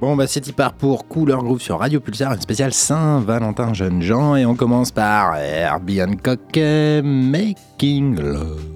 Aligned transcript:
Bon 0.00 0.16
bah 0.16 0.26
c'est 0.26 0.46
y 0.46 0.52
part 0.52 0.74
pour 0.74 1.06
Couleur 1.06 1.42
Groove 1.42 1.60
sur 1.60 1.78
Radio 1.78 2.00
Pulsar, 2.00 2.34
une 2.34 2.40
spéciale 2.40 2.72
Saint-Valentin 2.72 3.72
Jeune 3.72 4.02
Jean 4.02 4.36
et 4.36 4.44
on 4.44 4.54
commence 4.54 4.90
par 4.90 5.36
Herbie 5.36 6.02
Hancock 6.02 6.58
Making 7.02 8.20
Love. 8.20 8.73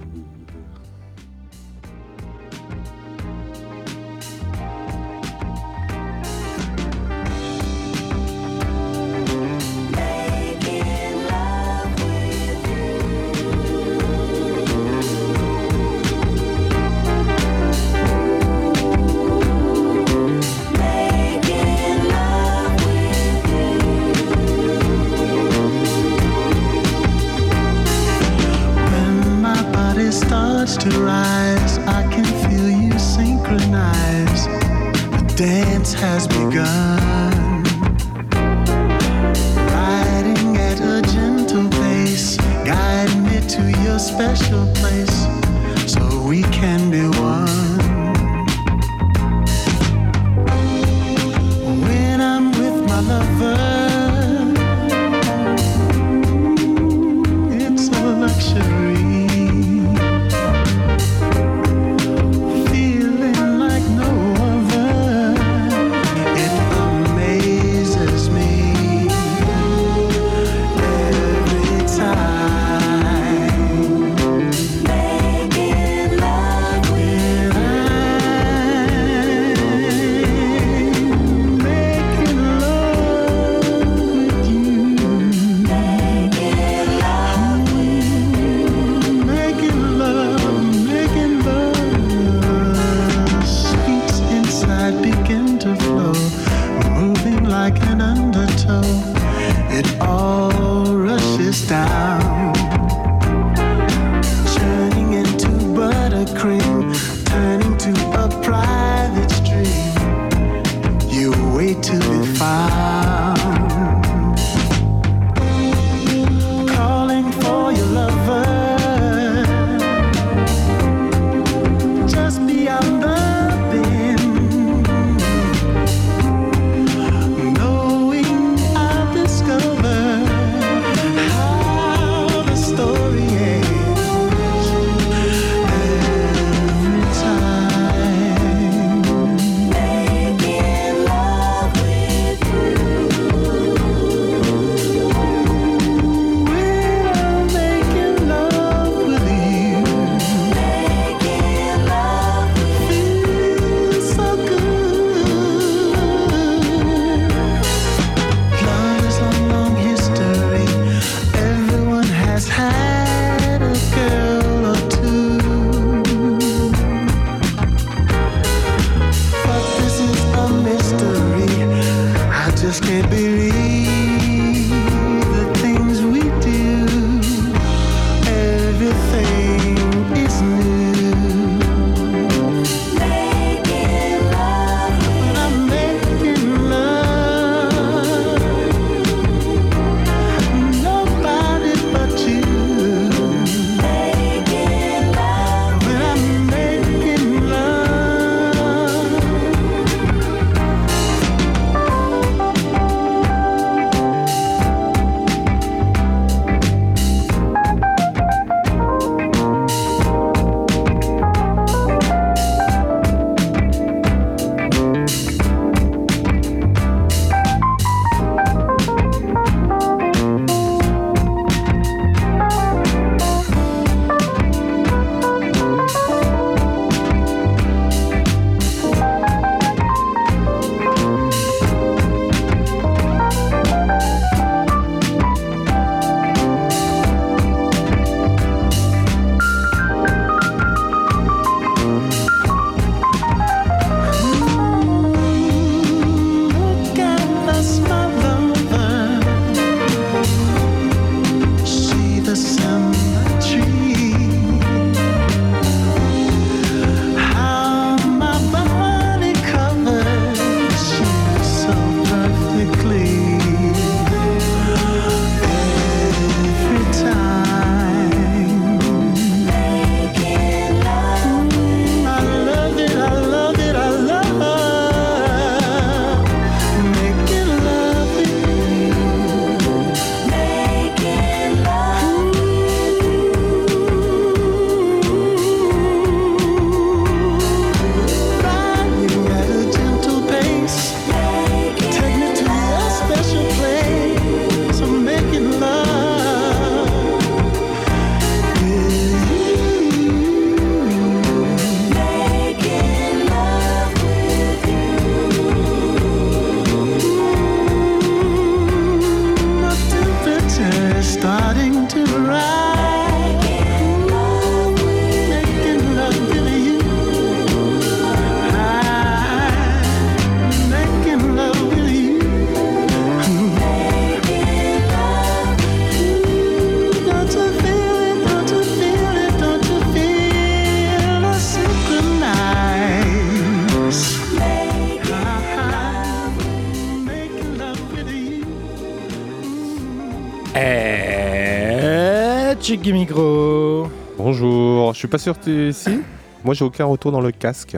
Suis 345.08 345.10
pas 345.10 345.18
sûr 345.18 345.40
que 345.40 345.70
ici. 345.70 346.00
Moi 346.44 346.54
j'ai 346.54 346.64
aucun 346.64 346.84
retour 346.84 347.12
dans 347.12 347.20
le 347.20 347.30
casque. 347.32 347.76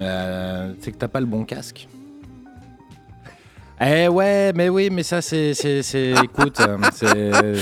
Euh, 0.00 0.72
c'est 0.80 0.90
que 0.92 0.96
t'as 0.96 1.08
pas 1.08 1.20
le 1.20 1.26
bon 1.26 1.44
casque. 1.44 1.86
Eh 3.84 4.06
ouais, 4.06 4.52
mais 4.54 4.68
oui, 4.68 4.90
mais 4.92 5.02
ça 5.02 5.20
c'est, 5.20 5.54
c'est, 5.54 5.82
c'est- 5.82 6.12
écoute, 6.24 6.60
euh, 6.60 6.78
c'est- 6.94 7.56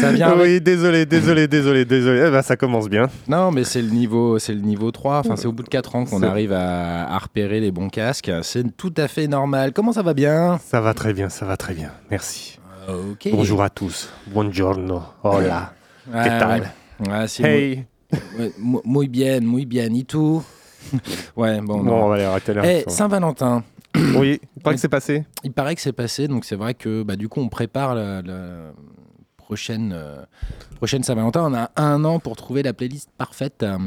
ça 0.00 0.12
vient. 0.12 0.28
avec- 0.28 0.42
oui, 0.46 0.60
désolé, 0.60 1.04
désolé, 1.04 1.48
désolé, 1.48 1.84
désolé. 1.84 2.24
Eh 2.28 2.30
ben, 2.30 2.42
ça 2.42 2.56
commence 2.56 2.88
bien. 2.88 3.08
Non, 3.26 3.50
mais 3.50 3.64
c'est 3.64 3.82
le 3.82 3.88
niveau, 3.90 4.38
c'est 4.38 4.54
le 4.54 4.60
niveau 4.60 4.92
3. 4.92 5.18
Enfin, 5.18 5.34
c'est 5.36 5.46
au 5.48 5.52
bout 5.52 5.64
de 5.64 5.68
4 5.68 5.96
ans 5.96 6.04
qu'on 6.04 6.20
C'est- 6.20 6.26
arrive 6.26 6.52
à, 6.52 7.08
à 7.12 7.18
repérer 7.18 7.58
les 7.60 7.72
bons 7.72 7.88
casques. 7.88 8.30
C'est 8.42 8.76
tout 8.76 8.94
à 8.96 9.08
fait 9.08 9.26
normal. 9.26 9.72
Comment 9.72 9.92
ça 9.92 10.02
va 10.02 10.14
bien? 10.14 10.58
Ça 10.64 10.80
va 10.80 10.94
très 10.94 11.12
bien, 11.12 11.28
ça 11.28 11.44
va 11.44 11.56
très 11.56 11.74
bien. 11.74 11.90
Merci. 12.10 12.60
Ok. 12.88 13.28
Bonjour 13.32 13.62
à 13.62 13.68
tous. 13.70 14.10
Buongiorno. 14.28 15.02
Hola. 15.24 15.72
Que 16.06 16.12
tal? 16.38 16.70
Ouais. 17.00 17.10
Ouais, 17.10 17.26
c'est 17.28 17.42
Hey. 17.42 17.84
Muy 18.58 19.08
bien, 19.08 19.40
muy 19.40 19.64
bien. 19.66 19.94
Et 19.94 20.04
tout? 20.04 20.42
Ouais, 21.36 21.60
bon. 21.60 21.78
Bon, 21.78 21.82
non. 21.82 22.04
on 22.04 22.08
va 22.08 22.14
aller 22.16 22.24
arrêter 22.24 22.54
là. 22.54 22.62
Eh, 22.64 22.84
Saint-Valentin. 22.88 23.64
Oui, 24.16 24.40
il 24.56 24.62
paraît 24.62 24.74
que 24.74 24.80
c'est 24.80 24.88
passé. 24.88 25.24
Il 25.44 25.52
paraît 25.52 25.74
que 25.74 25.80
c'est 25.80 25.92
passé, 25.92 26.26
donc 26.28 26.44
c'est 26.44 26.56
vrai 26.56 26.74
que 26.74 27.02
bah, 27.04 27.14
du 27.16 27.28
coup 27.28 27.40
on 27.40 27.48
prépare 27.48 27.94
la, 27.94 28.22
la 28.22 28.72
prochaine, 29.36 29.92
euh, 29.94 30.16
prochaine 30.76 31.02
Saint-Valentin. 31.04 31.42
On 31.44 31.54
a 31.54 31.70
un 31.76 32.04
an 32.04 32.18
pour 32.18 32.34
trouver 32.36 32.62
la 32.62 32.72
playlist 32.72 33.08
parfaite 33.16 33.62
euh, 33.62 33.78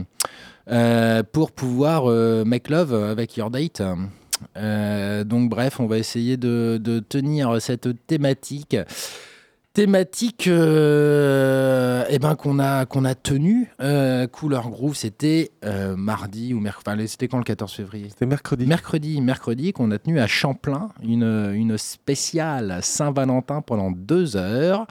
euh, 0.70 1.24
pour 1.30 1.52
pouvoir 1.52 2.10
euh, 2.10 2.46
make 2.46 2.70
love 2.70 2.94
avec 2.94 3.36
your 3.36 3.50
date. 3.50 3.82
Donc 4.56 5.50
bref, 5.50 5.80
on 5.80 5.88
va 5.88 5.98
essayer 5.98 6.38
de, 6.38 6.80
de 6.82 7.00
tenir 7.00 7.62
cette 7.62 8.06
thématique. 8.08 8.78
Thématique 9.78 10.48
euh, 10.48 12.04
eh 12.10 12.18
ben, 12.18 12.34
qu'on 12.34 12.58
a, 12.58 12.88
qu'on 12.88 13.06
a 13.06 13.14
tenue. 13.14 13.70
Euh, 13.80 14.26
Couleur 14.26 14.72
Groove, 14.72 14.96
c'était 14.96 15.52
euh, 15.64 15.96
mardi 15.96 16.56
ou 16.56 16.60
mercredi. 16.60 16.90
Enfin, 16.90 17.06
c'était 17.06 17.28
quand 17.28 17.38
le 17.38 17.44
14 17.44 17.72
février? 17.72 18.08
C'était 18.10 18.26
mercredi. 18.26 18.66
Mercredi, 18.66 19.22
mercredi, 19.22 19.74
qu'on 19.74 19.92
a 19.92 20.00
tenu 20.00 20.20
à 20.20 20.26
Champlain, 20.26 20.90
une, 21.04 21.52
une 21.54 21.78
spéciale 21.78 22.80
Saint-Valentin 22.82 23.62
pendant 23.62 23.92
deux 23.92 24.36
heures. 24.36 24.88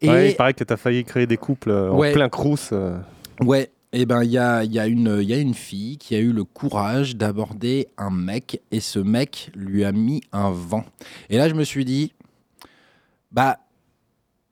Et 0.00 0.08
Ouais, 0.08 0.30
il 0.30 0.36
paraît 0.36 0.54
que 0.54 0.64
tu 0.64 0.72
as 0.72 0.78
failli 0.78 1.04
créer 1.04 1.26
des 1.26 1.36
couples 1.36 1.68
euh, 1.68 1.90
Ouais. 1.90 2.08
en 2.08 2.14
plein 2.14 2.30
crous. 2.30 2.70
euh. 2.72 2.96
ouais, 3.42 3.72
eh 3.92 4.06
ben 4.06 4.24
il 4.24 4.30
y 4.30 4.38
a, 4.38 4.64
y, 4.64 4.78
a 4.78 4.86
y 4.88 5.32
a 5.34 5.36
une 5.38 5.52
fille 5.52 5.98
qui 5.98 6.14
a 6.14 6.18
eu 6.20 6.32
le 6.32 6.44
courage 6.44 7.14
d'aborder 7.16 7.88
un 7.98 8.08
mec 8.08 8.62
et 8.70 8.80
ce 8.80 9.00
mec 9.00 9.50
lui 9.54 9.84
a 9.84 9.92
mis 9.92 10.22
un 10.32 10.50
vent. 10.50 10.86
Et 11.28 11.36
là, 11.36 11.50
je 11.50 11.54
me 11.54 11.62
suis 11.64 11.84
dit, 11.84 12.14
bah. 13.30 13.58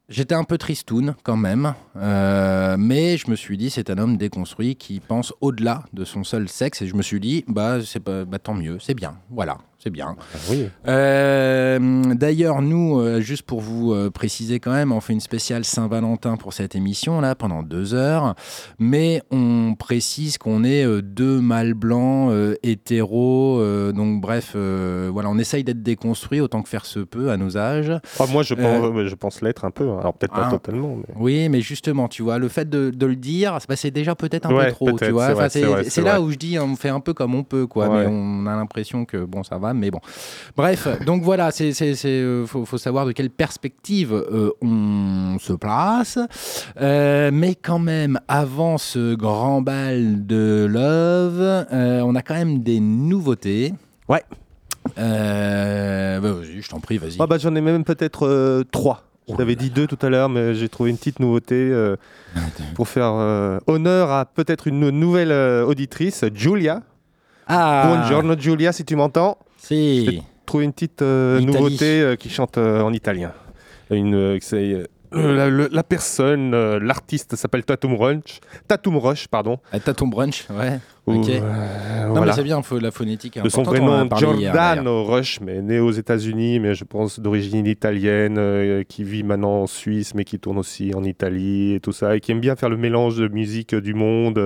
J'étais 0.09 0.35
un 0.35 0.45
peu 0.45 0.59
tristoun 0.59 1.15
quand 1.23 1.37
même, 1.37 1.75
euh, 1.97 2.77
mais 2.79 3.17
je 3.17 3.31
me 3.31 3.37
suis 3.37 3.57
dit 3.57 3.71
c'est 3.71 3.89
un 3.89 3.99
homme 3.99 4.17
déconstruit 4.17 4.75
qui 4.75 5.01
pense 5.01 5.33
au-delà 5.41 5.85
de 5.93 6.05
son 6.05 6.25
seul 6.25 6.49
sexe 6.49 6.83
et 6.83 6.87
je 6.89 6.97
me 6.97 7.03
suis 7.03 7.21
dit 7.21 7.45
bah 7.47 7.79
c'est 7.85 8.03
bah, 8.05 8.39
tant 8.39 8.55
mieux 8.55 8.79
c'est 8.81 8.95
bien 8.95 9.17
voilà 9.31 9.59
c'est 9.83 9.91
bien 9.91 10.15
Ah 10.35 10.39
oui. 10.51 10.69
Euh, 10.89 11.79
D'ailleurs, 12.15 12.63
nous, 12.63 13.01
euh, 13.01 13.21
juste 13.21 13.43
pour 13.43 13.61
vous 13.61 13.93
euh, 13.93 14.11
préciser 14.11 14.61
quand 14.61 14.73
même, 14.73 14.93
on 14.93 15.01
fait 15.01 15.13
une 15.13 15.21
spéciale 15.21 15.65
Saint-Valentin 15.65 16.37
pour 16.37 16.53
cette 16.53 16.75
émission 16.77 17.21
là 17.21 17.35
pendant 17.35 17.63
deux 17.63 17.95
heures, 17.95 18.35
mais 18.79 19.23
on 19.31 19.75
précise 19.79 20.39
qu'on 20.39 20.63
est 20.65 20.85
deux 21.03 21.41
mâles 21.41 21.75
blancs 21.75 22.33
hétéros, 22.63 23.61
donc 23.93 24.21
bref, 24.21 24.55
voilà, 24.55 25.29
on 25.31 25.39
essaye 25.39 25.65
d'être 25.65 25.83
déconstruit 25.83 26.41
autant 26.41 26.63
que 26.63 26.69
faire 26.69 26.87
se 26.87 27.01
peut 27.01 27.31
à 27.31 27.37
nos 27.37 27.57
âges. 27.57 27.93
Ah, 28.21 28.25
moi, 28.31 28.43
je 28.43 28.55
pense, 28.55 29.07
je 29.09 29.15
pense 29.15 29.41
l'être 29.43 29.65
un 29.65 29.71
peu. 29.71 29.89
hein. 29.91 29.99
Alors, 30.01 30.15
peut-être 30.15 30.35
pas 30.35 30.47
Ah. 30.49 30.51
totalement. 30.51 30.97
Mais... 30.97 31.15
Oui, 31.17 31.49
mais 31.49 31.61
justement, 31.61 32.09
tu 32.09 32.23
vois, 32.23 32.39
le 32.39 32.49
fait 32.49 32.69
de, 32.69 32.91
de 32.91 33.07
le 33.07 33.17
dire, 33.17 33.57
c'est- 33.61 33.69
bah, 33.69 33.77
c'est 33.77 33.91
déjà 33.91 34.15
peut-être 34.15 34.47
un 34.47 34.55
Ouais, 34.55 34.67
peu 34.67 34.73
trop, 34.73 34.93
tu 34.99 35.11
vois. 35.11 35.49
c'est 35.49 35.65
Enfin, 35.65 36.03
là 36.03 36.21
où 36.21 36.31
je 36.31 36.37
dis, 36.37 36.59
on 36.59 36.77
fait 36.77 36.89
un 36.89 37.01
peu 37.01 37.15
comme 37.15 37.35
on 37.35 37.45
peut, 37.45 37.67
quoi. 37.67 37.89
Ouais. 37.89 38.05
Mais 38.07 38.07
on 38.11 38.47
a 38.47 38.57
l'impression 38.57 39.05
que 39.05 39.25
bon, 39.25 39.43
ça 39.43 39.59
va, 39.59 39.72
mais 39.79 39.91
bon. 39.91 40.01
Bref, 40.57 40.89
donc 41.05 41.23
voilà, 41.23 41.51
c'est, 41.51 41.73
c'est, 41.73 41.95
c'est, 41.95 42.09
euh, 42.09 42.47
faut, 42.47 42.65
faut 42.65 42.79
savoir 42.79 43.07
de 43.07 43.13
quelle 43.13 43.31
perspective 43.31 44.13
euh, 44.13 44.51
on 44.61 45.39
se 45.39 45.53
place. 45.53 46.19
Euh, 46.81 47.31
mais 47.33 47.55
quand 47.55 47.79
même, 47.79 48.19
avant 48.29 48.79
ce 48.79 49.15
grand 49.15 49.63
bal 49.63 50.27
de 50.27 50.67
love, 50.69 51.67
euh, 51.73 52.01
on 52.03 52.15
a 52.15 52.23
quand 52.23 52.35
même 52.35 52.63
des 52.63 52.81
nouveautés. 52.81 53.75
Ouais. 54.09 54.23
Bah, 54.97 56.21
vas-y, 56.21 56.61
je 56.61 56.69
t'en 56.69 56.81
prie, 56.81 56.99
vas-y. 56.99 57.17
Ah 57.19 57.27
bah, 57.27 57.39
J'en 57.39 57.55
ai 57.55 57.61
même 57.61 57.85
peut-être 57.85 58.65
trois. 58.71 59.05
Je 59.29 59.35
Oh 59.35 59.37
t'avais 59.37 59.55
dit 59.55 59.71
deux 59.71 59.87
tout 59.87 59.99
à 60.05 60.09
l'heure, 60.11 60.29
mais 60.29 60.55
j'ai 60.55 60.69
trouvé 60.69 60.91
une 60.91 60.97
petite 60.97 61.21
nouveauté 61.21 61.55
euh, 61.55 61.97
pour 62.75 62.89
faire 62.89 63.13
euh, 63.13 63.59
honneur 63.67 64.11
à 64.11 64.25
peut-être 64.25 64.67
une 64.67 64.91
nouvelle 64.91 65.31
euh, 65.31 65.65
auditrice, 65.65 66.25
Julia. 66.35 66.83
ah, 67.47 67.85
Buongiorno 67.87 68.37
Julia, 68.39 68.73
si 68.73 68.85
tu 68.85 68.97
m'entends. 68.97 69.39
Si. 69.67 70.23
Trouvé 70.47 70.65
une 70.65 70.73
petite 70.73 71.03
euh, 71.03 71.41
nouveauté 71.41 72.01
euh, 72.03 72.17
qui 72.17 72.29
chante 72.29 72.59
euh, 72.59 72.81
en 72.83 72.93
italien. 72.93 73.33
Une, 73.91 74.39
c'est, 74.41 74.85
la, 75.13 75.49
la 75.51 75.83
personne, 75.83 76.53
euh, 76.55 76.81
l'artiste 76.81 77.37
s'appelle 77.37 77.65
Tatum 77.65 77.95
Rush. 77.95 78.41
Tatum 78.67 78.97
Rush, 78.97 79.29
pardon. 79.29 79.59
Ah, 79.73 79.79
T'as 79.79 79.95
ton 79.95 80.09
brunch, 80.09 80.47
ouais. 80.51 80.79
Ou, 81.07 81.15
Ok. 81.21 81.29
euh, 81.29 82.07
Non, 82.07 82.11
voilà. 82.15 82.27
mais 82.27 82.33
c'est 82.33 82.43
bien, 82.45 82.63
faut, 82.63 82.79
la 82.79 82.91
phonétique 82.91 83.37
est 83.37 83.43
De 83.43 83.49
son 83.49 83.63
vrai 83.63 83.81
nom. 83.81 84.09
Giordano 84.17 85.05
Rush, 85.05 85.41
mais 85.41 85.61
né 85.61 85.81
aux 85.81 85.91
États-Unis, 85.91 86.59
mais 86.61 86.75
je 86.75 86.85
pense 86.85 87.21
d'origine 87.21 87.67
italienne, 87.67 88.37
euh, 88.39 88.83
qui 88.85 89.05
vit 89.05 89.23
maintenant 89.23 89.63
en 89.63 89.67
Suisse, 89.67 90.15
mais 90.15 90.25
qui 90.25 90.39
tourne 90.39 90.59
aussi 90.59 90.93
en 90.95 91.05
Italie 91.05 91.75
et 91.75 91.81
tout 91.81 91.93
ça, 91.93 92.17
et 92.17 92.21
qui 92.21 92.33
aime 92.33 92.41
bien 92.41 92.57
faire 92.57 92.69
le 92.71 92.77
mélange 92.77 93.17
de 93.17 93.29
musique 93.29 93.75
du 93.75 93.95
monde. 93.95 94.39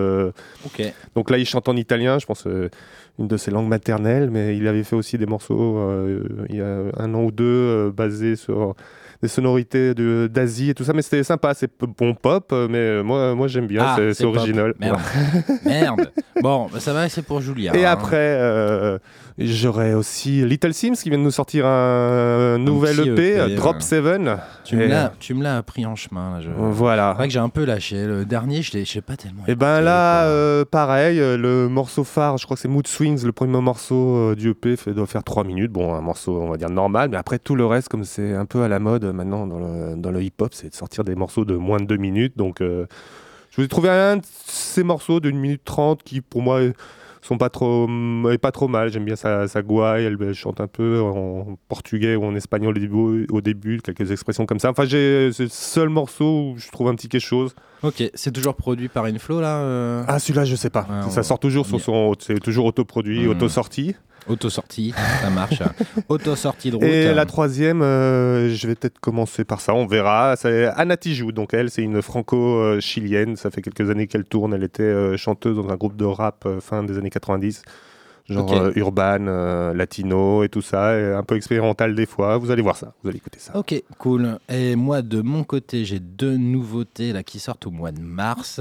Ok. 0.65 0.83
Donc 1.15 1.31
là, 1.31 1.39
il 1.39 1.47
chante 1.47 1.69
en 1.69 1.77
italien, 1.77 2.19
je 2.19 2.27
pense 2.27 2.47
une 3.19 3.29
de 3.29 3.37
ses 3.37 3.51
langues 3.51 3.69
maternelles, 3.69 4.31
mais 4.31 4.57
il 4.57 4.67
avait 4.69 4.85
fait 4.85 4.97
aussi 4.97 5.19
des 5.19 5.27
morceaux 5.27 5.79
euh, 5.79 6.23
il 6.49 6.57
y 6.57 6.61
a 6.61 6.83
un 6.97 7.15
an 7.15 7.25
ou 7.25 7.31
deux 7.31 7.45
euh, 7.45 7.91
basés 7.91 8.37
sur 8.37 8.75
des 9.23 9.29
sonorités 9.29 9.95
de- 9.95 10.29
d'Asie 10.33 10.71
et 10.71 10.75
tout 10.75 10.85
ça, 10.85 10.93
mais 10.93 11.03
c'était 11.03 11.23
sympa, 11.25 11.55
c'est 11.55 11.71
bon 11.99 12.15
pop, 12.15 12.51
euh, 12.53 12.69
mais 12.71 12.79
euh, 12.79 13.03
moi, 13.03 13.35
moi 13.35 13.49
j'aime 13.49 13.67
bien, 13.67 13.83
Ah, 13.85 13.97
c'est- 14.13 14.25
original. 14.25 14.75
Merde. 14.81 15.01
Merde. 15.65 16.11
Bon, 16.43 16.69
bah, 16.73 16.81
ça 16.81 16.93
va, 16.93 17.09
c'est 17.09 17.23
pour 17.23 17.41
Julia. 17.41 17.75
Et 17.77 17.85
hein. 17.87 17.91
après, 17.91 18.17
euh, 18.39 18.99
j'aurais 19.39 19.95
aussi 19.95 20.45
Little 20.47 20.75
Sims 20.75 20.95
qui 20.95 21.09
vient 21.09 21.19
de 21.19 21.23
nous 21.25 21.31
sortir 21.31 21.67
un, 21.67 22.59
nouvel 22.59 23.01
EP, 23.01 23.09
EP, 23.11 23.39
euh, 23.41 23.57
Drop 23.57 23.77
ouais. 23.77 23.81
7. 23.83 24.05
tu 24.65 24.77
me 24.77 24.87
l'as, 24.87 25.13
tu 25.19 25.35
me 25.35 25.43
l'as 25.43 25.57
appris 25.59 25.87
en 25.87 25.95
chemin. 25.97 26.35
Là, 26.37 26.41
je... 26.41 26.47
C'est 26.49 26.53
Voilà. 26.57 27.13
vrai 27.15 27.27
que 27.29 27.33
j'ai 27.33 27.39
un 27.39 27.49
peu 27.49 27.65
lâché. 27.65 28.05
Le 28.05 28.25
dernier, 28.25 28.63
je 28.63 28.73
l'ai, 28.73 28.85
je 28.85 28.95
l'ai 28.95 29.01
pas 29.01 29.17
tellement. 29.17 29.43
Et 29.49 29.55
ben 29.55 29.75
écouté, 29.77 29.85
là, 29.85 30.25
euh, 30.25 30.65
pareil, 30.65 31.19
le 31.19 31.69
morceau 31.69 32.05
phare, 32.05 32.39
je 32.39 32.45
crois 32.45 32.57
que 32.57 32.61
c'est 32.61 32.69
Mood 32.69 32.87
Swings, 32.87 33.25
le 33.25 33.33
premier 33.33 33.61
morceau 33.61 34.35
du 34.35 34.51
EP, 34.51 34.77
fait, 34.77 34.93
doit 34.93 35.07
faire 35.07 35.25
3 35.25 35.45
minutes. 35.45 35.73
Bon, 35.73 35.95
un 35.95 36.01
morceau, 36.01 36.41
on 36.43 36.51
va 36.51 36.57
dire 36.57 36.71
normal, 36.71 37.09
mais 37.11 37.17
après 37.17 37.39
tout 37.39 37.55
le 37.57 37.65
reste, 37.67 37.89
comme 37.89 38.05
c'est 38.05 38.35
un 38.35 38.45
peu 38.47 38.63
à 38.63 38.69
la 38.69 38.79
mode 38.79 39.05
maintenant 39.13 39.47
dans 39.47 39.59
le, 39.59 39.97
dans 39.97 40.11
le 40.11 40.23
hip-hop, 40.23 40.53
c'est 40.55 40.71
de 40.71 40.75
sortir 40.75 41.05
des 41.05 41.15
morceaux 41.15 41.45
de 41.45 41.55
moins 41.57 41.79
de 41.79 41.85
2 41.87 41.97
minutes. 41.97 42.37
Donc, 42.37 42.61
euh, 42.61 42.87
je 43.51 43.57
vous 43.61 43.65
ai 43.65 43.69
trouvé 43.69 43.89
un 43.91 44.17
de 44.19 44.23
ces 44.47 44.83
morceaux 44.83 45.21
d'une 45.21 45.39
minute 45.39 45.63
30 45.65 46.03
qui, 46.03 46.21
pour 46.21 46.43
moi, 46.43 46.61
sont 47.23 47.39
pas 47.39 47.49
trop, 47.51 47.89
est 48.31 48.39
pas 48.39 48.53
trop 48.53 48.69
mal. 48.69 48.93
J'aime 48.93 49.05
bien 49.05 49.17
sa, 49.17 49.49
sa 49.49 49.61
gouaille, 49.63 50.05
elle, 50.05 50.17
elle 50.21 50.33
chante 50.35 50.61
un 50.61 50.69
peu 50.69 51.01
en 51.01 51.57
portugais 51.69 52.15
ou 52.15 52.25
en 52.25 52.35
espagnol 52.37 52.77
au 52.77 52.79
début, 52.79 53.27
au 53.33 53.41
début 53.41 53.81
quelques 53.81 54.13
expressions 54.13 54.47
comme 54.47 54.61
ça. 54.61 54.71
Enfin, 54.71 54.85
j'ai- 54.85 55.31
c'est 55.33 55.43
le 55.45 55.49
seul 55.49 55.89
morceau 55.89 56.53
où 56.53 56.55
je 56.59 56.71
trouve 56.71 56.87
un 56.89 56.95
petit 56.95 57.09
quelque 57.09 57.21
chose. 57.25 57.55
Ok, 57.83 58.03
c'est 58.15 58.31
toujours 58.31 58.55
produit 58.55 58.89
par 58.89 59.07
Inflow 59.07 59.41
là. 59.41 59.59
euh, 59.59 60.05
Ah, 60.07 60.19
celui-là, 60.21 60.45
je 60.45 60.55
sais 60.55 60.71
pas. 60.71 60.83
Ouais, 60.89 61.11
ça 61.11 61.21
on- 61.21 61.23
sort 61.25 61.39
toujours 61.41 61.67
sur 61.67 61.77
on 61.77 61.79
son. 61.81 62.15
C'est 62.21 62.39
toujours 62.39 62.67
autoproduit, 62.67 63.27
Hmm. 63.27 63.31
auto-sorti. 63.31 63.97
Auto-sortie, 64.29 64.93
ça 65.21 65.31
marche. 65.31 65.63
Auto-sortie 66.09 66.71
de 66.71 66.77
route. 66.77 66.85
Et 66.85 67.15
la 67.15 67.27
troisième, 67.27 67.83
euh, 67.83 68.53
je 68.55 68.67
vais 68.67 68.75
peut-être 68.75 68.99
commencer 68.99 69.45
par 69.45 69.61
ça, 69.61 69.75
on 69.75 69.87
verra. 69.87 70.35
C'est 70.37 70.67
Anna 70.77 70.97
Tijoux. 70.97 71.33
Donc, 71.33 71.55
elle, 71.55 71.71
c'est 71.71 71.83
une 71.83 72.03
franco-chilienne. 72.03 73.37
Ça 73.37 73.51
fait 73.51 73.63
quelques 73.63 73.89
années 73.89 74.07
qu'elle 74.07 74.25
tourne. 74.25 74.55
Elle 74.55 74.65
était 74.65 74.83
euh, 74.83 75.17
chanteuse 75.17 75.57
dans 75.57 75.69
un 75.69 75.77
groupe 75.77 75.97
de 75.97 76.05
rap 76.05 76.45
euh, 76.47 76.61
fin 76.61 76.83
des 76.83 76.99
années 76.99 77.11
90. 77.11 77.63
Genre 78.29 78.51
Ok. 78.51 78.57
euh, 78.57 78.73
urban, 78.75 79.27
euh, 79.29 79.73
latino 79.73 80.43
et 80.43 80.49
tout 80.49 80.63
ça. 80.63 80.99
Et 80.99 81.13
un 81.13 81.23
peu 81.23 81.37
expérimental 81.37 81.95
des 81.95 82.07
fois. 82.07 82.39
Vous 82.39 82.51
allez 82.51 82.63
voir 82.63 82.77
ça. 82.77 82.93
Vous 83.03 83.09
allez 83.09 83.19
écouter 83.19 83.39
ça. 83.39 83.57
Ok, 83.57 83.81
cool. 83.99 84.39
Et 84.49 84.75
moi, 84.75 85.03
de 85.03 85.23
mon 85.23 85.45
côté, 85.45 85.85
j'ai 85.85 86.01
deux 86.01 86.37
nouveautés 86.37 87.13
là 87.13 87.23
qui 87.23 87.39
sortent 87.39 87.67
au 87.67 87.71
mois 87.71 87.93
de 87.93 88.01
mars. 88.01 88.61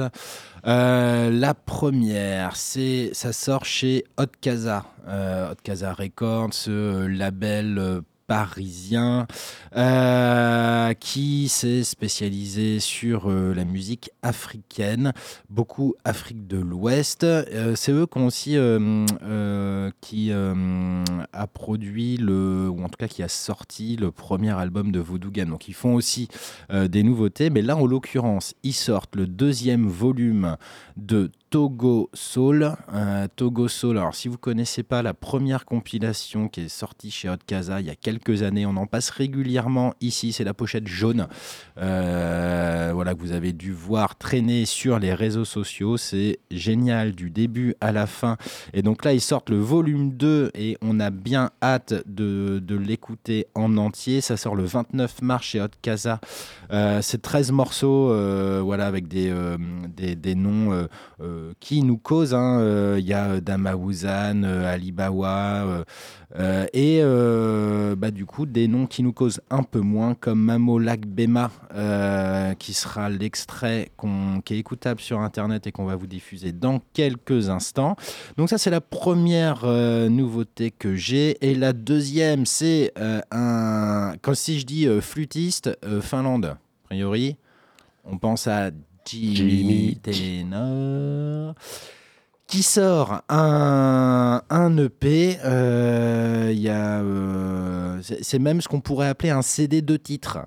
Euh, 0.68 1.30
la 1.32 1.54
première, 1.54 2.56
c'est 2.56 3.10
ça 3.14 3.34
sort 3.34 3.66
chez 3.66 4.04
Hot 4.20 4.26
Casa, 4.42 4.86
euh, 5.08 5.52
Hot 5.52 5.58
Casa 5.64 5.94
Records, 5.94 6.54
ce 6.54 7.06
label 7.08 8.02
parisien 8.28 9.28
euh, 9.76 10.94
qui 10.94 11.48
s'est 11.48 11.84
spécialisé 11.84 12.80
sur 12.80 13.30
euh, 13.30 13.54
la 13.54 13.66
musique 13.66 14.12
africaine, 14.22 15.14
beaucoup 15.50 15.96
Afrique 16.04 16.48
de 16.48 16.58
l'Ouest. 16.58 17.24
Euh, 17.24 17.76
c'est 17.76 17.92
eux 17.92 18.08
qui 18.08 18.18
ont 18.18 18.26
aussi 18.26 18.58
qui 20.02 20.32
a 20.32 21.48
produit 21.48 22.18
le, 22.18 22.70
ou 22.70 22.84
en 22.84 22.90
tout 22.90 22.98
cas 22.98 23.08
qui 23.08 23.24
a 23.24 23.28
sorti 23.28 23.96
le 23.96 24.12
premier 24.12 24.52
album 24.52 24.92
de 24.92 25.00
Voodoo 25.00 25.32
Gan. 25.32 25.48
Donc 25.48 25.68
ils 25.68 25.74
font 25.74 25.94
aussi 25.94 26.28
des 26.72 27.04
nouveautés, 27.04 27.50
mais 27.50 27.62
là 27.62 27.76
en 27.76 27.86
l'occurrence, 27.86 28.54
ils 28.64 28.74
sortent 28.74 29.16
le 29.16 29.28
deuxième 29.28 29.88
volume 29.88 30.58
de 30.98 31.32
Togo 31.50 32.10
Soul. 32.14 32.76
Euh, 32.94 33.28
Togo 33.36 33.68
Soul, 33.68 33.98
alors 33.98 34.16
si 34.16 34.28
vous 34.28 34.38
connaissez 34.38 34.84
pas 34.84 35.02
la 35.02 35.14
première 35.14 35.66
compilation 35.66 36.48
qui 36.48 36.62
est 36.62 36.70
sortie 36.70 37.12
chez 37.12 37.30
Hot 37.30 37.38
Casa 37.46 37.80
il 37.80 37.88
y 37.88 37.90
a 37.90 37.96
quelques 37.96 38.44
années, 38.44 38.66
on 38.66 38.76
en 38.78 38.88
passe 38.88 39.10
régulièrement 39.10 39.94
ici, 40.02 40.34
c'est 40.34 40.44
la 40.44 40.54
pochette 40.54 40.88
jaune. 40.88 41.28
Euh, 41.78 42.92
voilà, 42.94 43.14
que 43.14 43.20
vous 43.20 43.32
avez 43.32 43.54
dû 43.54 43.72
voir 43.72 44.18
traîner 44.18 44.66
sur 44.66 45.00
les 45.00 45.14
réseaux 45.14 45.46
sociaux. 45.46 45.98
C'est 45.98 46.40
génial 46.52 47.14
du 47.14 47.30
début 47.30 47.76
à 47.80 47.92
la 47.92 48.08
fin. 48.08 48.38
Et 48.74 48.82
donc 48.82 49.06
là, 49.06 49.14
ils 49.14 49.22
sortent 49.22 49.50
le 49.50 49.60
volume 49.60 50.14
2 50.14 50.52
et 50.56 50.78
on 50.82 51.00
a 51.00 51.10
bien 51.10 51.52
hâte 51.62 51.94
de, 52.06 52.62
l'écouter 52.76 53.48
en 53.56 53.78
entier. 53.78 54.22
Ça 54.22 54.36
sort 54.36 54.56
le 54.56 54.66
29 54.66 55.22
mars 55.22 55.46
chez 55.46 55.62
Hot 55.62 55.68
Casa. 55.82 56.20
Euh, 56.72 57.02
c'est 57.02 57.22
13 57.22 57.52
morceaux, 57.52 58.08
voilà, 58.64 58.88
avec 58.88 59.08
des, 59.08 59.34
des, 59.96 60.36
noms 60.36 60.88
qui 61.60 61.82
nous 61.84 61.98
causent. 61.98 62.34
hein. 62.34 62.60
Euh, 62.60 62.98
Il 63.00 63.06
y 63.06 63.14
a 63.14 63.42
Damaouzan, 63.42 64.44
euh, 64.44 64.74
Alibawa, 64.74 65.64
euh, 65.66 65.84
euh, 66.38 66.66
et 66.74 67.00
euh, 67.02 67.96
bah, 67.96 68.12
du 68.12 68.26
coup 68.26 68.46
des 68.46 68.68
noms 68.68 68.88
qui 68.88 69.04
nous 69.04 69.14
causent 69.14 69.42
un 69.50 69.64
peu 69.64 69.80
moins, 69.80 70.16
comme 70.16 70.40
Mamo 70.42 70.80
Lac 70.80 71.06
Bema, 71.06 71.52
euh, 71.74 72.54
qui 72.56 72.74
sera 72.74 73.10
l'extrait 73.10 73.92
qu'on- 73.98 74.42
qui 74.44 74.54
est 74.56 74.60
écoutable 74.60 75.00
sur 75.00 75.20
Internet 75.22 75.68
et 75.68 75.72
qu'on 75.72 75.86
va 75.86 75.96
vous 75.96 76.08
diffuser 76.08 76.52
dans 76.52 76.80
quelques 76.94 77.50
instants. 77.50 77.96
Donc 78.38 78.50
ça, 78.50 78.58
c'est 78.58 78.70
la 78.72 78.82
première 78.82 79.62
euh, 79.64 80.10
nouveauté 80.10 80.72
que 80.72 80.96
j'ai. 80.96 81.38
Et 81.48 81.56
la 81.56 81.74
deuxième, 81.74 82.46
c'est 82.46 82.92
euh, 82.98 83.22
un... 83.32 84.14
Quand 84.22 84.36
si 84.36 84.60
je 84.60 84.66
dis 84.66 84.88
euh, 84.88 85.02
flûtiste, 85.02 85.78
euh, 85.86 86.02
Finlande, 86.02 86.46
a 86.46 86.58
priori, 86.86 87.38
on 88.04 88.18
pense 88.18 88.48
à 88.48 88.72
Jimmy 89.06 90.00
qui 92.48 92.62
sort 92.64 93.22
un, 93.28 94.42
un 94.50 94.78
EP. 94.78 95.38
euh, 95.44 96.52
y 96.54 96.70
a, 96.70 97.00
euh, 97.02 98.00
c'est 98.22 98.40
même 98.40 98.62
ce 98.62 98.68
qu'on 98.68 98.82
pourrait 98.82 99.08
appeler 99.08 99.32
un 99.32 99.42
CD 99.42 99.82
de 99.82 99.98
titres. 99.98 100.40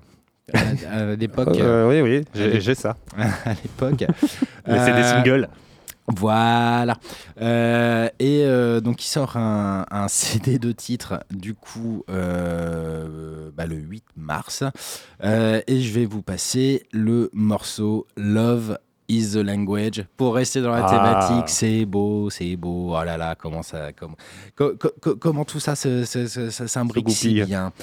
À, 0.53 0.59
à 0.91 1.15
l'époque, 1.15 1.55
Euh, 1.59 1.87
oui, 2.01 2.23
oui, 2.33 2.59
j'ai 2.59 2.75
ça. 2.75 2.95
à 3.17 3.53
l'époque. 3.53 4.05
Mais 4.67 4.85
c'est 4.85 4.93
des 4.95 5.03
singles. 5.03 5.49
Voilà. 6.15 6.97
Euh, 7.41 8.09
et 8.19 8.43
euh, 8.43 8.81
donc, 8.81 9.03
il 9.03 9.07
sort 9.07 9.37
un, 9.37 9.85
CD 10.07 10.59
de 10.59 10.71
titre, 10.71 11.23
du 11.31 11.53
coup, 11.53 12.03
euh, 12.09 13.51
bah, 13.55 13.65
le 13.65 13.75
8 13.75 14.03
mars. 14.17 14.63
Et 15.23 15.81
je 15.81 15.93
vais 15.93 16.05
vous 16.05 16.21
passer 16.21 16.87
le 16.91 17.29
morceau 17.33 18.07
Love 18.15 18.77
is 19.09 19.31
the 19.33 19.37
language. 19.43 20.05
Pour 20.15 20.35
rester 20.35 20.61
dans 20.61 20.71
la 20.71 20.85
Ah. 20.85 20.89
thématique, 21.27 21.49
c'est 21.49 21.85
beau, 21.85 22.29
c'est 22.29 22.55
beau. 22.55 22.95
Oh 22.95 23.03
là 23.03 23.17
là, 23.17 23.35
comment 23.35 23.63
ça, 23.63 23.91
comment, 23.91 24.15
co- 24.55 24.75
co- 24.79 24.91
co- 25.01 25.15
comment 25.17 25.43
tout 25.43 25.59
ça 25.59 25.75
s'imbrique 25.75 27.09
si 27.09 27.41
bien. 27.43 27.73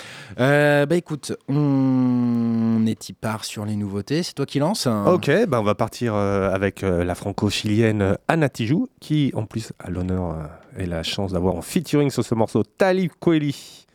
Euh, 0.41 0.87
bah 0.87 0.97
écoute, 0.97 1.33
on 1.49 2.85
est 2.87 3.09
y 3.09 3.13
part 3.13 3.45
sur 3.45 3.65
les 3.65 3.77
nouveautés. 3.77 4.23
C'est 4.23 4.35
toi 4.35 4.47
qui 4.47 4.59
lance 4.61 4.87
hein 4.87 5.05
Ok, 5.07 5.31
bah 5.49 5.61
on 5.61 5.65
va 5.65 5.75
partir 5.75 6.15
euh, 6.15 6.51
avec 6.53 6.83
euh, 6.85 7.05
la 7.05 7.15
franco-chilienne 7.15 8.17
Anna 8.29 8.49
Tijoux, 8.49 8.89
qui 9.01 9.33
en 9.35 9.45
plus 9.45 9.73
a 9.79 9.91
l'honneur 9.91 10.31
euh, 10.31 10.83
et 10.83 10.87
la 10.87 11.03
chance 11.03 11.33
d'avoir 11.33 11.57
en 11.57 11.63
featuring 11.63 12.11
sur 12.11 12.25
ce 12.25 12.35
morceau 12.35 12.63
Talib 12.63 13.11
Kweli. 13.21 13.87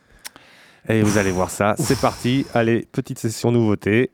Et 0.88 1.02
vous 1.02 1.16
allez 1.16 1.30
voir 1.30 1.48
ça, 1.48 1.74
c'est 1.78 2.00
parti. 2.00 2.44
Allez, 2.54 2.86
petite 2.90 3.18
session 3.18 3.52
nouveauté. 3.52 4.10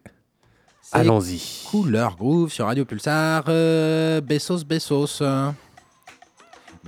Allons-y. 0.92 1.40
Couleur 1.70 2.16
Groove 2.16 2.50
sur 2.50 2.66
Radio 2.66 2.84
Pulsar. 2.84 3.44
Euh, 3.48 4.20
Bessos, 4.20 4.64
Bessos. 4.64 5.22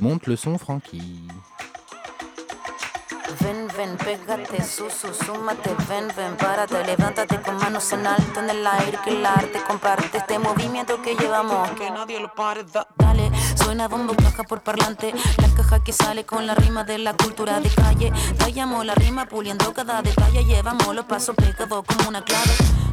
Monte 0.01 0.27
le 0.27 0.37
son, 0.37 0.57
Francky. 0.59 1.03
Ven, 3.41 3.69
ven, 3.77 3.97
pégate, 3.97 4.63
su, 4.65 4.91
su, 4.91 5.13
súmate, 5.15 5.71
ven, 5.89 6.09
ven, 6.17 6.37
párate, 6.37 6.85
levántate 6.85 7.41
con 7.41 7.57
manos 7.57 7.91
en 7.93 8.07
alto 8.07 8.41
en 8.41 8.51
el 8.51 8.67
aire, 8.67 8.99
que 9.05 9.11
el 9.11 9.25
arte 9.25 9.61
comparte 9.67 10.19
este 10.19 10.39
movimiento 10.39 11.01
que 11.01 11.15
llevamos, 11.15 11.71
que 11.73 11.91
nadie 11.91 12.21
lo 12.21 12.33
pare, 12.35 12.65
da- 12.65 12.87
dale, 12.99 13.31
suena 13.57 13.89
bombo, 13.89 14.15
caja 14.15 14.45
por 14.45 14.63
parlante, 14.63 15.13
la 15.39 15.49
caja 15.55 15.83
que 15.83 15.93
sale 15.93 16.25
con 16.25 16.47
la 16.47 16.55
rima 16.55 16.85
de 16.85 16.99
la 16.99 17.15
cultura 17.15 17.61
de 17.61 17.69
calle, 17.71 18.13
tallamos 18.39 18.85
la 18.85 18.95
rima 18.95 19.27
puliendo 19.27 19.73
cada 19.73 20.03
detalle, 20.03 20.45
llevamos 20.45 20.95
los 20.95 21.05
pasos 21.05 21.37
pegados 21.37 21.85
como 21.85 22.09
una 22.09 22.23
clave. 22.23 22.53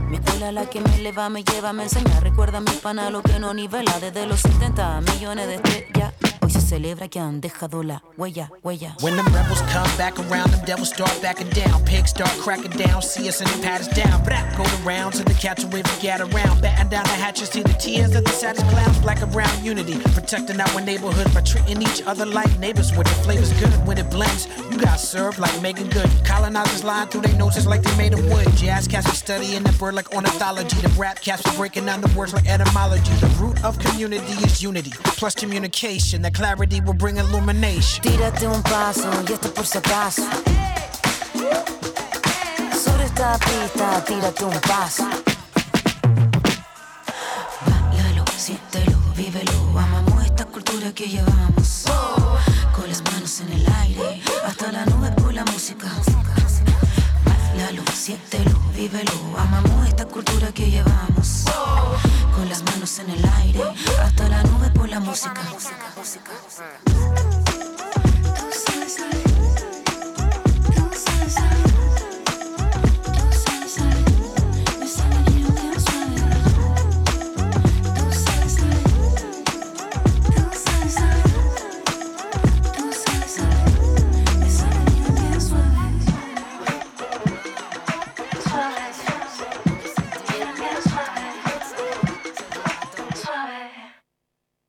Mi 0.09 0.17
escuela 0.17 0.51
la 0.51 0.65
que 0.69 0.79
me 0.79 0.95
eleva, 0.95 1.27
me 1.29 1.43
lleva, 1.43 1.73
me 1.73 1.83
enseña, 1.83 2.19
recuerda 2.21 2.61
mi 2.61 2.71
pana 2.71 3.09
lo 3.09 3.21
que 3.21 3.39
no 3.39 3.53
nivela. 3.53 3.99
Desde 3.99 4.25
los 4.25 4.39
70 4.39 5.01
millones 5.01 5.47
de 5.47 5.55
estrellas. 5.55 6.13
Hoy 6.47 6.53
se 6.53 6.61
celebra 6.61 7.09
que 7.09 7.19
han 7.19 7.41
dejado 7.41 7.83
la 7.83 8.01
huella, 8.15 8.49
huella. 8.63 8.95
When 9.01 9.17
the 9.17 9.23
rebels 9.33 9.59
come 9.73 9.89
back 9.97 10.17
around, 10.17 10.49
them 10.51 10.63
devils 10.65 10.87
start 10.87 11.11
backing 11.21 11.49
down. 11.49 11.83
Pigs 11.83 12.11
start 12.11 12.31
cracking 12.39 12.71
down, 12.71 13.01
see 13.01 13.27
us 13.27 13.41
and 13.41 13.49
they 13.49 13.67
pat 13.67 13.93
down. 13.93 14.21
I 14.31 14.55
go 14.55 14.63
around 14.85 15.11
to 15.15 15.25
the 15.25 15.33
catch 15.33 15.65
a 15.65 15.67
wave 15.67 15.83
get 15.99 16.21
around. 16.21 16.61
Batten 16.61 16.87
down 16.87 17.03
the 17.03 17.17
hatches, 17.19 17.49
see 17.49 17.63
the 17.63 17.73
tears 17.73 18.15
of 18.15 18.23
the 18.23 18.31
saddest 18.31 18.65
clowns. 18.67 18.97
Black 18.99 19.21
and 19.21 19.29
brown 19.33 19.51
unity, 19.61 19.99
protecting 20.15 20.61
our 20.61 20.79
neighborhood 20.79 21.33
by 21.33 21.41
treating 21.41 21.81
each 21.81 22.01
other 22.03 22.25
like 22.25 22.57
neighbors. 22.59 22.91
When 22.91 23.03
the 23.03 23.17
flavor's 23.25 23.51
good, 23.59 23.73
when 23.85 23.97
it 23.97 24.09
blends, 24.09 24.47
you 24.71 24.79
got 24.79 25.01
served 25.01 25.39
like 25.39 25.61
making 25.61 25.89
good. 25.89 26.09
Colonizers 26.23 26.81
lying 26.81 27.09
through 27.09 27.23
their 27.23 27.35
noses 27.35 27.67
like 27.67 27.83
they 27.83 27.97
made 27.97 28.13
of 28.13 28.23
wood. 28.23 28.47
Jazz 28.55 28.87
cats 28.87 29.05
be 29.05 29.17
studying 29.17 29.63
the 29.63 29.77
word 29.81 29.95
like 29.95 30.15
ornithology. 30.15 30.79
The 30.79 30.93
rap 30.97 31.19
cats 31.19 31.43
be 31.43 31.51
breaking 31.57 31.87
down 31.87 31.99
the 31.99 32.13
words 32.17 32.33
like 32.33 32.47
etymology. 32.47 33.11
The 33.15 33.27
root 33.37 33.61
of 33.65 33.77
community 33.79 34.31
is 34.45 34.63
unity, 34.63 34.91
plus 35.17 35.35
communication. 35.35 36.21
That 36.21 36.37
clarity 36.38 36.79
will 36.82 36.94
bring 36.94 37.17
illumination. 37.17 38.03
Tírate 38.03 38.48
un 38.48 38.62
paso 38.62 39.10
y 39.27 39.34
esto 39.34 39.51
por 39.56 39.65
si 39.65 39.79
acaso. 39.79 40.22
Sobre 42.84 43.06
esta 43.06 43.39
pista, 43.39 44.03
tírate 44.06 44.46
un 44.46 44.60
paso. 44.62 45.10
Báilalo, 47.65 48.24
siéntelo, 48.38 49.00
vívelo. 49.15 49.79
Amamos 49.79 50.25
esta 50.25 50.46
cultura 50.46 50.94
que 50.94 51.08
llevamos. 51.08 51.86
Con 52.72 52.88
las 52.88 53.01
manos 53.01 53.39
en 53.39 53.53
el 53.53 53.67
aire, 53.82 54.22
hasta 54.46 54.72
la 54.72 54.86
nube 54.86 55.10
por 55.13 55.34
la 55.34 55.44
música. 55.46 55.88
Báilalo, 57.67 57.83
siéntelo, 57.91 58.57
vívelo. 58.74 59.12
Amamos 59.38 59.89
esta 59.89 60.05
cultura 60.05 60.53
que 60.53 60.71
llevamos. 60.71 61.43
Con 62.33 62.47
las 62.47 62.63
manos 62.63 62.97
en 63.00 63.09
el 63.09 63.25
aire, 63.43 63.62
hasta 64.01 64.29
la 64.29 64.41
nube 64.43 64.69
por 64.69 64.88
la 64.88 65.01
música. 65.01 65.41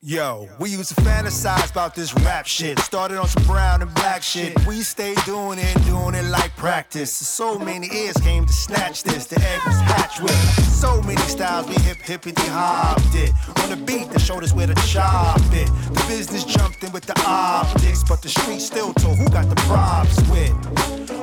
Yo, 0.09 0.49
we 0.59 0.71
used 0.71 0.89
to 0.89 0.95
fantasize 1.03 1.71
about 1.71 1.95
this 1.95 2.15
rap 2.21 2.47
shit. 2.47 2.79
Started 2.79 3.19
on 3.19 3.29
some 3.29 3.43
brown 3.45 3.83
and 3.83 3.95
black 3.97 4.23
shit. 4.23 4.57
We 4.67 4.81
stayed 4.81 5.19
doing 5.27 5.59
it, 5.59 5.85
doing 5.85 6.15
it 6.15 6.25
like 6.31 6.57
practice. 6.57 7.15
So 7.15 7.59
many 7.59 7.95
ears 7.95 8.17
came 8.17 8.47
to 8.47 8.53
snatch 8.55 9.03
this. 9.03 9.27
The 9.27 9.37
egg 9.37 9.61
was 9.67 9.79
hatched 9.81 10.23
with 10.23 10.33
so 10.79 11.03
many 11.03 11.21
styles. 11.23 11.67
We 11.69 11.75
hip 11.83 11.99
hippity 11.99 12.47
hopped 12.47 13.15
it. 13.15 13.33
On 13.63 13.71
the 13.71 13.77
beat, 13.77 14.11
the 14.11 14.21
showed 14.21 14.45
us 14.45 14.55
where 14.55 14.67
to 14.67 14.75
chop 14.87 15.41
it. 15.53 15.69
The 15.97 16.05
business 16.07 16.45
jumped 16.45 16.85
in 16.85 16.93
with 16.93 17.05
the 17.05 17.17
optics, 17.27 18.05
but 18.09 18.23
the 18.23 18.29
street 18.29 18.61
still 18.61 18.93
told 18.95 19.19
who 19.19 19.29
got 19.29 19.49
the 19.49 19.57
props 19.67 20.17
with. 20.31 20.55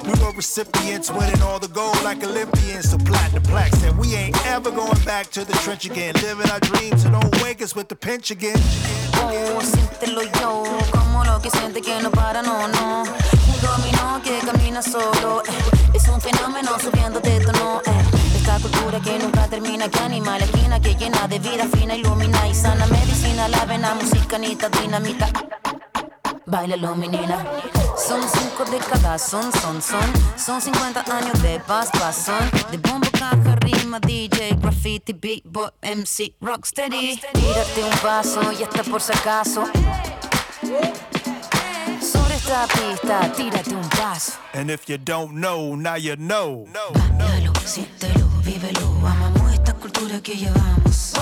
We 0.05 0.13
were 0.21 0.33
recipients 0.35 1.09
winning 1.09 1.41
all 1.41 1.59
the 1.59 1.69
gold 1.69 2.01
like 2.03 2.23
Olympians. 2.23 2.91
So 2.91 2.97
platinum 2.97 3.43
plaque 3.43 3.73
said 3.75 3.97
we 3.97 4.13
ain't 4.15 4.35
ever 4.45 4.71
going 4.71 5.01
back 5.05 5.31
to 5.31 5.45
the 5.45 5.53
trench 5.63 5.85
again. 5.85 6.13
Living 6.15 6.49
our 6.51 6.59
dreams, 6.59 7.03
so 7.03 7.09
don't 7.09 7.41
wake 7.41 7.61
us 7.61 7.75
with 7.75 7.87
the 7.87 7.95
pinch 7.95 8.31
again. 8.31 8.59
Oh, 9.23 9.61
siéntelo 9.63 10.21
yo, 10.39 10.63
como 10.91 11.23
lo 11.23 11.39
que 11.39 11.49
siente 11.49 11.81
que 11.81 12.01
no 12.01 12.11
para, 12.11 12.41
no, 12.41 12.67
no. 12.67 13.03
Un 13.03 13.57
dominó 13.61 14.21
que 14.21 14.37
camina 14.45 14.81
solo, 14.81 15.41
eh. 15.47 15.93
es 15.93 16.07
un 16.09 16.19
fenómeno 16.19 16.77
subiendo 16.79 17.19
de 17.21 17.39
tono. 17.39 17.81
Eh. 17.85 18.25
Esta 18.35 18.59
cultura 18.59 18.99
que 18.99 19.17
nunca 19.17 19.34
termina, 19.65 19.89
que 19.89 19.99
anima 19.99 20.37
la 20.37 20.45
esquina, 20.45 20.79
que 20.79 20.95
llena 20.95 21.27
de 21.27 21.39
vida 21.39 21.67
fina, 21.67 21.95
ilumina 21.95 22.47
y 22.47 22.53
sana 22.53 22.85
medicina, 22.87 23.47
la 23.47 23.65
vena, 23.65 23.95
música, 23.95 24.37
nita, 24.37 24.69
dinamita. 24.69 25.27
Bailalo, 26.45 26.95
menina. 26.95 27.43
Son 27.97 28.21
cinco 28.21 28.65
décadas, 28.65 29.21
son, 29.23 29.51
son, 29.51 29.81
son. 29.81 30.13
Son 30.37 30.61
50 30.61 31.03
años 31.11 31.41
de 31.41 31.59
paz, 31.61 31.89
son. 32.15 32.51
De 32.69 32.77
bombo, 32.77 33.07
caja, 33.11 33.55
rima, 33.61 33.99
DJ, 33.99 34.55
graffiti, 34.61 35.13
beatboy, 35.13 35.71
MC, 35.81 36.35
rocksteady. 36.41 37.19
Tírate 37.33 37.83
un 37.83 37.97
paso 38.03 38.41
y 38.51 38.63
hasta 38.63 38.83
por 38.83 39.01
si 39.01 39.13
acaso. 39.13 39.65
Sobre 42.01 42.35
esta 42.35 42.67
pista, 42.67 43.31
tírate 43.35 43.75
un 43.75 43.89
paso. 43.89 44.33
And 44.53 44.69
if 44.69 44.87
you 44.87 44.97
don't 44.97 45.31
know, 45.33 45.75
now 45.75 45.95
you 45.95 46.15
know. 46.15 46.67
Bailalo, 47.17 47.53
siéntelo, 47.65 48.27
vívelo. 48.43 48.93
Amamos 49.03 49.44
que 50.21 50.35
llevamos. 50.35 51.13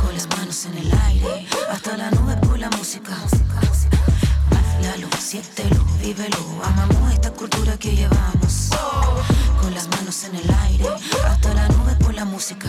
Con 0.00 0.14
las 0.14 0.28
manos 0.28 0.66
en 0.66 0.78
el 0.78 0.92
aire, 1.06 1.46
hasta 1.70 1.96
la 1.96 2.10
nube 2.10 2.36
por 2.36 2.58
la 2.58 2.68
música. 2.70 3.16
Bailalo, 4.50 5.08
siéntelo, 5.18 5.84
vívelo. 6.00 6.36
Amamos 6.64 7.12
esta 7.12 7.30
cultura 7.30 7.76
que 7.78 7.94
llevamos. 7.94 8.70
Con 9.60 9.74
las 9.74 9.88
manos 9.88 10.24
en 10.24 10.36
el 10.36 10.54
aire, 10.62 10.88
hasta 11.26 11.54
la 11.54 11.68
nube 11.68 11.94
por 11.96 12.14
la 12.14 12.24
música. 12.24 12.68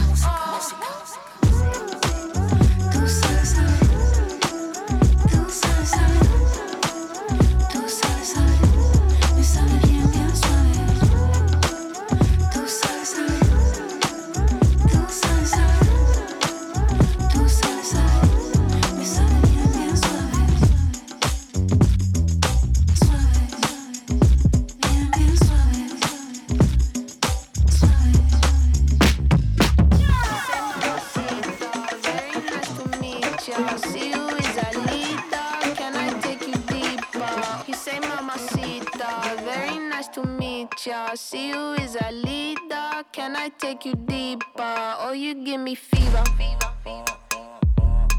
Ya. 41.14 41.16
See 41.16 41.50
you 41.50 41.74
is 41.74 41.98
leader. 42.12 43.04
Can 43.12 43.36
I 43.36 43.50
take 43.50 43.86
you 43.86 43.96
deeper? 43.96 44.96
Oh, 45.00 45.14
you 45.14 45.34
give 45.46 45.62
me 45.62 45.76
fever. 45.76 46.24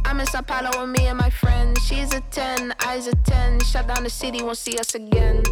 I'm 0.04 0.20
in 0.20 0.26
Sao 0.26 0.42
Paulo 0.42 0.70
with 0.80 0.90
me 0.90 1.06
and 1.06 1.18
my 1.18 1.30
friends. 1.30 1.84
She's 1.86 2.12
a 2.14 2.20
10, 2.20 2.74
I's 2.80 3.08
a 3.08 3.14
10. 3.14 3.60
Shut 3.60 3.88
down 3.88 4.04
the 4.04 4.10
city, 4.10 4.42
won't 4.42 4.58
see 4.58 4.78
us 4.78 4.94
again. 4.94 5.42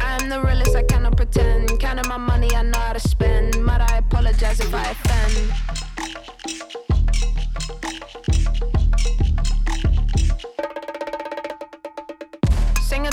I'm 0.00 0.28
the 0.28 0.40
realest, 0.44 0.76
I 0.76 0.82
cannot 0.82 1.16
pretend. 1.16 1.80
Counting 1.80 2.08
my 2.08 2.18
money, 2.18 2.54
I 2.54 2.62
know 2.62 2.78
how 2.78 2.92
to 2.92 3.00
spend. 3.00 3.62
Might 3.62 3.80
I 3.80 3.98
apologize 3.98 4.60
if 4.60 4.74
I 4.74 4.90
offend? 4.90 5.87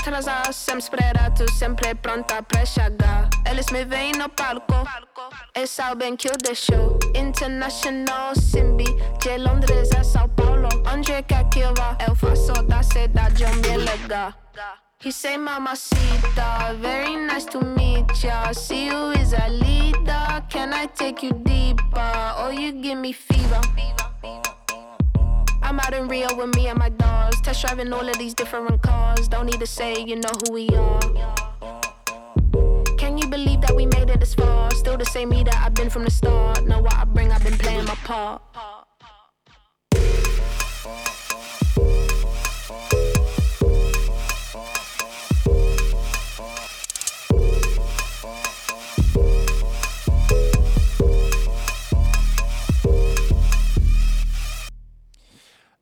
Atrasar, 0.05 0.53
sempre 0.53 0.83
esperato, 0.83 1.51
sempre 1.53 1.95
pronta 1.95 2.41
pra 2.43 2.63
chegar. 2.63 3.27
Eles 3.49 3.71
me 3.71 3.83
veem 3.83 4.11
no 4.13 4.29
palco, 4.29 4.87
eles 5.55 5.71
sabem 5.71 6.15
que 6.15 6.27
eu 6.27 6.33
deixo. 6.43 6.99
International, 7.15 8.35
Simbi, 8.35 8.85
de 9.19 9.37
Londres 9.37 9.91
a 9.93 10.03
São 10.03 10.29
Paulo. 10.29 10.69
Onde 10.93 11.23
quer 11.23 11.43
que 11.49 11.61
eu 11.61 11.73
vá, 11.73 11.97
eu 12.07 12.15
faço 12.15 12.53
da 12.67 12.83
cidade 12.83 13.45
um 13.45 13.55
me 13.55 13.77
legal. 13.77 14.33
He 15.03 15.11
say 15.11 15.37
mamacita, 15.37 16.73
very 16.79 17.15
nice 17.15 17.45
to 17.45 17.59
meet 17.63 18.23
ya. 18.23 18.53
See 18.53 18.87
you 18.87 19.11
is 19.19 19.33
a 19.33 19.47
leader, 19.47 20.43
can 20.49 20.71
I 20.73 20.87
take 20.87 21.25
you 21.25 21.33
deeper? 21.43 22.33
Oh, 22.37 22.49
you 22.49 22.71
give 22.73 22.95
me 22.95 23.11
fever. 23.11 23.61
I'm 25.65 25.79
out 25.79 25.95
in 25.95 26.07
Rio 26.07 26.27
with 26.35 26.55
me 26.55 26.67
and 26.67 26.77
my 26.77 26.89
dogs, 26.89 27.41
test 27.41 27.61
driving 27.61 27.91
all 27.91 28.07
of 28.07 28.15
these 28.19 28.35
different 28.35 28.83
cars. 28.83 29.27
Don't 29.27 29.47
need 29.47 29.59
to 29.59 29.65
say, 29.65 29.99
you 29.99 30.15
know 30.15 30.29
who 30.45 30.53
we 30.53 30.69
are. 30.69 30.99
Can 32.99 33.17
you 33.17 33.27
believe 33.27 33.61
that 33.61 33.75
we 33.75 33.87
made 33.87 34.11
it 34.11 34.19
this 34.19 34.35
far? 34.35 34.69
Still 34.69 34.95
the 34.95 35.05
same 35.05 35.29
me 35.29 35.43
that 35.43 35.55
I've 35.55 35.73
been 35.73 35.89
from 35.89 36.03
the 36.03 36.11
start. 36.11 36.67
Know 36.67 36.81
what 36.81 36.93
I 36.93 37.05
bring, 37.05 37.31
I've 37.31 37.43
been 37.43 37.57
playing 37.57 37.85
my 37.85 37.95
part. 37.95 38.43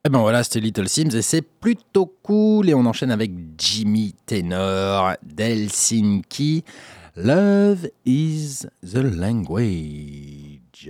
Et 0.05 0.09
ben 0.09 0.19
voilà, 0.19 0.43
c'était 0.43 0.59
Little 0.59 0.89
Sims 0.89 1.15
et 1.15 1.21
c'est 1.21 1.41
plutôt 1.41 2.13
cool. 2.23 2.69
Et 2.69 2.73
on 2.73 2.85
enchaîne 2.85 3.09
avec 3.09 3.31
Jimmy 3.57 4.13
Tenor 4.25 5.13
d'Helsinki. 5.23 6.65
Love 7.15 7.87
is 8.05 8.67
the 8.81 8.97
language. 8.97 10.89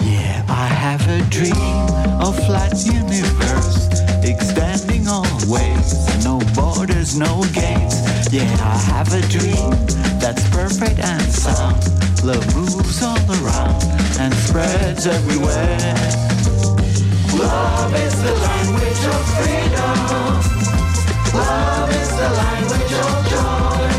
Yeah, 0.00 0.44
I 0.48 0.68
have 0.68 1.04
a 1.08 1.20
dream 1.30 2.22
of 2.22 2.38
flat 2.46 2.86
universe 2.86 3.88
extending 4.22 5.08
always, 5.08 5.96
borders, 6.86 7.16
no 7.16 7.42
gates. 7.52 7.96
Yeah, 8.32 8.42
I 8.60 8.76
have 8.90 9.12
a 9.14 9.20
dream 9.28 9.70
that's 10.18 10.42
perfect 10.50 10.98
and 10.98 11.22
sound. 11.30 11.78
Love 12.24 12.44
moves 12.56 13.02
all 13.02 13.22
around 13.38 13.82
and 14.18 14.34
spreads 14.34 15.06
everywhere. 15.06 15.94
Love 17.38 17.94
is 17.94 18.14
the 18.26 18.34
language 18.48 19.02
of 19.14 19.22
freedom. 19.38 19.98
Love 21.38 21.90
is 22.02 22.10
the 22.20 22.30
language 22.42 22.92
of 23.06 23.14
joy. 23.30 23.92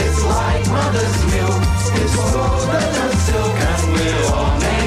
It's 0.00 0.20
like 0.24 0.64
mother's 0.72 1.18
milk. 1.32 1.62
It's 2.00 2.12
smoother 2.12 2.86
than 2.96 3.12
silk, 3.28 3.56
and 3.70 3.92
we're 3.92 4.24
all 4.32 4.58
native 4.60 4.85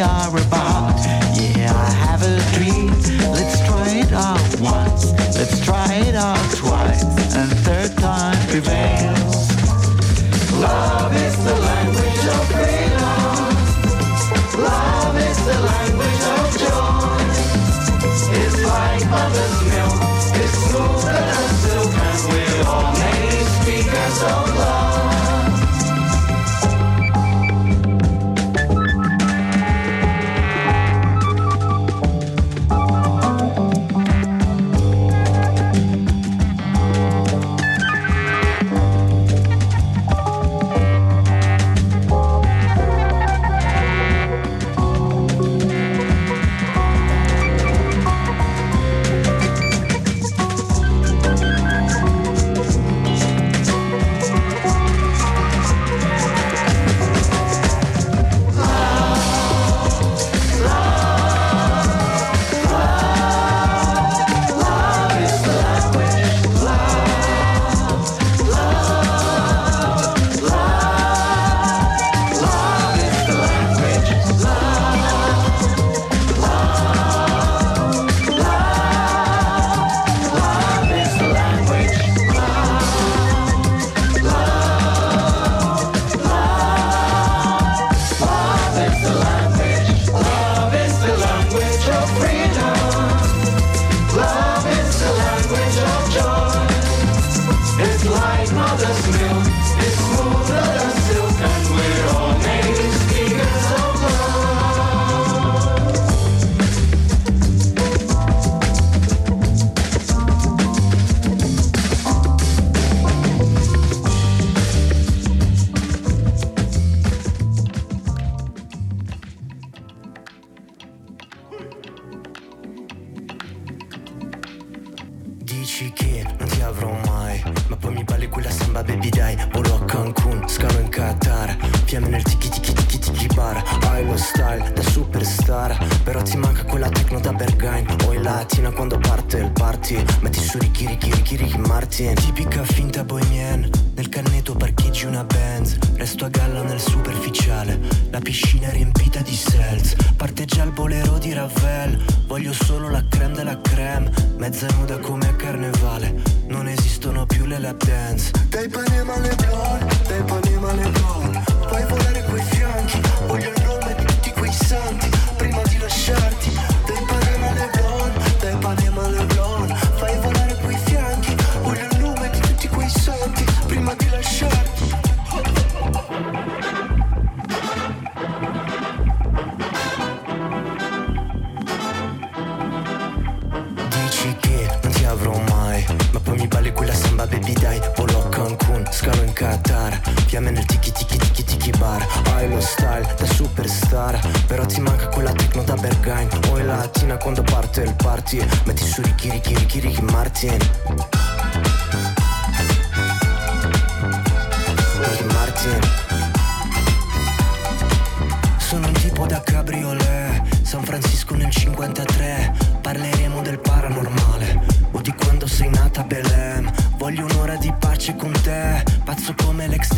are 0.00 0.39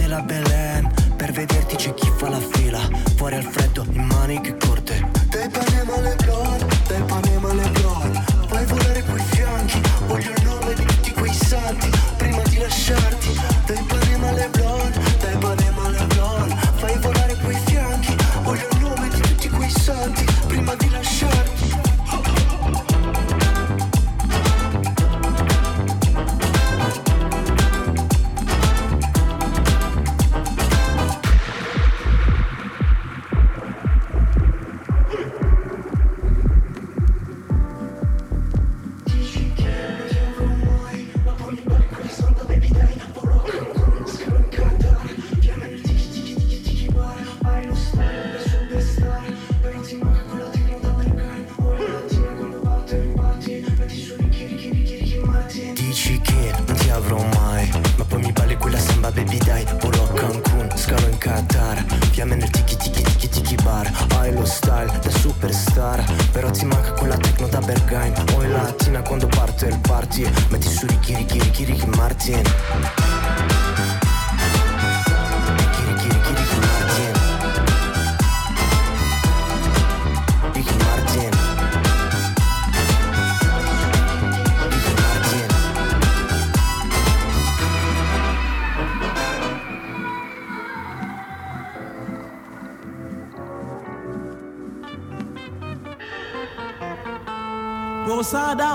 della 0.02 0.20
Belen. 0.20 0.90
Per 1.16 1.30
vederti 1.30 1.76
c'è 1.76 1.94
chi 1.94 2.10
fa 2.16 2.28
la 2.28 2.40
fila 2.40 2.80
Fuori 3.16 3.36
al 3.36 3.44
freddo 3.44 3.86
in 3.92 4.02
maniche 4.02 4.56
corte. 4.56 5.08
Dai 5.28 5.48
Panema 5.48 5.94
alle 5.94 6.16
blonde, 6.16 6.66
dai 6.88 7.02
Panema 7.02 7.50
alle 7.50 7.68
blonde 7.70 8.24
Fai 8.48 8.66
volare 8.66 9.04
coi 9.04 9.20
fianchi 9.20 9.80
Voglio 10.06 10.30
il 10.30 10.42
nome 10.42 10.74
di 10.74 10.84
tutti 10.84 11.12
quei 11.12 11.32
santi. 11.32 11.90
Prima 12.16 12.42
di 12.42 12.58
lasciarti 12.58 13.40
Dai 13.66 13.84
Panema 13.86 14.32
le 14.32 14.48
blonde 14.50 14.71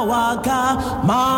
waka, 0.01 0.77
ma 1.03 1.36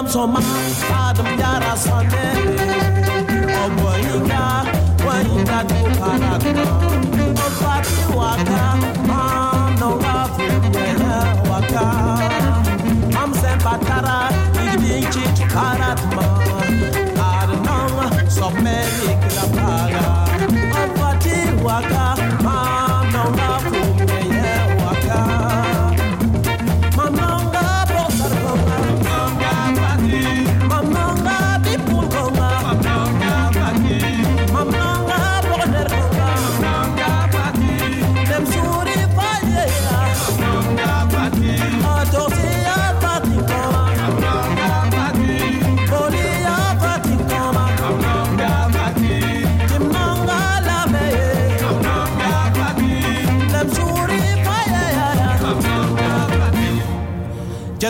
arms 0.00 0.16
on 0.16 0.32
my 0.32 0.49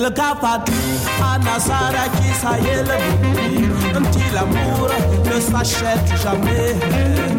Quelqu'un 0.01 0.35
parti 0.35 0.73
à 1.23 1.39
Nazara 1.41 2.09
qui 2.17 2.33
ça 2.41 2.59
y 2.59 2.69
est 2.69 2.85
ne 5.27 5.41
s'achète 5.41 6.17
jamais. 6.23 7.30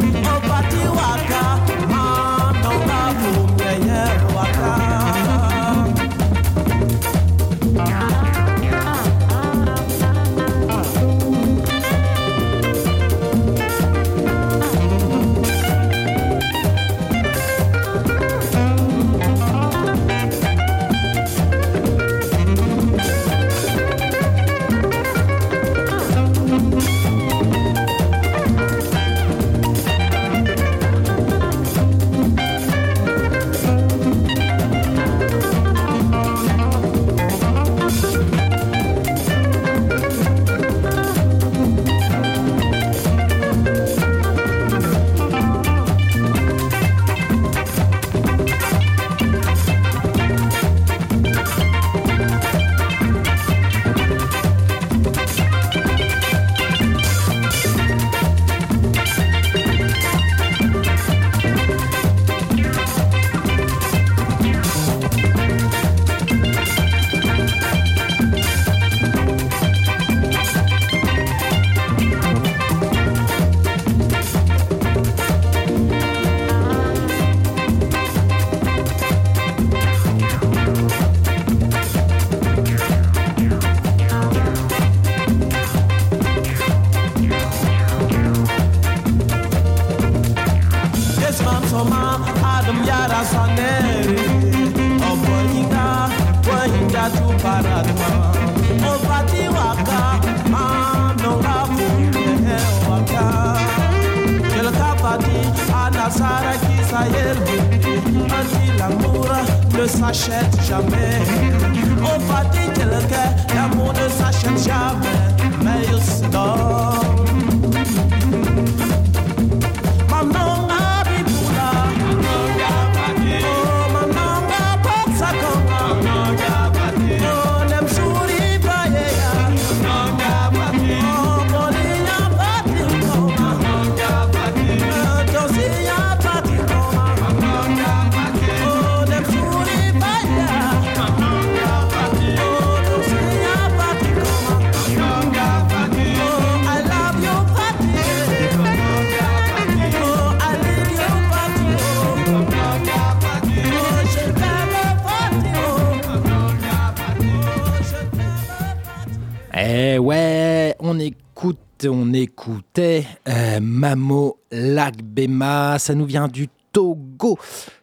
Ça 165.79 165.95
nous 165.95 166.05
vient 166.05 166.27
du 166.27 166.47
Togo. 166.71 167.38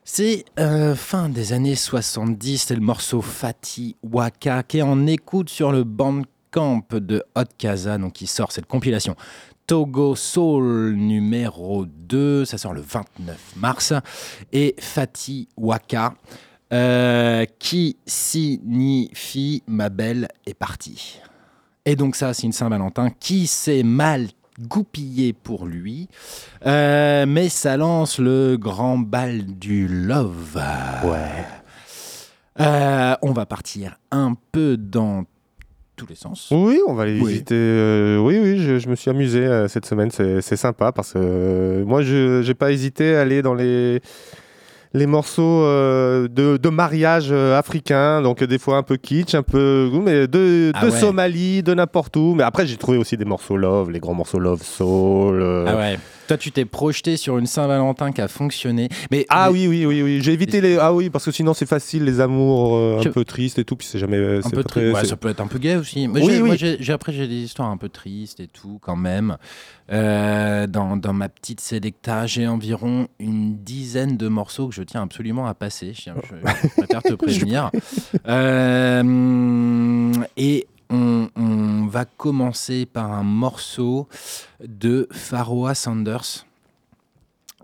C'est 0.04 0.44
euh, 0.58 0.94
fin 0.94 1.28
des 1.28 1.52
années 1.52 1.74
70, 1.74 2.58
c'est 2.58 2.74
le 2.74 2.80
morceau 2.80 3.20
Fati 3.20 3.96
Waka 4.02 4.62
qui 4.62 4.78
est 4.78 4.82
en 4.82 5.06
écoute 5.06 5.50
sur 5.50 5.72
le 5.72 5.84
Bandcamp 5.84 6.86
de 6.92 7.22
Hot 7.36 7.42
Casa, 7.58 7.98
donc 7.98 8.14
qui 8.14 8.26
sort 8.26 8.52
cette 8.52 8.66
compilation. 8.66 9.14
Togo 9.66 10.16
Soul 10.16 10.94
numéro 10.94 11.84
2, 11.84 12.46
ça 12.46 12.56
sort 12.56 12.72
le 12.72 12.80
29 12.80 13.36
mars. 13.56 13.92
Et 14.52 14.74
Fati 14.78 15.48
Waka, 15.58 16.14
euh, 16.72 17.44
qui 17.58 17.96
signifie 18.06 19.62
ma 19.66 19.90
belle 19.90 20.28
est 20.46 20.54
partie. 20.54 21.20
Et 21.84 21.96
donc 21.96 22.16
ça, 22.16 22.32
c'est 22.34 22.44
une 22.44 22.52
Saint-Valentin 22.52 23.10
qui 23.10 23.46
s'est 23.46 23.82
mal 23.82 24.28
goupillé 24.60 25.32
pour 25.32 25.66
lui, 25.66 26.08
Euh, 26.66 27.24
mais 27.26 27.48
ça 27.48 27.76
lance 27.76 28.18
le 28.18 28.56
grand 28.56 28.98
bal 28.98 29.44
du 29.46 29.86
love. 29.88 30.60
Ouais. 31.04 31.44
Euh, 32.60 33.14
on 33.22 33.32
va 33.32 33.46
partir 33.46 33.98
un 34.10 34.34
peu 34.52 34.76
dans 34.76 35.24
tous 35.94 36.06
les 36.08 36.14
sens. 36.16 36.48
Oui, 36.50 36.78
on 36.88 36.94
va 36.94 37.04
aller 37.04 37.20
Oui. 37.20 37.32
visiter. 37.32 37.54
euh, 37.56 38.18
oui, 38.18 38.38
oui, 38.40 38.58
je, 38.60 38.78
je 38.78 38.88
me 38.88 38.94
suis 38.96 39.10
amusé 39.10 39.66
cette 39.68 39.86
semaine. 39.86 40.10
C'est 40.10 40.40
c'est 40.42 40.56
sympa 40.56 40.92
parce 40.92 41.12
que 41.12 41.82
moi, 41.84 42.02
je 42.02 42.46
n'ai 42.46 42.54
pas 42.54 42.70
hésité 42.72 43.16
à 43.16 43.22
aller 43.22 43.42
dans 43.42 43.54
les, 43.54 44.00
les 44.98 45.06
morceaux 45.06 45.62
euh, 45.64 46.28
de, 46.28 46.56
de 46.56 46.68
mariage 46.68 47.28
euh, 47.30 47.58
africains. 47.58 48.20
Donc, 48.22 48.42
euh, 48.42 48.46
des 48.46 48.58
fois 48.58 48.76
un 48.76 48.82
peu 48.82 48.96
kitsch, 48.96 49.34
un 49.34 49.42
peu. 49.42 49.88
Mais 50.04 50.26
de, 50.26 50.72
Ah 50.74 50.84
de 50.84 50.90
ouais. 50.90 51.00
Somalie, 51.00 51.62
de 51.62 51.72
n'importe 51.74 52.16
où. 52.16 52.34
Mais 52.36 52.42
après, 52.44 52.66
j'ai 52.66 52.76
trouvé 52.76 52.98
aussi 52.98 53.16
des 53.16 53.24
morceaux 53.24 53.56
love, 53.56 53.90
les 53.90 54.00
grands 54.00 54.14
morceaux 54.14 54.38
love 54.38 54.62
soul. 54.62 55.40
euh, 55.40 55.64
Ah 55.68 55.76
ouais. 55.76 55.98
Toi, 56.28 56.36
tu 56.36 56.52
t'es 56.52 56.64
projeté 56.64 57.16
sur 57.16 57.38
une 57.38 57.46
Saint-Valentin 57.46 58.12
qui 58.12 58.20
a 58.20 58.28
fonctionné. 58.28 58.88
Mais 59.10 59.26
Ah 59.30 59.50
oui, 59.50 59.66
oui, 59.66 59.84
oui, 59.86 60.02
oui. 60.02 60.20
J'ai 60.22 60.32
évité 60.34 60.60
les. 60.60 60.76
Ah 60.78 60.92
oui, 60.92 61.08
parce 61.10 61.24
que 61.24 61.30
sinon 61.32 61.54
c'est 61.54 61.66
facile, 61.66 62.04
les 62.04 62.20
amours 62.20 62.76
euh, 62.76 62.98
un 62.98 63.02
Je- 63.02 63.08
peu 63.08 63.24
tristes 63.24 63.58
et 63.58 63.64
tout. 63.64 63.74
Puis 63.76 63.88
c'est 63.90 63.98
jamais. 63.98 64.38
un 64.44 64.50
peu 64.50 64.62
très... 64.62 64.92
ouais, 64.92 65.04
ça 65.04 65.16
peut 65.16 65.28
être 65.30 65.40
un 65.40 65.46
peu 65.46 65.58
gay 65.58 65.76
aussi. 65.76 66.06
Moi, 66.06 66.20
Oui, 66.22 66.40
oui. 66.42 66.56
moi, 66.80 66.94
après, 66.94 67.12
j'ai 67.12 67.26
des 67.26 67.36
histoires 67.42 67.70
un 67.70 67.76
peu 67.78 67.88
tristes 67.88 68.40
et 68.40 68.46
tout, 68.46 68.78
quand 68.82 68.96
même. 68.96 69.36
Euh, 69.90 70.66
dans, 70.66 70.96
dans 70.98 71.14
ma 71.14 71.30
petite 71.30 71.60
sélecta, 71.60 72.26
j'ai 72.26 72.46
environ 72.46 73.08
une 73.18 73.56
dizaine 73.56 74.16
de 74.18 74.28
morceaux 74.28 74.68
que 74.68 74.74
je 74.74 74.82
tiens 74.82 75.02
absolument 75.02 75.46
à 75.46 75.54
passer. 75.54 75.94
Je, 75.94 76.10
je- 76.10 76.36
je 76.62 76.68
préfère 76.76 77.02
te 77.02 77.14
prévenir. 77.14 77.70
Euh, 78.28 80.12
et 80.36 80.66
on, 80.90 81.28
on 81.36 81.47
va 81.88 82.04
commencer 82.04 82.86
par 82.86 83.10
un 83.12 83.24
morceau 83.24 84.06
de 84.60 85.08
Pharoah 85.10 85.74
Sanders. 85.74 86.46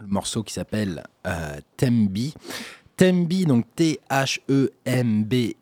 Le 0.00 0.06
morceau 0.06 0.42
qui 0.42 0.52
s'appelle 0.52 1.04
euh, 1.26 1.60
Tembi. 1.76 2.34
Tembi, 2.96 3.44
donc 3.44 3.66
T-H-E-M-B-I, 3.76 5.54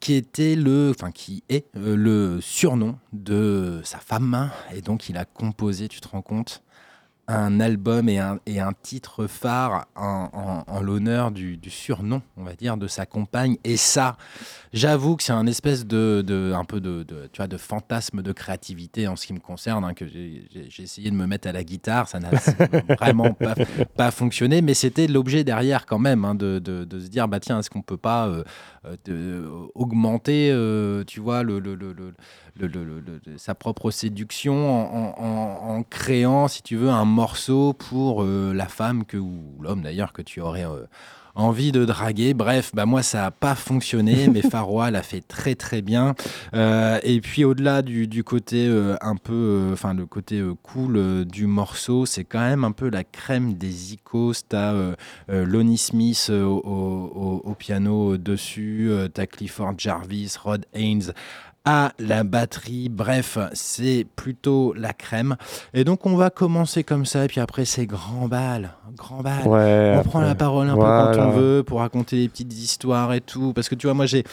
qui 0.00 0.14
était 0.14 0.54
le, 0.56 0.90
enfin 0.90 1.10
qui 1.10 1.42
est 1.48 1.66
euh, 1.76 1.96
le 1.96 2.40
surnom 2.40 2.98
de 3.12 3.80
sa 3.84 3.98
femme, 3.98 4.50
et 4.74 4.80
donc 4.80 5.08
il 5.08 5.16
a 5.16 5.24
composé, 5.24 5.88
tu 5.88 6.00
te 6.00 6.08
rends 6.08 6.22
compte, 6.22 6.62
un 7.26 7.58
album 7.60 8.08
et 8.08 8.18
un, 8.18 8.38
et 8.46 8.60
un 8.60 8.72
titre 8.82 9.26
phare 9.26 9.86
en, 9.96 10.28
en- 10.32 10.64
en 10.72 10.80
l'honneur 10.82 11.30
du, 11.30 11.56
du 11.56 11.70
surnom, 11.70 12.20
on 12.36 12.44
va 12.44 12.54
dire, 12.54 12.76
de 12.76 12.86
sa 12.86 13.06
compagne. 13.06 13.56
Et 13.64 13.76
ça, 13.78 14.16
j'avoue 14.72 15.16
que 15.16 15.22
c'est 15.22 15.32
un 15.32 15.46
espèce 15.46 15.86
de, 15.86 16.22
de- 16.26 16.52
un 16.54 16.64
peu 16.64 16.80
de, 16.80 17.02
de- 17.02 17.28
tu 17.32 17.38
vois, 17.38 17.46
de 17.46 17.56
fantasme 17.56 18.20
de 18.22 18.32
créativité 18.32 19.08
en 19.08 19.16
ce 19.16 19.26
qui 19.26 19.32
me 19.32 19.38
concerne, 19.40 19.84
hein, 19.84 19.94
que 19.94 20.06
j'ai 20.06 20.46
essayé 20.82 21.10
de 21.10 21.16
me 21.16 21.26
mettre 21.26 21.48
à 21.48 21.52
la 21.52 21.64
guitare, 21.64 22.08
ça 22.08 22.20
n'a 22.20 22.30
vraiment 23.00 23.32
pas, 23.32 23.54
pas 23.96 24.10
fonctionné, 24.10 24.60
mais 24.60 24.74
c'était 24.74 25.06
l'objet 25.06 25.44
derrière 25.44 25.86
quand 25.86 25.98
même, 25.98 26.24
hein, 26.24 26.34
de, 26.34 26.60
se 26.92 27.08
dire, 27.08 27.26
bah 27.28 27.40
tiens, 27.40 27.58
est-ce 27.58 27.70
qu'on 27.70 27.82
peut 27.82 27.96
pas 27.96 28.28
euh, 28.28 28.44
euh, 28.84 28.96
de- 29.06 29.48
augmenter, 29.74 30.50
euh, 30.52 31.04
tu 31.04 31.20
vois, 31.20 31.42
le, 31.42 31.58
le- 31.58 31.74
le- 31.74 31.92
le- 31.92 32.14
le- 32.58 32.66
le- 32.68 33.38
sa 33.38 33.54
propre 33.54 33.90
séduction 33.90 34.54
en, 34.70 35.14
en- 35.18 35.24
en- 35.24 35.76
en 35.78 35.82
créant, 35.82 36.48
si 36.48 36.62
tu 36.62 36.76
veux, 36.76 36.90
un 36.90 37.04
morceau 37.04 37.72
pour 37.72 38.22
euh, 38.22 38.52
la 38.54 38.66
femme 38.66 39.04
que, 39.04 39.16
ou 39.16 39.40
l'homme 39.60 39.82
d'ailleurs 39.82 40.12
que 40.12 40.22
tu 40.22 40.40
aurais 40.40 40.64
euh, 40.66 40.84
envie 41.36 41.72
de 41.72 41.84
draguer. 41.84 42.32
Bref, 42.32 42.70
bah 42.74 42.86
moi 42.86 43.02
ça 43.02 43.22
n'a 43.22 43.30
pas 43.32 43.56
fonctionné, 43.56 44.28
mais 44.32 44.40
Faroua 44.40 44.92
l'a 44.92 45.02
fait 45.02 45.20
très 45.20 45.56
très 45.56 45.82
bien. 45.82 46.14
Euh, 46.54 47.00
et 47.02 47.20
puis 47.20 47.44
au-delà 47.44 47.82
du, 47.82 48.06
du 48.06 48.22
côté 48.22 48.68
euh, 48.68 48.94
un 49.00 49.16
peu, 49.16 49.32
euh, 49.34 49.72
enfin 49.72 49.94
le 49.94 50.06
côté 50.06 50.40
cool 50.62 51.24
du 51.24 51.46
morceau, 51.48 52.06
c'est 52.06 52.22
quand 52.22 52.38
même 52.38 52.62
un 52.62 52.70
peu 52.70 52.88
la 52.88 53.02
crème 53.02 53.54
des 53.54 53.94
icos. 53.94 54.44
T'as 54.48 54.72
Lonnie 55.28 55.76
Smith 55.78 56.30
au, 56.30 56.62
au- 56.64 57.42
au 57.44 57.54
piano 57.54 58.16
dessus, 58.16 58.90
t'as 59.12 59.26
Clifford 59.26 59.74
Jarvis, 59.76 60.34
Rod 60.40 60.66
Haynes 60.72 61.12
à 61.64 61.92
la 61.98 62.24
batterie. 62.24 62.88
Bref, 62.90 63.38
c'est 63.52 64.06
plutôt 64.16 64.74
la 64.76 64.92
crème. 64.92 65.36
Et 65.72 65.84
donc 65.84 66.04
on 66.06 66.16
va 66.16 66.30
commencer 66.30 66.84
comme 66.84 67.06
ça, 67.06 67.24
et 67.24 67.28
puis 67.28 67.40
après 67.40 67.64
c'est 67.64 67.86
grand 67.86 68.28
bal, 68.28 68.70
grand 68.96 69.22
bal. 69.22 69.46
Ouais, 69.46 69.94
on 69.98 70.02
prend 70.02 70.20
la 70.20 70.34
parole 70.34 70.68
un 70.68 70.74
peu 70.74 70.80
quand 70.80 71.28
on 71.28 71.30
veut 71.30 71.62
pour 71.66 71.80
raconter 71.80 72.16
des 72.20 72.28
petites 72.28 72.52
histoires 72.52 73.12
et 73.14 73.20
tout. 73.20 73.52
Parce 73.54 73.68
que 73.68 73.74
tu 73.74 73.86
vois, 73.86 73.94
moi 73.94 74.06
j'ai 74.06 74.24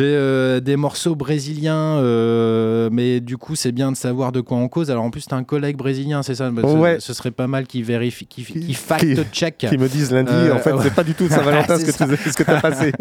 euh, 0.00 0.60
des 0.60 0.76
morceaux 0.76 1.14
brésiliens, 1.14 1.98
euh, 1.98 2.88
mais 2.92 3.20
du 3.20 3.36
coup 3.36 3.54
c'est 3.54 3.72
bien 3.72 3.92
de 3.92 3.96
savoir 3.96 4.32
de 4.32 4.40
quoi 4.40 4.56
on 4.56 4.68
cause. 4.68 4.90
Alors 4.90 5.04
en 5.04 5.10
plus 5.10 5.26
t'as 5.26 5.36
un 5.36 5.44
collègue 5.44 5.76
brésilien, 5.76 6.22
c'est 6.22 6.34
ça? 6.34 6.50
Bah, 6.50 6.62
ce, 6.64 6.68
Ouais. 6.76 6.96
ce 6.98 7.12
serait 7.14 7.30
pas 7.30 7.46
mal 7.46 7.66
qu'il 7.66 7.84
vérifie, 7.84 8.26
qu'il 8.26 8.44
Qui- 8.44 8.58
qu'il 8.60 8.76
fact-check. 8.76 9.56
Qui 9.58 9.78
me 9.78 9.88
disent 9.88 10.10
lundi, 10.10 10.32
Euh, 10.32 10.54
en 10.54 10.58
fait, 10.58 10.72
ouais. 10.72 10.82
c'est 10.82 10.94
pas 10.94 11.04
du 11.04 11.14
tout 11.14 11.28
Saint-Valentin 11.28 11.76
ce 11.78 11.84
C'est 11.86 11.92
que 11.98 12.22
tu 12.24 12.30
ce 12.32 12.50
as 12.50 12.60
passé. 12.60 12.92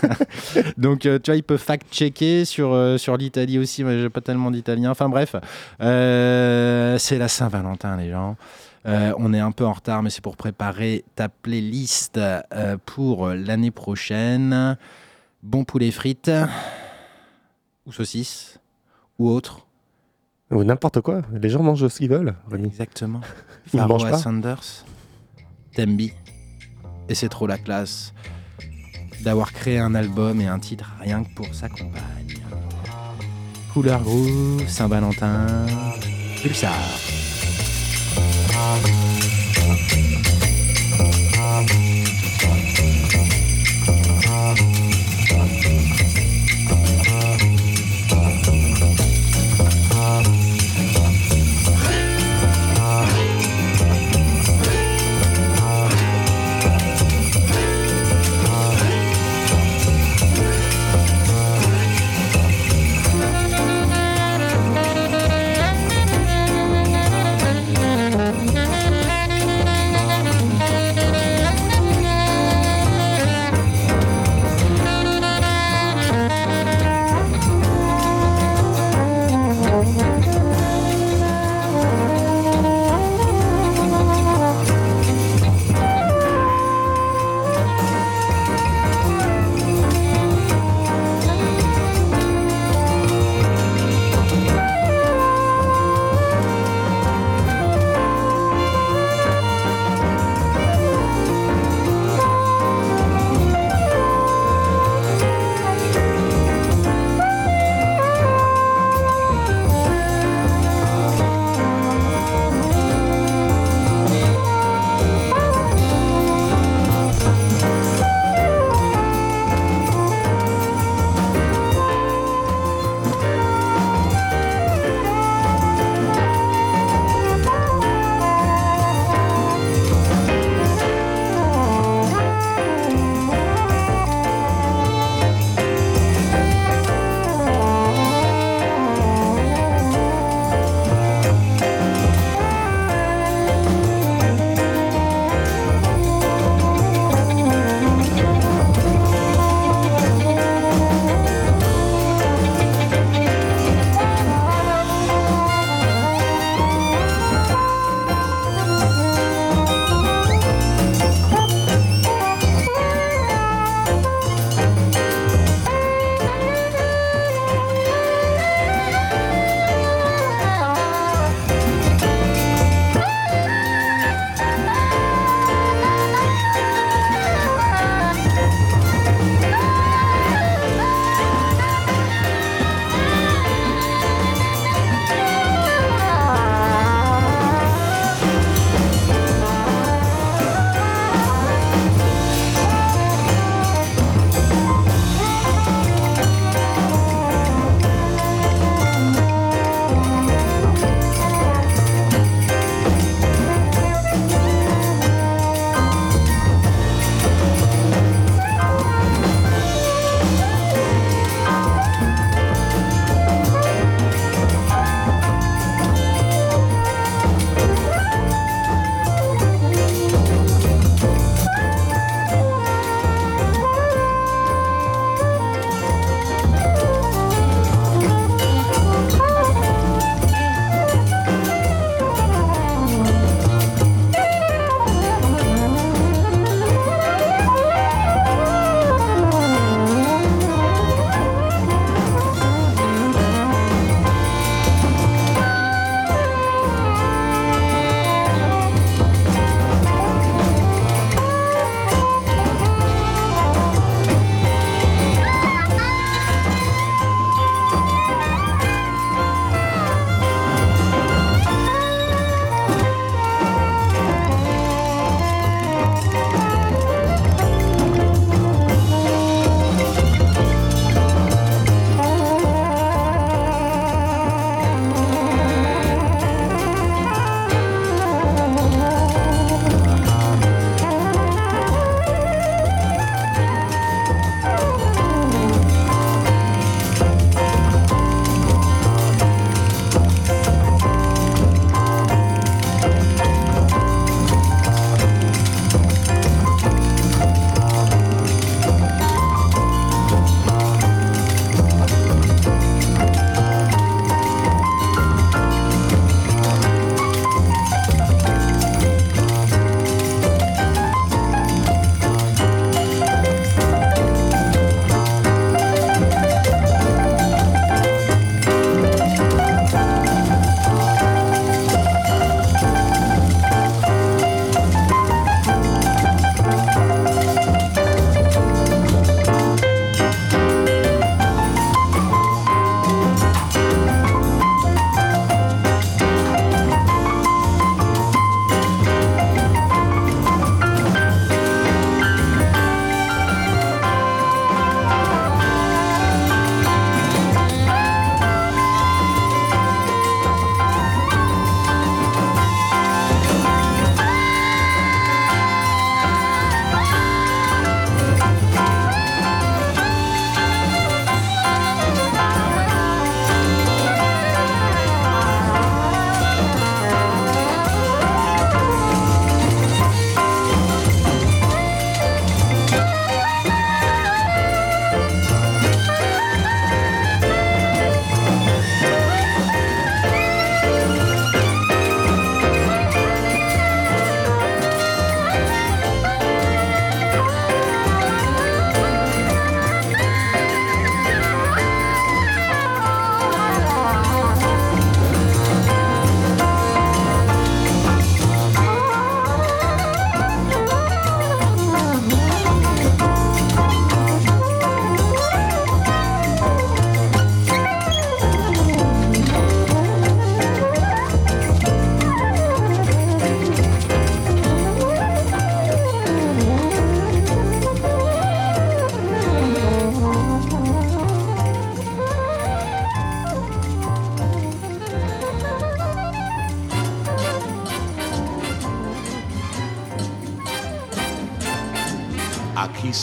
Donc, 0.76 1.00
tu 1.00 1.08
vois, 1.26 1.36
il 1.36 1.42
peut 1.42 1.56
fact-checker 1.56 2.44
sur, 2.44 2.72
euh, 2.72 2.96
sur 3.06 3.16
l'Italie 3.16 3.56
aussi. 3.60 3.84
Moi, 3.84 3.96
j'ai 3.96 4.10
pas 4.10 4.20
tellement 4.20 4.50
d'italien. 4.50 4.90
Enfin, 4.90 5.08
bref, 5.08 5.36
Euh, 5.80 6.98
c'est 6.98 7.18
la 7.18 7.28
Saint-Valentin, 7.28 7.96
les 7.96 8.10
gens. 8.10 8.36
Euh, 8.84 9.12
on 9.18 9.32
est 9.32 9.38
un 9.38 9.52
peu 9.52 9.64
en 9.64 9.72
retard, 9.72 10.02
mais 10.02 10.10
c'est 10.10 10.20
pour 10.22 10.36
préparer 10.36 11.04
ta 11.14 11.28
playlist 11.28 12.18
euh, 12.18 12.76
pour 12.84 13.28
l'année 13.28 13.70
prochaine. 13.70 14.76
Bon 15.44 15.62
poulet 15.62 15.92
frites, 15.92 16.32
ou 17.86 17.92
saucisses, 17.92 18.58
ou 19.20 19.28
autre. 19.30 19.66
Ou 20.50 20.64
n'importe 20.64 21.00
quoi. 21.00 21.22
Les 21.32 21.48
gens 21.48 21.62
mangent 21.62 21.86
ce 21.86 21.98
qu'ils 21.98 22.10
veulent, 22.10 22.34
Rémi. 22.50 22.66
Exactement. 22.66 23.20
Pas. 23.72 24.18
Sanders, 24.18 24.84
Tembi. 25.76 26.12
Et 27.08 27.14
c'est 27.14 27.28
trop 27.28 27.46
la 27.46 27.58
classe 27.58 28.12
d'avoir 29.22 29.52
créé 29.52 29.78
un 29.78 29.94
album 29.94 30.40
et 30.40 30.48
un 30.48 30.58
titre 30.58 30.92
rien 31.00 31.22
que 31.22 31.32
pour 31.34 31.54
sa 31.54 31.68
compagne. 31.68 32.34
Couleur 33.76 34.00
Groove, 34.00 34.66
Saint-Valentin, 34.68 35.66
Pulsar. 36.40 36.72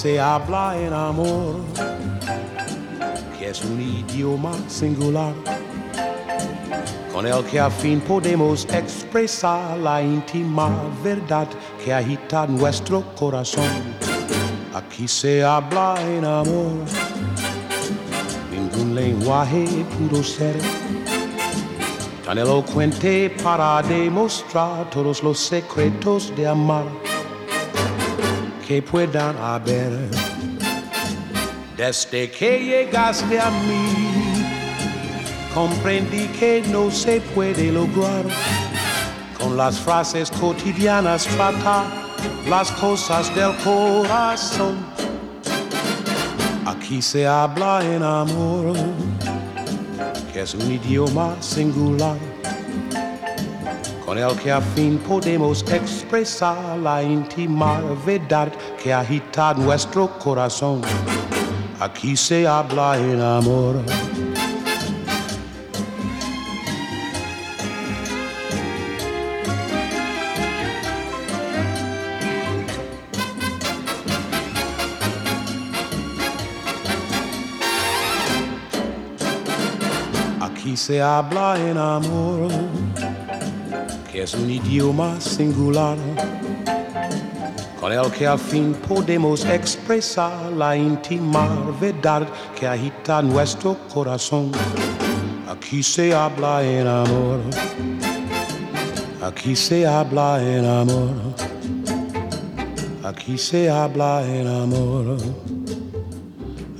Se 0.03 0.19
habla 0.19 0.77
en 0.77 0.91
amor, 0.91 1.61
que 3.39 3.51
es 3.51 3.63
un 3.63 3.79
idioma 3.79 4.51
singular, 4.67 5.33
con 7.13 7.25
el 7.25 7.41
que 7.45 7.57
al 7.57 7.71
fin 7.71 8.01
podemos 8.01 8.65
expresar 8.65 9.77
la 9.77 10.01
íntima 10.01 10.69
verdad 11.01 11.47
que 11.81 11.93
agita 11.93 12.45
nuestro 12.47 13.15
corazón. 13.15 13.71
Aquí 14.73 15.07
se 15.07 15.41
habla 15.41 15.95
en 16.01 16.25
amor, 16.25 16.83
ningún 18.51 18.95
lenguaje 18.95 19.85
pudo 19.97 20.21
ser 20.21 20.59
tan 22.25 22.39
elocuente 22.39 23.33
para 23.41 23.81
demostrar 23.83 24.89
todos 24.89 25.23
los 25.23 25.39
secretos 25.39 26.33
de 26.35 26.45
amar 26.45 27.12
que 28.73 28.81
puedan 28.81 29.37
haber. 29.37 29.91
Desde 31.77 32.31
que 32.31 32.57
llegaste 32.57 33.39
a 33.39 33.51
mí, 33.51 34.43
comprendí 35.53 36.25
que 36.39 36.63
no 36.71 36.89
se 36.89 37.21
puede 37.35 37.71
lograr 37.71 38.25
con 39.37 39.55
las 39.57 39.77
frases 39.77 40.31
cotidianas 40.31 41.27
tratar 41.27 41.85
las 42.49 42.71
cosas 42.71 43.23
del 43.35 43.55
corazón. 43.57 44.75
Aquí 46.65 46.99
se 46.99 47.27
habla 47.27 47.85
en 47.85 48.01
amor, 48.01 48.73
que 50.31 50.41
es 50.41 50.55
un 50.55 50.71
idioma 50.71 51.35
singular 51.41 52.32
con 54.13 54.21
el 54.21 54.37
que 54.37 54.51
a 54.51 54.61
fin 54.61 54.99
podemos 54.99 55.63
expresar 55.71 56.77
la 56.77 57.01
íntima 57.01 57.81
verdad 58.05 58.51
que 58.81 58.93
agita 58.93 59.55
nuestro 59.55 60.07
corazón. 60.19 60.81
Aquí 61.79 62.15
se 62.15 62.45
habla 62.45 62.95
en 62.99 63.19
amor. 63.19 63.81
Aquí 80.39 80.77
se 80.77 81.01
habla 81.01 81.55
en 81.59 81.77
amor 81.79 82.51
es 84.21 84.35
un 84.35 84.49
idioma 84.49 85.19
singular, 85.19 85.97
con 87.79 87.91
el 87.91 88.11
que 88.11 88.27
al 88.27 88.37
fin 88.37 88.75
podemos 88.87 89.43
expresar 89.45 90.51
la 90.51 90.77
íntima 90.77 91.47
verdad 91.81 92.27
que 92.57 92.67
agita 92.67 93.21
nuestro 93.23 93.75
corazón. 93.91 94.51
Aquí 95.49 95.81
se 95.81 96.13
habla 96.13 96.63
en 96.63 96.87
amor, 96.87 97.39
aquí 99.21 99.55
se 99.55 99.87
habla 99.87 100.41
en 100.41 100.65
amor, 100.65 101.13
aquí 103.03 103.37
se 103.37 103.69
habla 103.69 104.23
en 104.27 104.47
amor, 104.47 105.17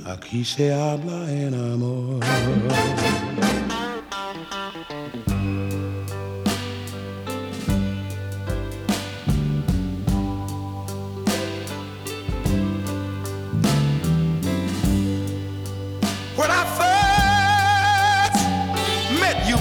aquí 0.06 0.44
se 0.44 0.72
habla 0.72 1.32
en 1.32 1.54
amor. 1.54 2.20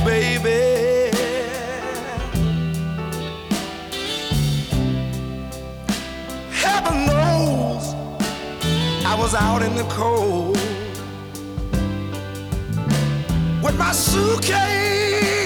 Baby, 0.04 1.10
heaven 6.52 7.06
knows 7.06 7.94
I 9.06 9.16
was 9.18 9.34
out 9.34 9.62
in 9.62 9.76
the 9.76 9.86
cold 9.86 10.58
with 13.64 13.78
my 13.78 13.92
suitcase 13.94 15.44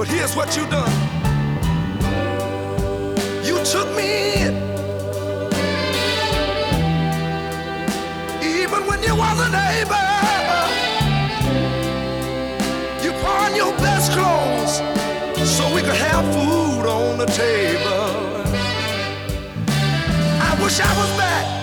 But 0.00 0.08
here's 0.08 0.34
what 0.34 0.56
you 0.56 0.64
done. 0.68 0.90
You 3.44 3.62
took 3.66 3.86
me 3.94 4.32
in. 4.40 4.54
Even 8.42 8.86
when 8.86 9.02
you 9.02 9.14
wasn't 9.14 9.54
able. 9.54 10.06
You 13.04 13.12
pawned 13.20 13.54
your 13.54 13.76
best 13.76 14.12
clothes 14.12 14.76
so 15.46 15.70
we 15.74 15.82
could 15.82 16.00
have 16.08 16.24
food 16.32 16.86
on 16.88 17.18
the 17.18 17.26
table. 17.26 18.40
I 20.40 20.58
wish 20.62 20.80
I 20.80 20.98
was 20.98 21.10
back. 21.18 21.59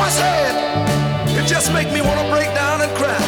I 0.00 0.02
once 0.02 1.36
it 1.36 1.46
just 1.46 1.72
make 1.74 1.92
me 1.92 2.00
want 2.00 2.18
to 2.20 2.26
break 2.30 2.54
down 2.54 2.80
and 2.80 2.90
cry. 2.96 3.18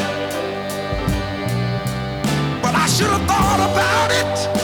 But 2.62 2.74
I 2.74 2.86
should 2.86 3.10
have 3.10 3.26
thought 3.28 3.60
about 3.70 4.10
it 4.10 4.61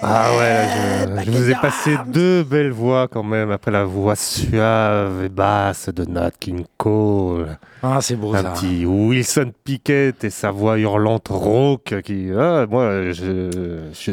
Ah 0.00 0.30
ouais, 0.38 0.66
je, 1.16 1.24
je 1.24 1.30
vous 1.30 1.50
ai 1.50 1.54
passé 1.56 1.96
deux 2.06 2.44
belles 2.44 2.70
voix 2.70 3.08
quand 3.08 3.24
même, 3.24 3.50
après 3.50 3.70
la 3.72 3.84
voix 3.84 4.14
suave 4.14 5.24
et 5.24 5.28
basse 5.28 5.88
de 5.88 6.04
Nat 6.04 6.30
King 6.38 6.64
Cole. 6.76 7.58
Ah, 7.82 7.98
c'est 8.00 8.14
beau 8.16 8.32
Un 8.34 8.42
ça. 8.42 8.50
petit 8.52 8.86
Wilson 8.86 9.52
Pickett 9.64 10.22
et 10.22 10.30
sa 10.30 10.50
voix 10.52 10.78
hurlante 10.78 11.28
rauque 11.28 12.00
qui... 12.02 12.30
Ah, 12.36 12.66
moi, 12.70 13.10
je, 13.10 13.90
je, 13.92 14.12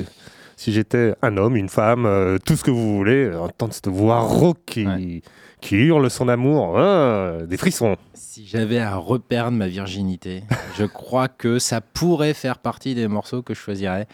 si 0.58 0.74
j'étais 0.74 1.14
un 1.22 1.38
homme, 1.38 1.56
une 1.56 1.70
femme, 1.70 2.06
euh, 2.08 2.38
tout 2.44 2.56
ce 2.56 2.64
que 2.64 2.72
vous 2.72 2.98
voulez, 2.98 3.32
entendre 3.36 3.74
cette 3.74 3.88
voix 3.88 4.20
rauque 4.22 4.66
qui, 4.66 5.22
qui 5.62 5.76
hurle 5.76 6.10
son 6.10 6.28
amour, 6.30 6.80
ah, 6.80 7.38
des 7.48 7.58
frissons. 7.58 7.96
Si 8.16 8.48
j'avais 8.48 8.80
à 8.80 8.96
reperdre 8.96 9.56
ma 9.58 9.68
virginité, 9.68 10.44
je 10.78 10.86
crois 10.86 11.28
que 11.28 11.60
ça 11.60 11.80
pourrait 11.80 12.34
faire 12.34 12.58
partie 12.58 12.96
des 12.96 13.08
morceaux 13.08 13.44
que 13.44 13.54
je 13.54 13.60
choisirais. 13.60 14.08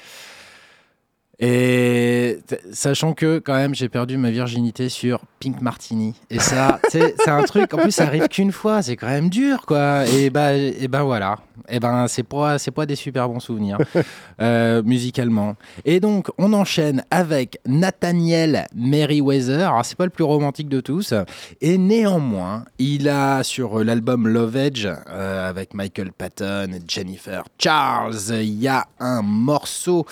Et 1.43 2.37
sachant 2.71 3.13
que 3.13 3.39
quand 3.39 3.55
même 3.55 3.73
j'ai 3.73 3.89
perdu 3.89 4.15
ma 4.17 4.29
virginité 4.29 4.89
sur 4.89 5.21
Pink 5.39 5.59
Martini. 5.59 6.13
Et 6.29 6.37
ça 6.37 6.79
c'est 6.89 7.27
un 7.27 7.41
truc 7.41 7.73
en 7.73 7.77
plus 7.77 7.91
ça 7.91 8.03
arrive 8.03 8.27
qu'une 8.27 8.51
fois 8.51 8.83
c'est 8.83 8.95
quand 8.95 9.07
même 9.07 9.29
dur 9.29 9.65
quoi. 9.65 10.05
Et 10.05 10.29
bah 10.29 10.53
et 10.53 10.87
ben 10.87 11.01
voilà. 11.01 11.39
Et 11.67 11.79
ben 11.79 12.07
c'est 12.07 12.21
pas 12.21 12.59
c'est 12.59 12.69
pas 12.69 12.85
des 12.85 12.95
super 12.95 13.27
bons 13.27 13.39
souvenirs 13.39 13.79
euh, 14.41 14.83
musicalement. 14.83 15.55
Et 15.83 15.99
donc 15.99 16.29
on 16.37 16.53
enchaîne 16.53 17.03
avec 17.09 17.57
Nathaniel 17.65 18.67
Merriweather. 18.75 19.67
Alors 19.67 19.83
c'est 19.83 19.97
pas 19.97 20.05
le 20.05 20.11
plus 20.11 20.23
romantique 20.23 20.69
de 20.69 20.79
tous. 20.79 21.15
Et 21.59 21.79
néanmoins 21.79 22.65
il 22.77 23.09
a 23.09 23.41
sur 23.41 23.83
l'album 23.83 24.27
Love 24.27 24.57
Edge 24.57 24.85
euh, 24.85 25.49
avec 25.49 25.73
Michael 25.73 26.11
Patton 26.11 26.73
et 26.75 26.81
Jennifer 26.87 27.45
Charles 27.57 28.13
il 28.29 28.61
y 28.61 28.67
a 28.67 28.85
un 28.99 29.23
morceau 29.23 30.05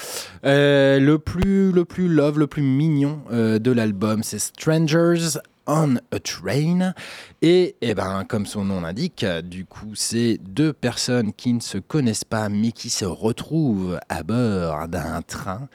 euh, 0.43 0.99
le 0.99 1.18
plus 1.19 1.71
le 1.71 1.85
plus 1.85 2.07
love 2.07 2.39
le 2.39 2.47
plus 2.47 2.61
mignon 2.61 3.21
euh, 3.31 3.59
de 3.59 3.71
l'album 3.71 4.23
c'est 4.23 4.39
Strangers 4.39 5.39
on 5.69 5.97
a 5.97 6.19
Train. 6.19 6.93
Et 7.41 7.75
eh 7.81 7.93
ben 7.93 8.25
comme 8.27 8.45
son 8.45 8.65
nom 8.65 8.81
l'indique 8.81 9.25
du 9.43 9.65
coup 9.65 9.93
c'est 9.93 10.39
deux 10.41 10.73
personnes 10.73 11.31
qui 11.31 11.53
ne 11.53 11.59
se 11.59 11.77
connaissent 11.77 12.25
pas 12.25 12.49
mais 12.49 12.71
qui 12.71 12.89
se 12.89 13.05
retrouvent 13.05 13.99
à 14.09 14.23
bord 14.23 14.87
d'un 14.87 15.21
train. 15.21 15.69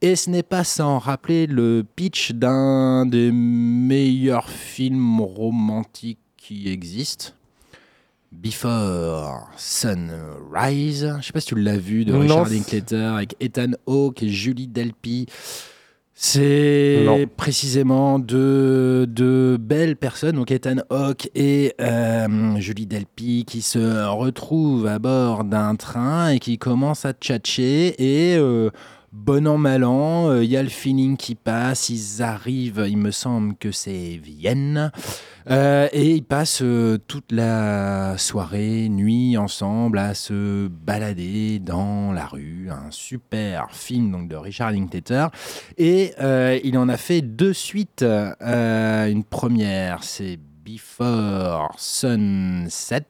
Et 0.00 0.16
ce 0.16 0.30
n'est 0.30 0.42
pas 0.44 0.64
sans 0.64 0.98
rappeler 0.98 1.46
le 1.46 1.84
pitch 1.96 2.32
d'un 2.32 3.04
des 3.04 3.32
meilleurs 3.32 4.48
films 4.48 5.20
romantiques 5.20 6.20
qui 6.36 6.68
existent 6.68 7.32
Before 8.32 9.50
Sunrise. 9.56 11.14
Je 11.20 11.26
sais 11.26 11.32
pas 11.32 11.40
si 11.40 11.46
tu 11.46 11.54
l'as 11.54 11.76
vu 11.76 12.04
de. 12.04 12.14
Richard 12.14 12.48
Linklater 12.48 13.14
avec 13.14 13.36
Ethan 13.40 13.72
Hawke 13.86 14.22
et 14.22 14.28
Julie 14.28 14.66
Delpy. 14.66 15.26
C'est 16.14 17.26
précisément 17.36 18.18
deux, 18.18 19.06
deux 19.08 19.56
belles 19.56 19.96
personnes, 19.96 20.36
donc 20.36 20.52
Ethan 20.52 20.76
Hawke 20.88 21.28
et 21.34 21.74
euh, 21.80 22.56
Julie 22.58 22.86
Delpy, 22.86 23.44
qui 23.44 23.60
se 23.60 24.06
retrouvent 24.08 24.86
à 24.86 24.98
bord 24.98 25.42
d'un 25.42 25.74
train 25.74 26.28
et 26.28 26.38
qui 26.38 26.58
commencent 26.58 27.04
à 27.04 27.12
tchatcher. 27.12 27.94
Et 27.98 28.36
euh, 28.36 28.70
bon 29.12 29.46
an, 29.46 29.58
mal 29.58 29.84
an, 29.84 30.30
euh, 30.30 30.44
il 30.44 30.50
y 30.50 30.56
a 30.56 30.62
le 30.62 30.68
feeling 30.68 31.16
qui 31.16 31.34
passe. 31.34 31.88
Ils 31.90 32.22
arrivent, 32.22 32.84
il 32.88 32.96
me 32.96 33.10
semble 33.10 33.54
que 33.56 33.70
c'est 33.70 34.18
Vienne. 34.22 34.90
Euh, 35.50 35.88
et 35.92 36.12
ils 36.12 36.24
passent 36.24 36.62
euh, 36.62 36.98
toute 37.06 37.32
la 37.32 38.16
soirée, 38.16 38.88
nuit 38.88 39.36
ensemble 39.36 39.98
à 39.98 40.14
se 40.14 40.68
balader 40.68 41.58
dans 41.58 42.12
la 42.12 42.26
rue. 42.26 42.68
Un 42.70 42.90
super 42.90 43.74
film 43.74 44.12
donc 44.12 44.28
de 44.28 44.36
Richard 44.36 44.72
Linklater. 44.72 45.26
Et 45.78 46.14
euh, 46.20 46.58
il 46.64 46.78
en 46.78 46.88
a 46.88 46.96
fait 46.96 47.22
deux 47.22 47.52
suites. 47.52 48.02
Euh, 48.02 49.06
une 49.06 49.24
première, 49.24 50.04
c'est 50.04 50.38
Before 50.64 51.74
Sunset. 51.78 53.02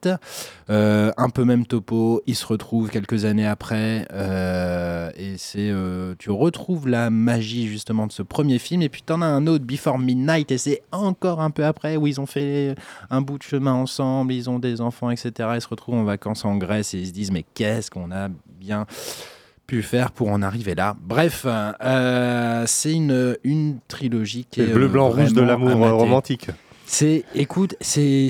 Euh, 0.71 1.11
un 1.17 1.29
peu 1.29 1.45
même 1.45 1.67
topo. 1.67 2.23
Il 2.27 2.35
se 2.35 2.47
retrouve 2.47 2.89
quelques 2.91 3.25
années 3.25 3.47
après. 3.47 4.07
euh, 4.13 5.11
et 5.17 5.37
c'est, 5.37 5.69
euh, 5.71 6.15
tu 6.19 6.31
retrouves 6.31 6.89
la 6.89 7.11
magie 7.11 7.69
justement 7.69 8.07
de 8.07 8.13
ce 8.13 8.23
premier 8.23 8.59
film. 8.59 8.83
Et 8.83 8.89
puis 8.89 9.03
tu 9.07 9.13
en 9.13 9.23
as 9.23 9.27
un 9.27 9.47
autre, 9.47 9.65
Before 9.65 9.99
Midnight. 9.99 10.51
Et 10.51 10.59
c'est 10.59 10.83
encore 10.93 11.41
un 11.41 11.51
peu 11.51 11.65
après 11.65 11.97
où 11.97 12.07
ils 12.07 12.21
ont 12.21 12.27
fait 12.27 12.75
un 13.11 13.21
bout 13.21 13.39
de 13.39 13.43
chemin 13.43 13.73
ensemble. 13.75 14.33
Ils 14.33 14.49
ont 14.49 14.59
des 14.59 14.81
enfants, 14.81 15.11
etc. 15.11 15.51
Ils 15.55 15.61
se 15.61 15.69
retrouvent 15.69 15.97
en 15.97 16.05
vacances 16.05 16.45
en 16.45 16.57
Grèce 16.57 16.95
et 16.95 16.99
ils 16.99 17.07
se 17.09 17.13
disent 17.13 17.31
Mais 17.33 17.45
qu'est-ce 17.55 17.91
qu'on 17.91 18.11
a 18.11 18.29
bien 18.61 18.87
pu 19.67 19.83
faire 19.83 20.11
pour 20.13 20.29
en 20.31 20.43
arriver 20.43 20.75
là? 20.75 20.97
Bref, 21.01 21.47
euh, 21.47 22.65
c'est 22.67 22.93
une, 22.93 23.37
une 23.45 23.79
trilogie 23.89 24.47
qui 24.51 24.61
est 24.61 24.67
le 24.67 24.75
bleu, 24.75 24.89
blanc, 24.89 25.09
rouge 25.09 25.33
de 25.33 25.41
l'amour 25.41 25.77
romantique. 25.99 26.49
C'est, 26.93 27.25
écoute, 27.35 27.75
c'est, 27.81 28.29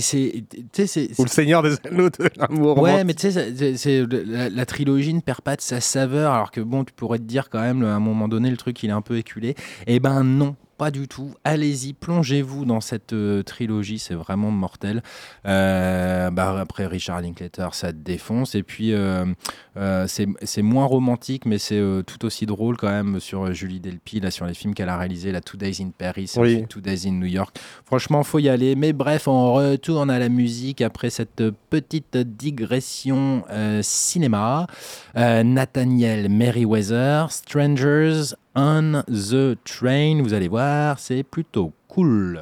Ou 1.19 1.25
le 1.25 1.29
Seigneur 1.29 1.65
des 1.65 1.75
Anneaux 1.85 2.11
de 2.11 2.31
l'amour 2.37 2.79
Ouais, 2.79 3.03
mais 3.03 3.13
tu 3.13 3.33
sais, 3.33 4.07
la 4.07 4.67
trilogie 4.67 5.13
ne 5.13 5.21
perd 5.21 5.41
pas 5.41 5.57
de 5.57 5.61
sa 5.61 5.81
saveur, 5.81 6.33
alors 6.33 6.53
que 6.53 6.61
bon, 6.61 6.85
tu 6.85 6.93
pourrais 6.93 7.19
te 7.19 7.25
dire 7.25 7.51
quand 7.51 7.61
même, 7.61 7.83
à 7.83 7.93
un 7.93 7.99
moment 7.99 8.29
donné, 8.29 8.51
le 8.51 8.57
truc 8.57 8.81
il 8.85 8.91
est 8.91 8.93
un 8.93 9.03
peu 9.03 9.19
éculé. 9.19 9.57
Eh 9.89 9.99
ben 9.99 10.23
non, 10.23 10.55
pas 10.83 10.91
du 10.91 11.07
tout. 11.07 11.35
Allez-y, 11.45 11.93
plongez-vous 11.93 12.65
dans 12.65 12.81
cette 12.81 13.13
euh, 13.13 13.45
trilogie, 13.45 14.01
c'est 14.01 14.15
vraiment 14.15 14.51
mortel. 14.51 15.03
Euh, 15.47 16.29
bah, 16.31 16.59
après, 16.59 16.87
Richard 16.87 17.21
Linklater, 17.21 17.69
ça 17.73 17.93
te 17.93 17.99
défonce. 17.99 18.57
Et 18.57 18.65
puis, 18.65 18.93
euh, 18.93 19.25
euh, 19.77 20.07
c'est 20.07 20.63
moins 20.63 20.85
romantique, 20.85 21.47
mais 21.47 21.57
c'est 21.57 21.79
euh, 21.79 22.03
tout 22.03 22.25
aussi 22.27 22.45
drôle 22.45 22.77
quand 22.77 22.91
même 22.91 23.21
sur 23.21 23.45
euh, 23.45 23.53
Julie 23.53 23.81
Delpy, 23.81 24.21
là, 24.21 24.31
sur 24.31 24.45
les 24.45 24.53
films 24.53 24.75
qu'elle 24.75 24.91
a 24.91 24.99
réalisés, 24.99 25.33
la 25.33 25.41
Two 25.41 25.57
Days 25.57 25.79
in 25.81 25.91
Paris, 25.97 26.31
Oui. 26.37 26.67
Two 26.69 26.81
Days 26.83 27.07
in 27.07 27.13
New 27.13 27.27
York. 27.27 27.57
Franchement, 27.87 28.23
faut 28.23 28.39
y 28.39 28.51
aller. 28.51 28.77
Mais 28.77 28.93
bref, 28.93 29.29
on 29.29 29.55
retourne 29.55 30.11
à 30.11 30.19
la 30.19 30.29
musique 30.29 30.83
après 30.83 31.09
cette 31.09 31.43
petite 31.71 32.17
digression 32.17 33.45
cinéma. 33.83 34.67
Nathaniel 35.15 36.29
Merriweather, 36.29 37.31
Strangers 37.31 38.35
on 38.55 39.03
the 39.09 39.57
Train. 39.65 40.23
Vous 40.23 40.35
allez 40.35 40.49
voir, 40.49 40.99
c'est 40.99 41.23
plutôt 41.23 41.73
cool. 41.89 42.41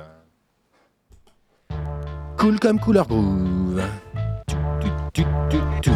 Cool 2.37 2.59
comme 2.59 2.81
Cooler 2.81 3.03
Groove. 3.09 3.83
Tu, 5.13 5.23
tu, 5.49 5.59
tu, 5.83 5.91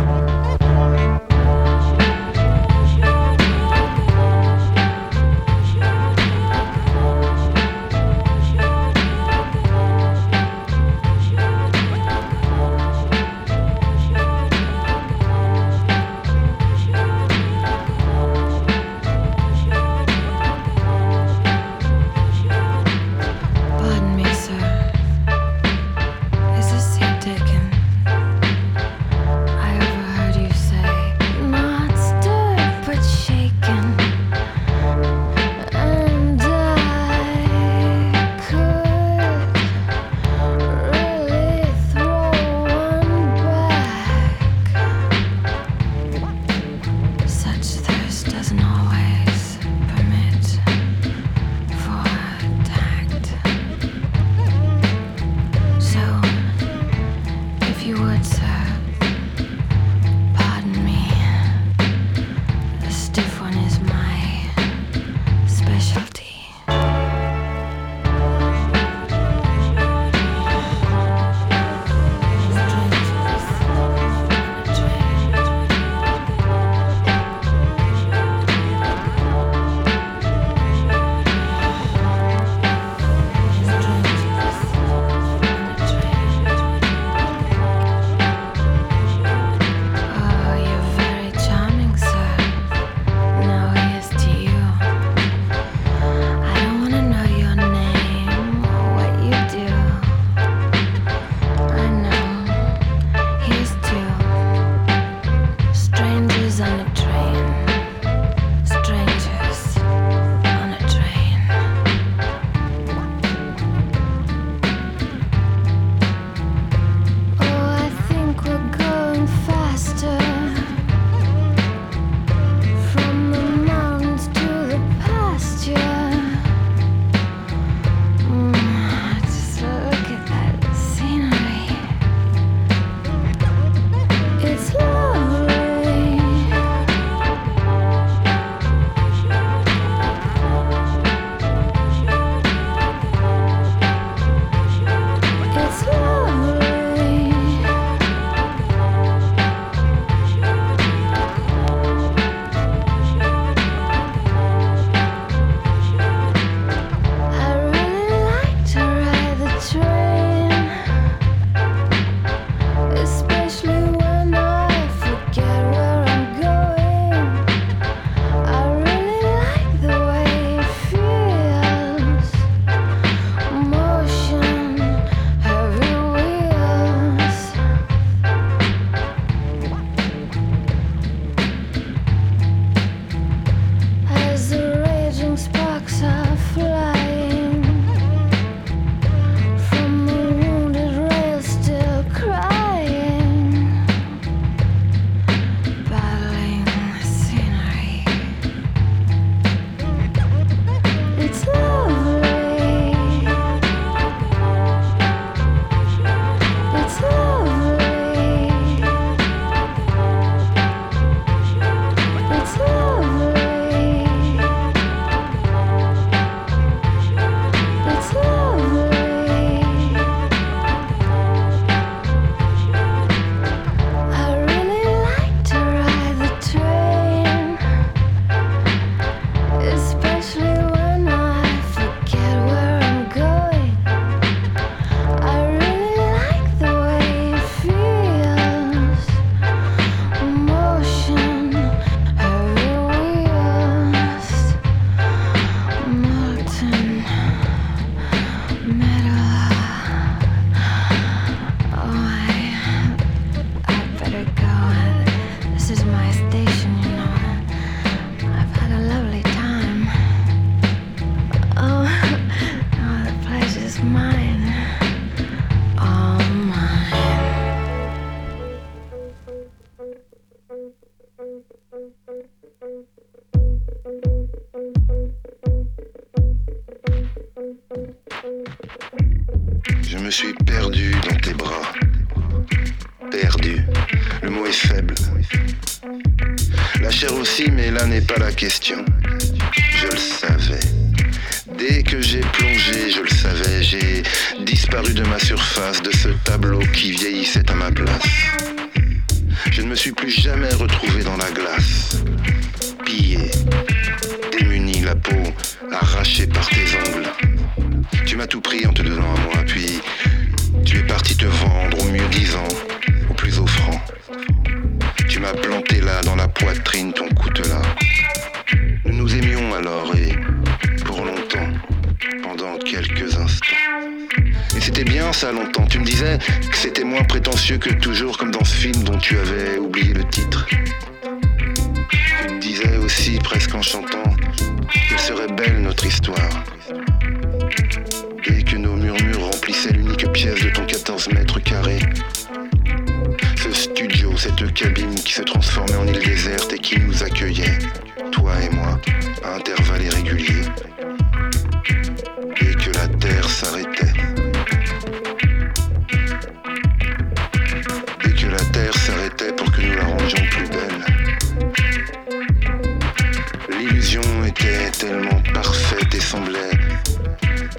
parfaite 365.32 365.94
et 365.94 366.00
semblait 366.00 366.50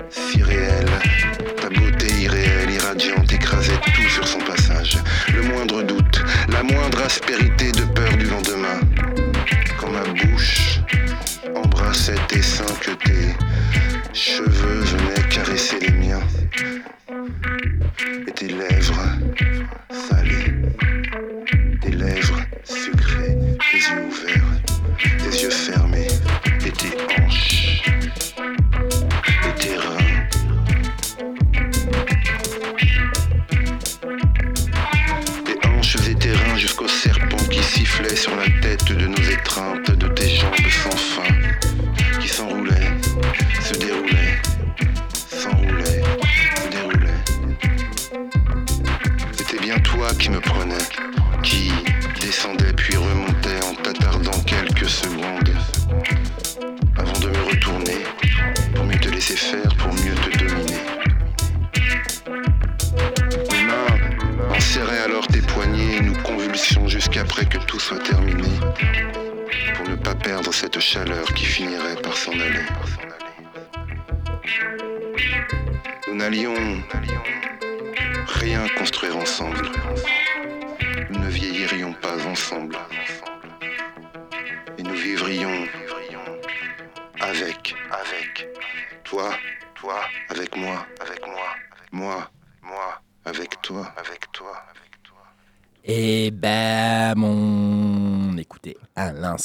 si 0.09 0.41
réelle. 0.43 0.89
Ta 1.61 1.69
beauté 1.69 2.07
irréelle, 2.21 2.71
irradiante, 2.71 3.31
écrasait 3.31 3.79
tout 3.95 4.09
sur 4.09 4.27
son 4.27 4.39
passage. 4.39 4.97
Le 5.33 5.41
moindre 5.41 5.83
doute, 5.83 6.23
la 6.49 6.63
moindre 6.63 7.01
aspérité 7.03 7.55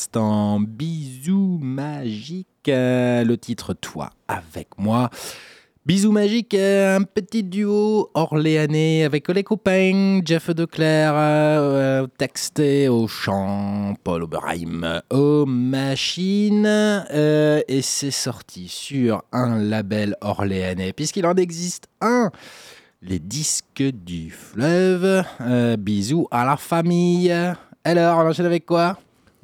l'instant 0.00 0.60
Bisous 0.60 1.58
magique, 1.60 2.48
euh, 2.68 3.22
le 3.22 3.36
titre 3.36 3.74
Toi 3.74 4.08
avec 4.28 4.68
moi. 4.78 5.10
Bisous 5.84 6.10
magique, 6.10 6.54
euh, 6.54 6.96
un 6.96 7.02
petit 7.02 7.42
duo 7.42 8.10
orléanais 8.14 9.04
avec 9.04 9.28
les 9.28 9.42
copains, 9.42 10.22
Jeff 10.24 10.48
Declerc 10.48 11.12
euh, 11.14 12.06
texte 12.16 12.62
au 12.88 13.08
chant, 13.08 13.92
Paul 14.02 14.22
Oberheim 14.22 15.02
aux 15.10 15.44
machines. 15.44 17.04
et 17.68 17.82
c'est 17.82 18.10
sorti 18.10 18.68
sur 18.68 19.22
un 19.32 19.58
label 19.58 20.16
orléanais, 20.22 20.94
puisqu'il 20.94 21.26
en 21.26 21.34
existe 21.34 21.88
un 22.00 22.30
les 23.02 23.18
disques 23.18 23.82
du 23.82 24.30
fleuve. 24.30 25.24
Euh, 25.42 25.76
bisous 25.76 26.26
à 26.30 26.46
la 26.46 26.56
famille. 26.56 27.34
Alors, 27.84 28.18
on 28.18 28.28
enchaîne 28.28 28.46
avec 28.46 28.64
quoi? 28.64 28.98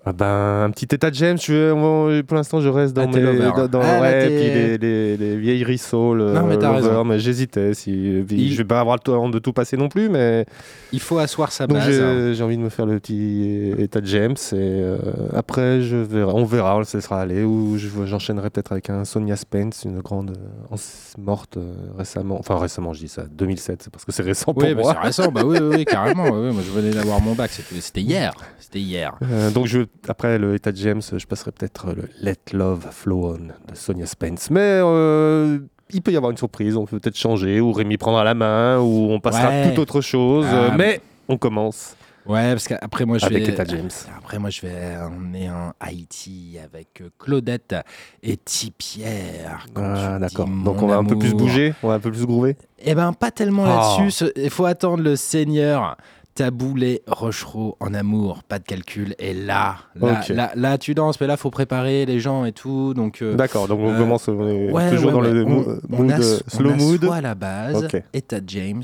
Ah 0.09 0.13
ben, 0.13 0.63
un 0.65 0.71
petit 0.71 0.85
état 0.95 1.11
de 1.11 1.17
James, 1.17 1.37
je 1.37 1.53
veux- 1.53 1.73
on- 1.75 2.23
pour 2.23 2.37
l'instant 2.37 2.61
je 2.61 2.69
reste 2.69 2.95
dans 2.95 3.03
Ah, 3.03 3.07
mes 3.09 3.39
dans, 3.41 3.67
dans- 3.67 3.81
Ah, 3.83 4.01
ouais, 4.01 4.27
puis 4.27 4.35
les, 4.37 4.79
les, 4.79 5.17
les 5.17 5.37
vieilleries 5.37 5.79
soul, 5.79 6.23
Non, 6.23 6.47
mais 6.47 6.57
t'as 6.59 6.69
lover, 6.73 6.89
raison. 6.91 7.05
mais 7.05 7.19
j'hésitais 7.19 7.75
si 7.75 8.23
puis 8.25 8.37
Il- 8.37 8.53
je 8.53 8.59
vais 8.59 8.65
pas 8.65 8.79
avoir 8.79 8.95
le 8.95 9.01
temps 9.01 9.29
de 9.29 9.39
tout 9.41 9.53
passer 9.53 9.77
non 9.77 9.89
plus 9.89 10.09
mais 10.09 10.47
Il 10.93 11.01
faut 11.01 11.19
asseoir 11.19 11.51
sa 11.51 11.67
donc 11.67 11.79
base. 11.79 11.91
j'ai 11.91 12.35
j'ai 12.35 12.43
envie 12.45 12.57
de 12.57 12.63
me 12.63 12.69
faire 12.69 12.87
le 12.87 13.01
petit 13.01 13.73
état 13.79 14.01
de 14.01 14.07
James 14.07 14.37
et 14.53 14.55
euh, 14.55 14.97
après 15.35 15.81
je 15.83 15.97
on 16.25 16.45
verra, 16.45 16.85
ce 16.85 17.01
sera 17.01 17.21
aller 17.21 17.43
ou 17.43 17.77
je- 17.77 18.07
j'enchaînerai 18.07 18.51
peut-être 18.51 18.71
avec 18.71 18.91
un 18.91 19.05
Sonia 19.05 19.35
Spence, 19.35 19.83
une 19.85 19.99
grande 20.03 20.31
euh, 20.73 20.77
morte 21.19 21.57
euh, 21.57 21.73
récemment, 21.99 22.37
enfin 22.39 22.57
récemment 22.61 22.93
je 22.93 23.01
dis 23.01 23.09
ça, 23.09 23.25
2007, 23.29 23.83
c'est 23.83 23.91
parce 23.93 24.05
que 24.05 24.13
c'est 24.13 24.23
récent 24.23 24.55
pour 24.55 24.63
Oui, 24.63 24.73
bah, 24.77 24.83
moi. 24.83 24.93
c'est 24.95 25.07
récent, 25.07 25.33
bah 25.33 25.43
oui, 25.45 25.59
oui, 25.61 25.69
oui, 25.79 25.85
carrément. 25.85 26.27
moi, 26.27 26.63
je 26.65 26.71
venais 26.71 26.93
d'avoir 26.95 27.21
mon 27.21 27.35
bac, 27.35 27.51
c'était 27.51 27.81
c'était 27.81 28.03
hier. 28.03 28.33
C'était 28.61 28.79
hier. 28.81 29.15
Euh, 29.23 29.51
donc 29.51 29.67
je, 29.67 29.81
après 30.09 30.39
le 30.39 30.55
état 30.55 30.73
de 30.73 30.77
James, 30.77 31.03
je 31.17 31.27
passerai 31.27 31.53
peut-être 31.53 31.89
le 31.95 32.09
Let 32.21 32.37
Love 32.53 32.87
Flow 32.91 33.35
On 33.35 33.39
de 33.71 33.75
Sonia 33.77 34.07
Spence. 34.07 34.51
Mais 34.51 34.61
euh, 34.83 35.59
il 35.91 36.03
peut 36.03 36.13
y 36.13 36.17
avoir 36.17 36.31
une 36.31 36.37
surprise, 36.39 36.77
on 36.77 36.85
peut 36.87 36.99
peut-être 36.99 37.17
changer, 37.19 37.61
ou 37.61 37.73
Rémi 37.73 37.97
prendra 37.97 38.25
la 38.25 38.35
main, 38.35 38.79
ou 38.81 39.11
on 39.11 39.21
passera 39.21 39.49
Ouais. 39.49 39.63
à 39.63 39.69
toute 39.69 39.79
autre 39.79 40.01
chose. 40.01 40.47
Ah, 40.49 40.55
euh, 40.55 40.71
mais 40.77 41.01
on 41.29 41.39
commence 41.39 41.97
Ouais, 42.27 42.51
parce 42.55 42.67
qu'après 42.67 43.05
moi 43.05 43.19
je 43.19 43.27
avec 43.27 43.47
vais. 43.49 43.67
James. 43.69 43.89
Après 44.19 44.41
moi 44.41 44.51
je 44.51 44.61
vais 44.63 44.97
emmener 45.01 45.49
en 45.49 45.73
Haïti 45.79 46.57
avec 46.61 47.01
euh, 47.01 47.09
Claudette 47.21 47.77
et 48.21 48.37
Tipierre. 48.37 49.67
Ah, 49.77 50.19
d'accord. 50.19 50.49
Donc 50.49 50.83
on 50.83 50.89
va 50.89 50.97
un 50.97 51.05
peu 51.05 51.17
plus 51.17 51.35
bouger, 51.35 51.73
on 51.85 51.89
va 51.89 51.95
un 51.95 52.01
peu 52.01 52.11
plus 52.11 52.27
groover. 52.27 52.57
Eh 52.85 52.95
ben 52.97 53.13
pas 53.13 53.31
tellement 53.31 53.65
Ah. 53.67 53.97
là-dessus. 53.99 54.25
Il 54.37 54.51
faut 54.51 54.65
attendre 54.65 55.03
le 55.05 55.15
Seigneur. 55.15 55.97
Taboulet, 56.37 57.03
Rochereau 57.07 57.77
en 57.81 57.95
amour, 57.95 58.43
pas 58.45 58.59
de 58.59 58.65
calcul. 58.65 59.15
Et 59.19 59.33
là, 59.33 59.77
là, 59.95 60.21
Ok. 60.21 60.29
là, 60.29 60.53
là, 60.55 60.77
tu 60.79 60.95
danses, 60.95 61.19
mais 61.21 61.27
là, 61.27 61.37
faut 61.39 61.51
préparer 61.51 62.05
les 62.05 62.21
gens 62.21 62.45
et 62.45 62.53
tout. 62.53 62.93
Donc, 62.95 63.23
euh, 63.23 63.35
D'accord, 63.35 63.67
donc 63.69 63.81
on 63.81 63.95
euh, 63.95 63.99
commence 63.99 64.29
on 64.29 64.47
est 64.47 64.71
ouais, 64.71 64.91
toujours 64.91 65.07
ouais, 65.07 65.13
dans 65.13 65.21
ouais. 65.23 65.33
le 65.33 65.45
on 65.47 66.03
mood 66.03 66.11
euh, 66.13 66.39
slow 66.47 66.71
on 66.73 66.77
mood. 66.77 67.03
assoit 67.03 67.21
la 67.23 67.35
base. 67.35 67.85
Ok. 67.87 68.03
État 68.13 68.41
James, 68.47 68.83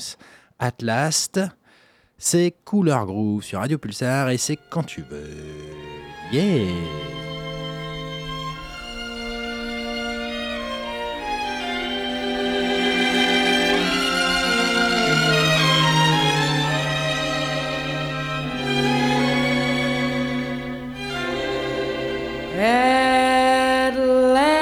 At 0.59 0.72
Last, 0.80 1.40
c'est 2.16 2.55
Couleur 2.64 3.05
Groove 3.05 3.42
sur 3.42 3.59
Radio 3.59 3.76
Pulsar 3.76 4.30
et 4.30 4.38
c'est 4.38 4.59
quand 4.70 4.84
tu 4.84 5.03
veux. 5.03 5.28
Yeah! 6.32 6.72
at 22.62 23.96
last. 23.96 24.56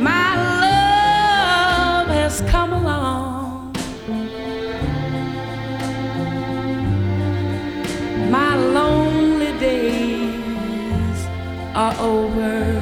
My 0.00 0.36
love 0.60 2.06
has 2.08 2.40
come 2.42 2.72
along. 2.72 3.74
My 8.30 8.56
lonely 8.56 9.52
days 9.58 11.26
are 11.74 11.94
over. 11.98 12.81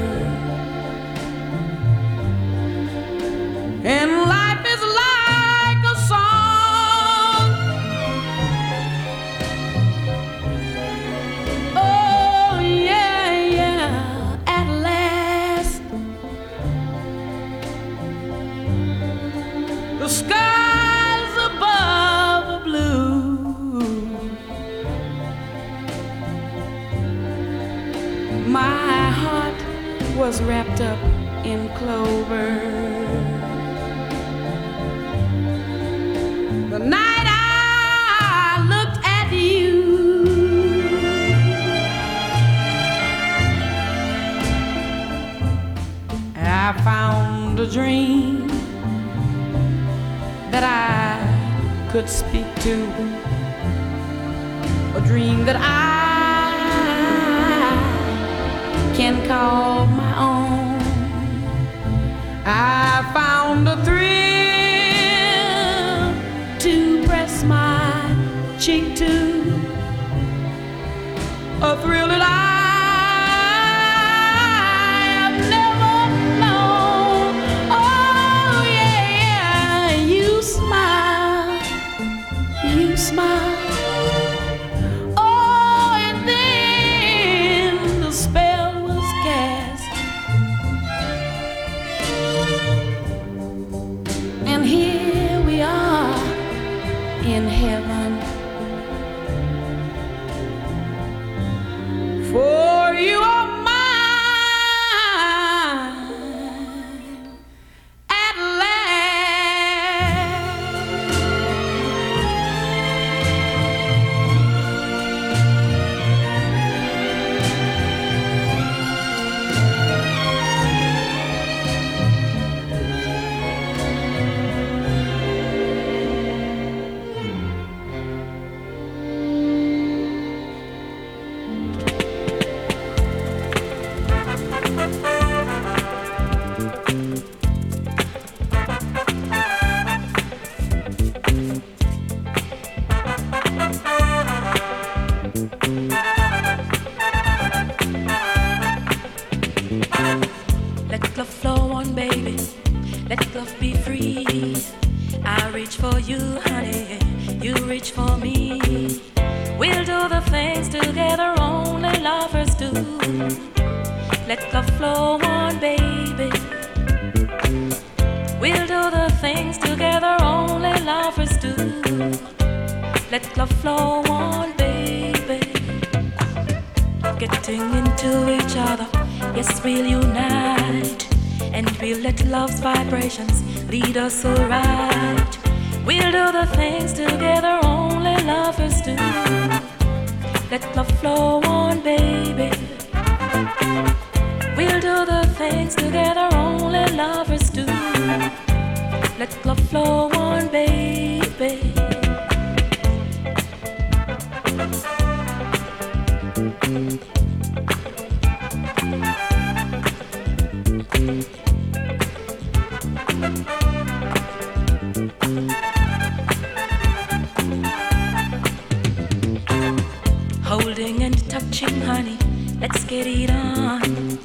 touching, 221.41 221.81
honey. 221.83 222.19
Let's 222.61 222.85
get 222.85 223.07
it 223.07 223.31
on 223.31 224.19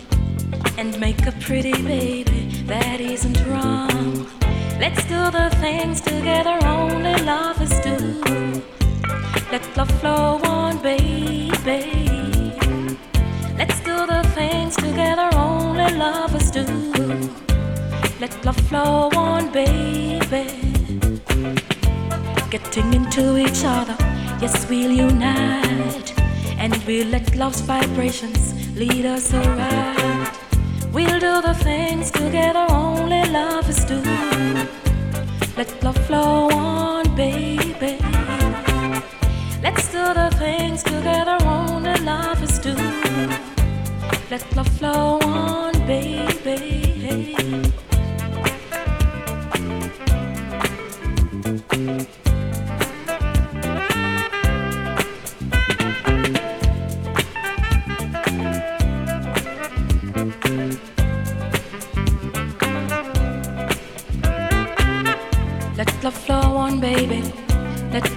and 0.77 0.99
make 0.99 1.25
a 1.25 1.31
pretty 1.33 1.71
baby 1.83 2.63
that 2.67 2.99
isn't 2.99 3.45
wrong. 3.47 4.27
Let's 4.79 5.03
do 5.05 5.19
the 5.31 5.49
things 5.61 6.01
together 6.01 6.57
only 6.65 7.15
lovers 7.23 7.79
do. 7.79 8.21
Let 9.51 9.63
love 9.77 9.91
flow 10.01 10.41
on, 10.43 10.81
baby. 10.81 11.51
Let's 13.57 13.79
do 13.79 13.95
the 14.05 14.21
things 14.35 14.75
together 14.75 15.29
only 15.35 15.91
lovers 15.95 16.51
do. 16.51 16.65
Let 18.19 18.33
love 18.45 18.59
flow 18.67 19.09
on, 19.15 19.51
baby. 19.51 20.47
Getting 22.49 22.93
into 22.93 23.37
each 23.37 23.63
other, 23.63 23.95
yes, 24.41 24.67
we'll 24.69 24.91
unite. 24.91 26.14
And 26.65 26.83
we'll 26.87 27.09
let 27.09 27.35
love's 27.35 27.61
vibrations 27.61 28.55
lead 28.75 29.05
us 29.05 29.31
around. 29.31 30.31
We'll 30.91 31.19
do 31.19 31.39
the 31.43 31.53
things 31.53 32.09
together 32.09 32.65
only 32.71 33.21
lovers 33.29 33.85
do. 33.85 34.01
Let 35.55 35.83
love 35.83 35.97
flow 36.07 36.49
on, 36.49 37.15
baby. 37.15 37.99
Let's 39.61 39.91
do 39.91 40.05
the 40.19 40.35
things 40.39 40.81
together 40.81 41.37
only 41.41 41.99
lovers 42.01 42.57
do. 42.57 42.73
Let 44.31 44.43
love 44.55 44.67
flow 44.79 45.19
on, 45.21 45.73
baby. 45.85 47.35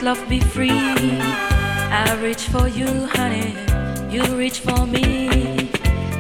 love 0.09 0.26
be 0.26 0.40
free. 0.40 0.70
I 0.70 2.18
reach 2.22 2.44
for 2.48 2.66
you, 2.66 2.88
honey. 3.16 3.52
You 4.11 4.22
reach 4.42 4.61
for 4.61 4.86
me. 4.86 5.70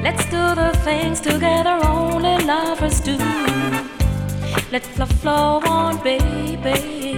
Let's 0.02 0.24
do 0.26 0.42
the 0.62 0.78
things 0.84 1.20
together 1.20 1.78
only 1.86 2.36
lovers 2.44 3.00
do. 3.00 3.16
Let 4.70 4.84
love 4.98 5.12
flow 5.22 5.60
on, 5.64 6.02
baby. 6.02 7.16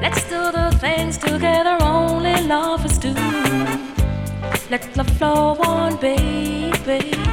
Let's 0.00 0.22
do 0.30 0.40
the 0.58 0.68
things 0.80 1.18
together 1.18 1.76
only 1.82 2.36
lovers 2.54 2.96
do. 2.96 3.12
Let 4.70 4.96
love 4.96 5.10
flow 5.18 5.58
on, 5.72 5.96
baby. 5.96 7.31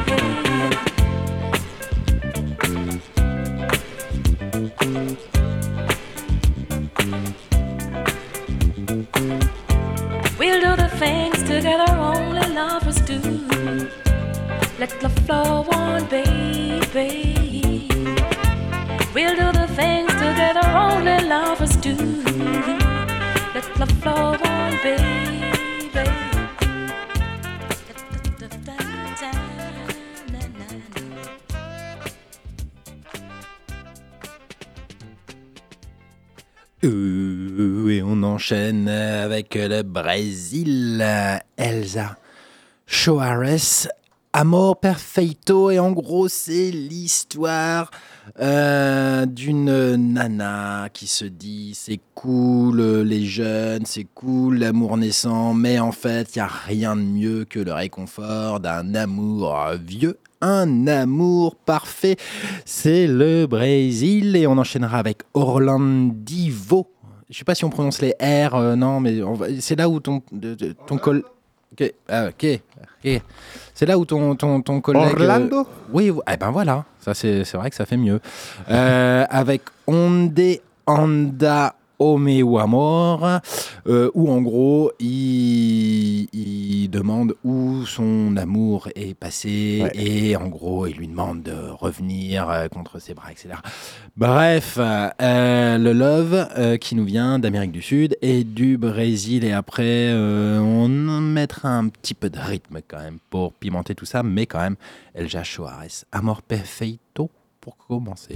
Let 14.89 15.01
the 15.01 15.21
flow 15.21 15.65
on, 15.71 16.05
baby. 16.07 17.87
We'll 19.13 19.35
do 19.35 19.51
the 19.51 19.67
things 19.75 20.11
together 20.13 20.65
only 20.65 21.27
lovers 21.27 21.75
do. 21.77 21.95
Let 23.53 23.67
the 23.75 23.85
flow 24.01 24.35
on, 24.43 24.71
baby. 24.81 25.29
Euh, 36.83 37.89
et 37.89 38.01
on 38.01 38.23
enchaîne 38.23 38.87
avec 38.89 39.53
le 39.53 39.83
Brésil. 39.83 41.05
Elsa 41.57 42.17
Soares, 42.87 43.87
Amor 44.33 44.79
Perfeito. 44.79 45.71
Et 45.71 45.79
en 45.79 45.91
gros, 45.91 46.27
c'est 46.27 46.69
l'histoire 46.71 47.89
euh, 48.39 49.25
d'une 49.25 49.95
nana 49.95 50.89
qui 50.93 51.07
se 51.07 51.25
dit 51.25 51.71
c'est 51.73 51.99
cool 52.13 52.81
les 53.01 53.25
jeunes, 53.25 53.85
c'est 53.85 54.05
cool 54.13 54.59
l'amour 54.59 54.97
naissant, 54.97 55.53
mais 55.53 55.79
en 55.79 55.91
fait, 55.91 56.35
il 56.35 56.39
n'y 56.39 56.43
a 56.43 56.47
rien 56.47 56.95
de 56.95 57.01
mieux 57.01 57.45
que 57.45 57.59
le 57.59 57.73
réconfort 57.73 58.59
d'un 58.59 58.93
amour 58.93 59.55
vieux. 59.83 60.17
Un 60.41 60.87
amour 60.87 61.55
parfait, 61.55 62.15
c'est 62.65 63.07
le 63.07 63.45
Brésil 63.45 64.35
et 64.37 64.47
on 64.47 64.57
enchaînera 64.57 64.97
avec 64.99 65.17
Orlandivo. 65.33 66.87
Je 67.29 67.37
sais 67.37 67.43
pas 67.43 67.55
si 67.55 67.65
on 67.65 67.69
prononce 67.69 68.01
les 68.01 68.11
R, 68.21 68.55
euh, 68.55 68.75
non, 68.75 68.99
mais 69.01 69.19
va- 69.19 69.47
c'est 69.59 69.75
là 69.75 69.89
où 69.89 69.99
ton, 69.99 70.21
ton 70.87 70.97
col. 70.97 71.23
Ok, 71.73 71.93
ah, 72.07 72.29
ok, 72.29 72.59
ok. 73.05 73.21
C'est 73.79 73.85
là 73.85 73.97
où 73.97 74.03
ton, 74.03 74.35
ton, 74.35 74.61
ton 74.61 74.81
collègue. 74.81 75.13
Orlando? 75.13 75.59
Euh, 75.59 75.63
Oui, 75.93 76.11
eh 76.29 76.35
ben 76.35 76.51
voilà, 76.51 76.83
ça 76.99 77.13
c'est 77.13 77.45
c'est 77.45 77.55
vrai 77.55 77.69
que 77.69 77.77
ça 77.77 77.85
fait 77.85 77.95
mieux. 77.95 78.19
Euh, 78.69 79.25
avec 79.29 79.61
Onde 79.87 80.37
Anda 80.85 81.75
O 81.99 82.17
meu 82.17 82.57
amor, 82.59 83.27
euh, 83.87 84.09
où 84.13 84.31
en 84.31 84.41
gros 84.41 84.91
il, 84.99 86.27
il 86.33 86.87
demande 86.89 87.35
où 87.43 87.85
son 87.85 88.37
amour 88.37 88.87
est 88.95 89.13
passé 89.13 89.81
Ouais. 89.83 89.91
et 89.95 90.35
en 90.37 90.47
gros 90.47 90.87
il 90.87 90.95
lui 90.95 91.07
demande 91.09 91.43
de 91.43 91.53
revenir 91.77 92.49
euh, 92.49 92.67
contre 92.69 92.99
ses 92.99 93.13
bras, 93.13 93.31
etc. 93.31 93.49
Bref, 94.15 94.77
euh, 94.79 95.77
le 95.77 95.91
love 95.93 96.47
euh, 96.57 96.77
qui 96.77 96.95
nous 96.95 97.05
vient 97.05 97.37
d'Amérique 97.37 97.71
du 97.73 97.81
Sud 97.81 98.17
et 98.21 98.43
du 98.45 98.77
Brésil 98.77 99.43
et 99.43 99.51
après 99.51 100.13
on 100.13 100.87
mettra 100.87 101.69
un 101.69 101.89
petit 101.89 102.13
peu 102.13 102.29
de 102.29 102.39
rythme 102.39 102.79
quand 102.87 102.99
même 102.99 103.17
pour 103.29 103.53
pimenter 103.53 103.93
tout 103.95 104.05
ça, 104.05 104.23
mais 104.23 104.45
quand 104.45 104.59
même 104.59 104.75
Elja 105.15 105.43
Soares, 105.43 106.05
Amor 106.11 106.41
Perfeito 106.41 107.29
pour 107.59 107.75
commencer. 107.77 108.35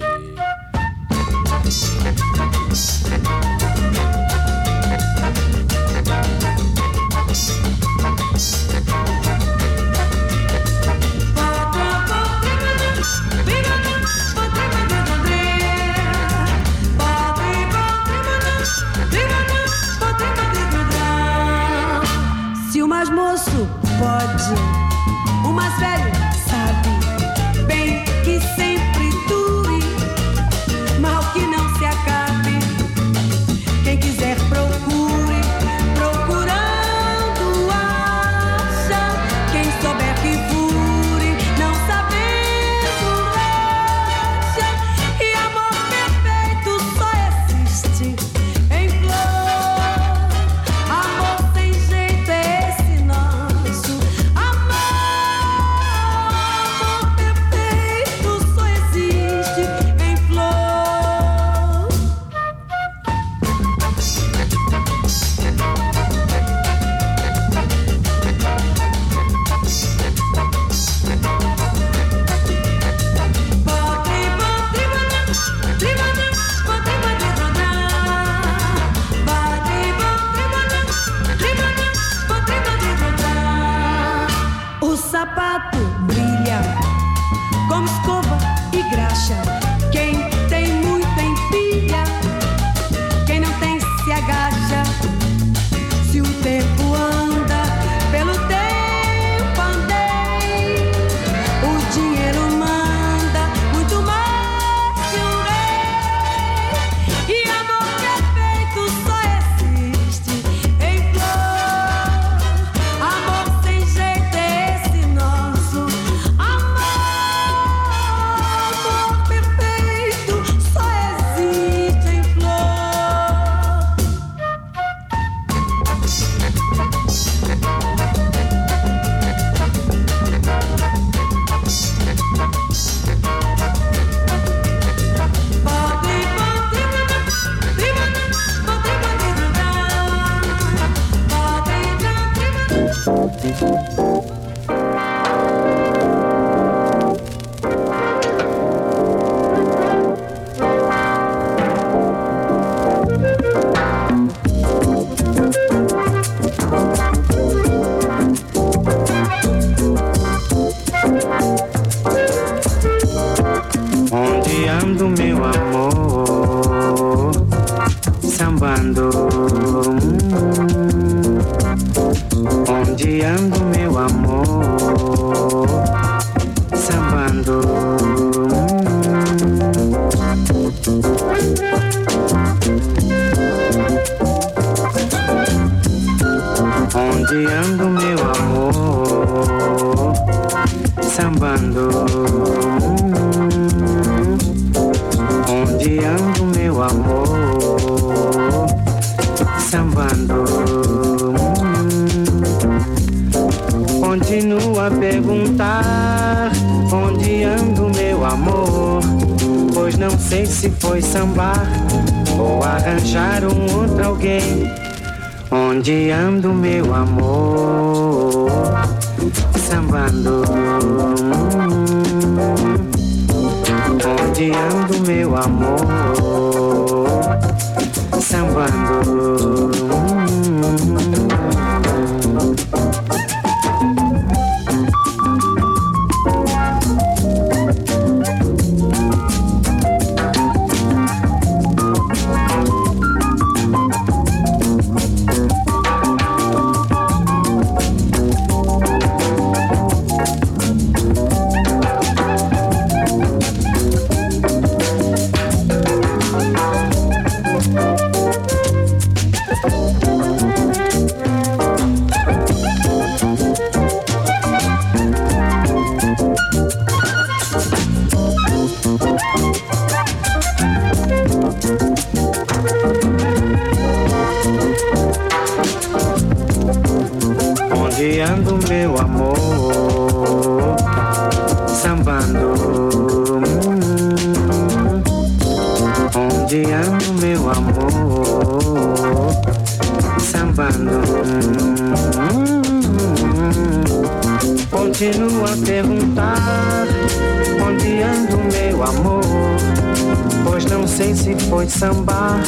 se 301.24 301.36
foi 301.50 301.66
sambar 301.70 302.44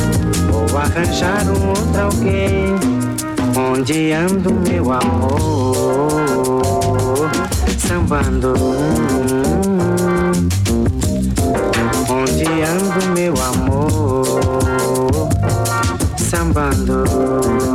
Vou 0.52 0.77
arranjar 0.77 1.43
um 1.47 1.69
outro 1.69 2.02
alguém 2.02 2.76
Onde 3.57 4.11
ando 4.11 4.53
meu 4.53 4.91
amor 4.91 6.15
Sambando. 7.77 8.53
Onde 12.10 12.45
ando 12.64 13.14
meu 13.14 13.34
amor 13.41 15.30
Sambando. 16.18 17.74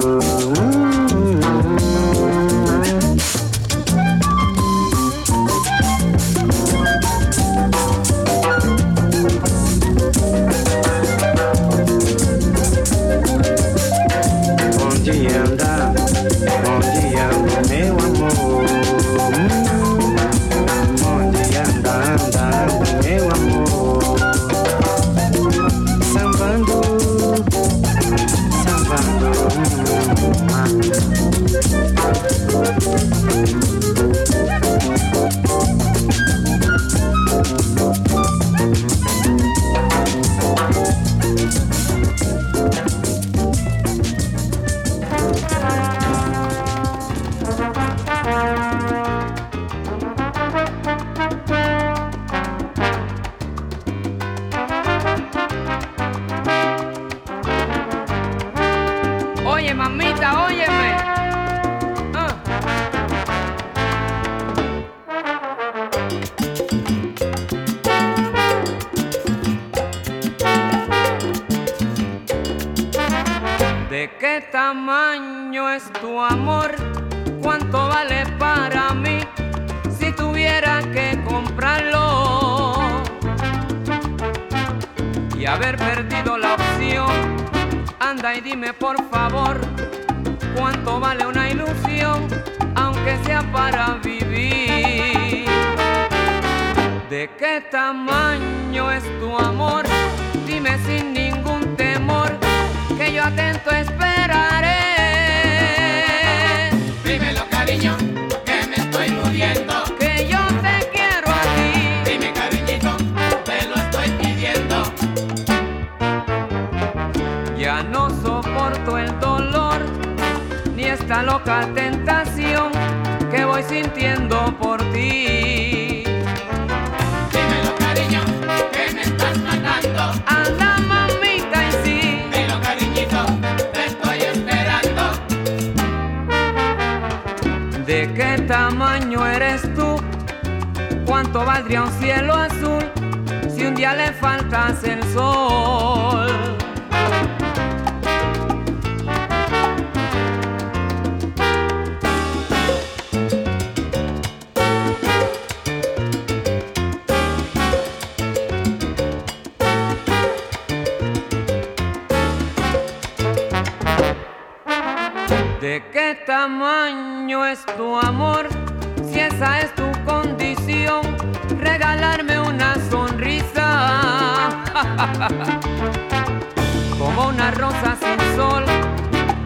Como 176.98 177.28
una 177.28 177.50
rosa 177.52 177.96
sin 177.98 178.36
sol, 178.36 178.64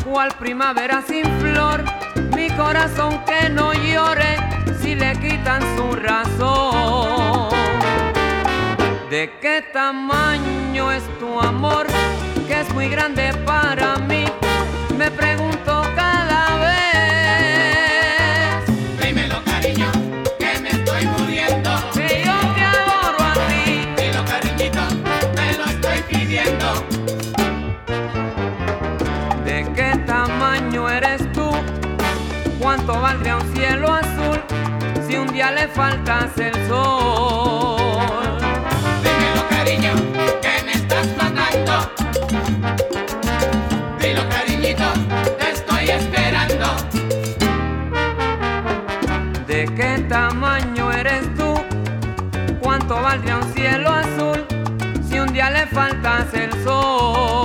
cual 0.05 0.33
primavera 0.37 1.01
sin 1.07 1.25
flor, 1.39 1.85
mi 2.35 2.51
corazón 2.51 3.21
que 3.25 3.49
no 3.51 3.73
llore 3.73 4.37
si 4.81 4.97
le 4.97 5.13
quitan 5.21 5.63
su 5.77 5.95
razón. 5.95 7.51
¿De 9.11 9.31
qué 9.41 9.65
tamaño 9.73 10.91
es 10.91 11.05
tu 11.21 11.39
amor? 11.39 11.87
Que 12.49 12.63
es 12.63 12.75
muy 12.75 12.89
grande 12.89 13.33
para 13.47 13.97
mí. 13.99 14.25
Me 14.99 15.09
pregunto 15.13 15.85
le 35.53 35.69
faltas 35.69 36.37
el 36.39 36.55
sol? 36.69 38.39
Dímelo, 39.03 39.49
cariño, 39.49 39.93
que 40.43 40.63
me 40.65 40.73
estás 40.73 41.07
matando. 41.17 41.91
Dilo, 44.01 44.29
cariñito, 44.29 44.85
te 45.39 45.51
estoy 45.51 45.91
esperando. 45.91 46.67
¿De 49.47 49.67
qué 49.77 50.05
tamaño 50.09 50.93
eres 50.93 51.35
tú? 51.35 51.55
¿Cuánto 52.61 53.01
valdría 53.01 53.39
un 53.39 53.53
cielo 53.53 53.91
azul 53.91 54.47
si 55.07 55.19
un 55.19 55.33
día 55.33 55.51
le 55.51 55.67
faltas 55.67 56.33
el 56.35 56.53
sol? 56.65 57.44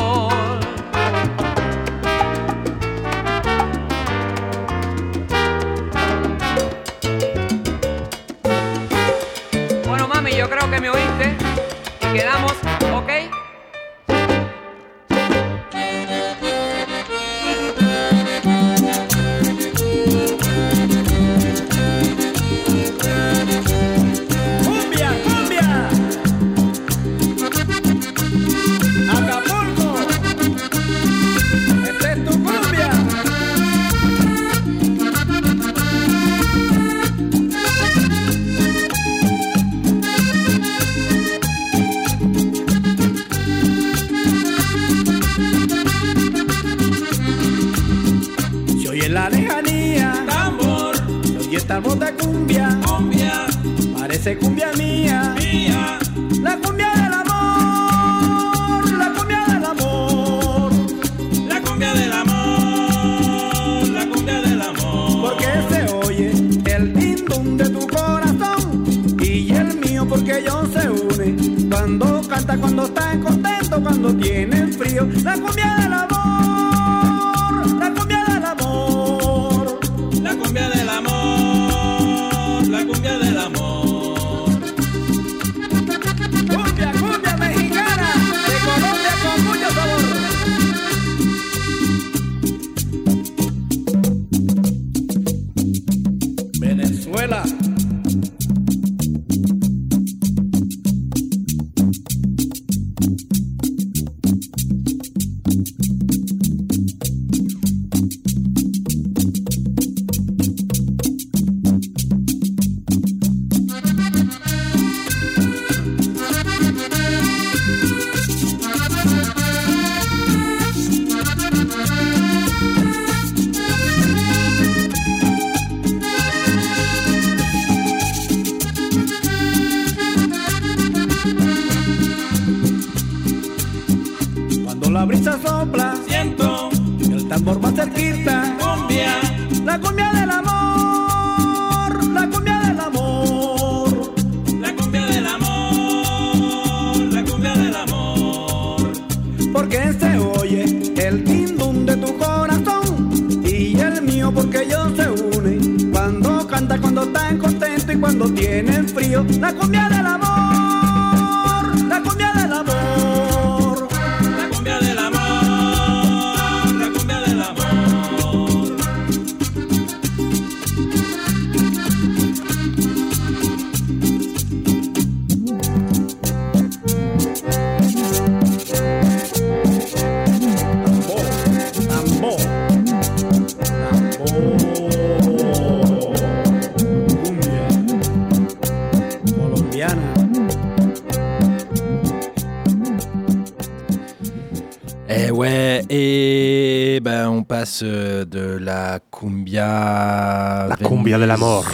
Passe 197.69 197.83
de 197.83 198.57
la 198.59 198.99
cumbia. 199.11 200.67
La 200.69 200.75
cumbia 200.75 201.17
de 201.19 201.25
la 201.25 201.37
mort. 201.37 201.65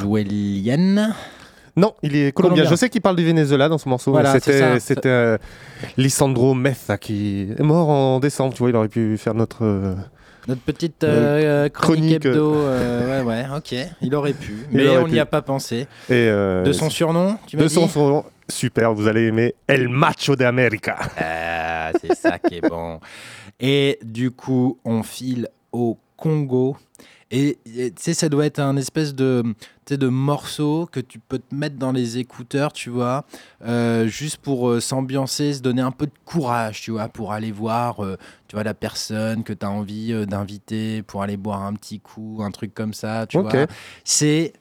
Non, 1.77 1.93
il 2.03 2.15
est 2.15 2.31
colombien. 2.31 2.63
Je 2.65 2.75
sais 2.75 2.89
qu'il 2.89 3.01
parle 3.01 3.15
du 3.17 3.25
Venezuela 3.25 3.67
dans 3.69 3.77
ce 3.77 3.87
morceau. 3.89 4.11
Voilà, 4.11 4.33
c'était 4.39 4.79
c'était 4.79 5.09
euh, 5.09 5.37
Lisandro 5.97 6.53
Meza 6.53 6.97
qui 6.97 7.49
est 7.57 7.61
mort 7.63 7.89
en 7.89 8.19
décembre. 8.19 8.53
Tu 8.53 8.59
vois, 8.59 8.69
il 8.69 8.75
aurait 8.75 8.87
pu 8.87 9.17
faire 9.17 9.33
notre. 9.33 9.63
euh, 9.65 9.93
Notre 10.47 10.61
petite 10.61 11.03
Euh, 11.03 11.67
chronique, 11.69 12.19
chronique, 12.21 12.25
hebdo. 12.25 12.55
euh, 12.55 13.23
ouais, 13.23 13.27
ouais, 13.27 13.45
ok. 13.57 13.75
Il 14.01 14.15
aurait 14.15 14.33
pu, 14.33 14.55
mais 14.71 14.87
aurait 14.87 15.03
on 15.03 15.07
n'y 15.09 15.19
a 15.19 15.25
pas 15.25 15.41
pensé. 15.41 15.81
Et 16.09 16.13
euh, 16.29 16.63
De 16.63 16.71
son 16.71 16.89
surnom, 16.89 17.37
tu 17.45 17.57
m'as 17.57 17.63
De 17.63 17.67
dit 17.67 17.73
son 17.73 17.89
surnom, 17.89 18.23
super, 18.47 18.93
vous 18.93 19.07
allez 19.09 19.23
aimer 19.23 19.53
El 19.67 19.89
Macho 19.89 20.35
de 20.37 20.45
América. 20.45 20.97
Ah, 21.17 21.91
c'est 22.01 22.15
ça 22.15 22.39
qui 22.39 22.55
est 22.55 22.69
bon. 22.69 22.99
Et 23.59 23.99
du 24.01 24.31
coup, 24.31 24.79
on 24.85 25.03
file 25.03 25.49
au 25.75 25.97
Congo. 26.17 26.77
Et 27.31 27.57
tu 27.65 27.91
sais, 27.97 28.13
ça 28.13 28.29
doit 28.29 28.45
être 28.45 28.59
un 28.59 28.77
espèce 28.77 29.15
de, 29.15 29.43
de 29.89 30.07
morceau 30.07 30.87
que 30.89 30.99
tu 30.99 31.19
peux 31.19 31.39
te 31.39 31.53
mettre 31.53 31.75
dans 31.75 31.91
les 31.91 32.17
écouteurs, 32.17 32.71
tu 32.71 32.89
vois, 32.89 33.25
euh, 33.65 34.05
juste 34.07 34.37
pour 34.37 34.69
euh, 34.69 34.79
s'ambiancer, 34.79 35.55
se 35.55 35.61
donner 35.61 35.81
un 35.81 35.91
peu 35.91 36.05
de 36.05 36.13
courage, 36.23 36.81
tu 36.81 36.91
vois, 36.91 37.09
pour 37.09 37.33
aller 37.33 37.51
voir, 37.51 38.03
euh, 38.03 38.15
tu 38.47 38.55
vois, 38.55 38.63
la 38.63 38.75
personne 38.75 39.43
que 39.43 39.53
tu 39.53 39.65
as 39.65 39.69
envie 39.69 40.25
d'inviter, 40.27 41.01
pour 41.01 41.23
aller 41.23 41.35
boire 41.35 41.63
un 41.63 41.73
petit 41.73 41.99
coup, 41.99 42.39
un 42.41 42.51
truc 42.51 42.73
comme 42.73 42.93
ça, 42.93 43.25
tu 43.27 43.39
vois. 43.39 43.51
C'est 44.03 44.53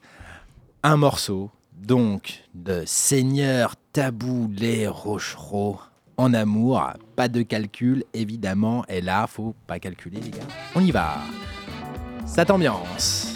un 0.83 0.97
morceau, 0.97 1.51
donc, 1.71 2.43
de 2.55 2.83
Seigneur 2.85 3.75
Tabou 3.93 4.51
les 4.57 4.87
Rochereaux 4.87 5.79
en 6.17 6.33
amour. 6.33 6.81
Pas 7.15 7.27
de 7.27 7.41
calcul, 7.41 8.03
évidemment. 8.13 8.83
Et 8.89 9.01
là, 9.01 9.27
faut 9.27 9.55
pas 9.67 9.79
calculer, 9.79 10.19
les 10.21 10.31
gars. 10.31 10.47
On 10.75 10.81
y 10.81 10.91
va. 10.91 11.17
Cette 12.25 12.51
ambiance. 12.51 13.35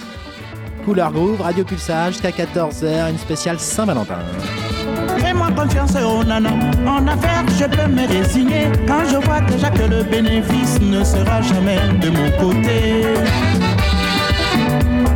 Couleur 0.85 1.11
Groove, 1.11 1.41
Radio 1.41 1.63
Pulsage, 1.63 2.13
jusqu'à 2.13 2.31
14h, 2.31 3.11
une 3.11 3.17
spéciale 3.17 3.59
Saint-Valentin. 3.59 4.19
Fais-moi 5.17 5.51
confiance, 5.51 5.91
oh 6.03 6.23
nana. 6.23 6.51
En 6.87 7.05
affaires, 7.07 7.45
je 7.59 7.65
peux 7.65 7.87
me 7.87 8.07
résigner 8.07 8.67
quand 8.87 9.05
je 9.05 9.17
vois 9.17 9.41
déjà 9.41 9.69
que 9.69 9.83
le 9.83 10.03
bénéfice 10.03 10.79
ne 10.81 11.03
sera 11.03 11.41
jamais 11.41 11.79
de 12.01 12.09
mon 12.09 12.31
côté. 12.39 13.03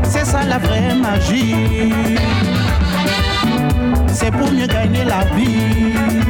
C'est 0.04 0.26
ça 0.26 0.44
la 0.44 0.60
vraie 0.60 0.94
magie. 0.96 1.56
C'est 4.08 4.32
pour 4.32 4.52
mieux 4.52 4.68
gagner 4.68 5.06
la 5.06 5.26
vie. 5.36 6.23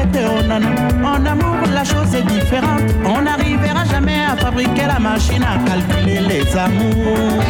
En 0.00 1.26
amour, 1.26 1.56
la 1.74 1.82
chose 1.82 2.14
est 2.14 2.22
différente. 2.22 2.82
On 3.04 3.22
n'arrivera 3.22 3.84
jamais 3.84 4.20
à 4.30 4.36
fabriquer 4.36 4.86
la 4.86 4.98
machine 4.98 5.42
à 5.42 5.58
calculer 5.68 6.20
les 6.20 6.56
amours. 6.56 7.42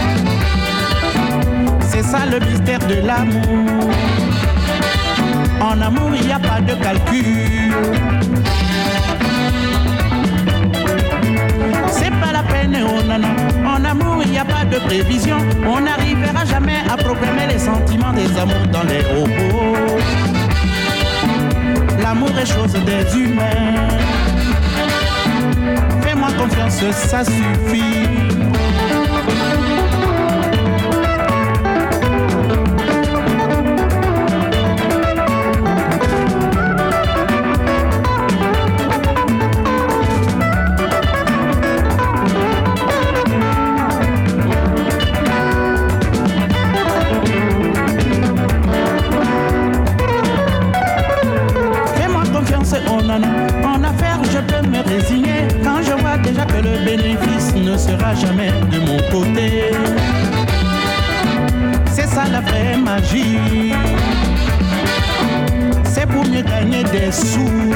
C'est 1.80 2.02
ça 2.02 2.20
le 2.30 2.38
mystère 2.40 2.78
de 2.80 3.06
l'amour. 3.06 3.90
En 5.60 5.80
amour, 5.82 6.10
il 6.14 6.26
n'y 6.26 6.32
a 6.32 6.38
pas 6.38 6.60
de 6.60 6.74
calcul. 6.74 7.74
C'est 11.90 12.10
pas 12.10 12.32
la 12.32 12.42
peine, 12.42 12.78
oh 12.82 13.02
nana. 13.06 13.28
En 13.66 13.84
amour, 13.84 14.22
il 14.24 14.30
n'y 14.30 14.38
a 14.38 14.44
pas 14.44 14.64
de 14.64 14.78
prévision. 14.78 15.36
On 15.66 15.80
n'arrivera 15.80 16.44
jamais 16.46 16.78
à 16.90 16.96
programmer 16.96 17.46
les 17.52 17.58
sentiments 17.58 18.12
des 18.12 18.38
amours 18.38 18.66
dans 18.72 18.84
les 18.84 19.00
robots. 19.00 20.37
L'amour 22.08 22.30
est 22.38 22.46
chose 22.46 22.72
des 22.72 23.18
humains. 23.18 23.86
Fais-moi 26.00 26.28
confiance, 26.38 26.82
ça 26.90 27.22
suffit. 27.22 28.37
Quand 55.64 55.82
je 55.82 55.92
vois 56.00 56.18
déjà 56.18 56.44
que 56.44 56.56
le 56.56 56.84
bénéfice 56.84 57.54
ne 57.54 57.76
sera 57.76 58.14
jamais 58.14 58.50
de 58.70 58.78
mon 58.78 58.98
côté. 59.10 59.64
C'est 61.90 62.06
ça 62.06 62.24
la 62.30 62.40
vraie 62.40 62.76
magie. 62.76 63.72
C'est 65.84 66.06
pour 66.06 66.24
mieux 66.26 66.42
gagner 66.42 66.84
des 66.84 67.10
sous. 67.10 67.72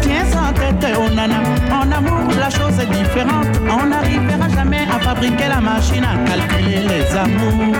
Tiens 0.00 0.24
en 0.36 0.52
tête, 0.52 0.96
oh 0.98 1.14
nana. 1.14 1.40
En 1.70 1.90
amour, 1.92 2.32
la 2.38 2.50
chose 2.50 2.78
est 2.80 2.86
différente. 2.86 3.48
On 3.70 3.86
n'arrivera 3.86 4.48
jamais 4.54 4.86
à 4.90 4.98
fabriquer 4.98 5.48
la 5.48 5.60
machine 5.60 6.04
à 6.04 6.16
calculer 6.28 6.86
les 6.88 7.16
amours. 7.16 7.74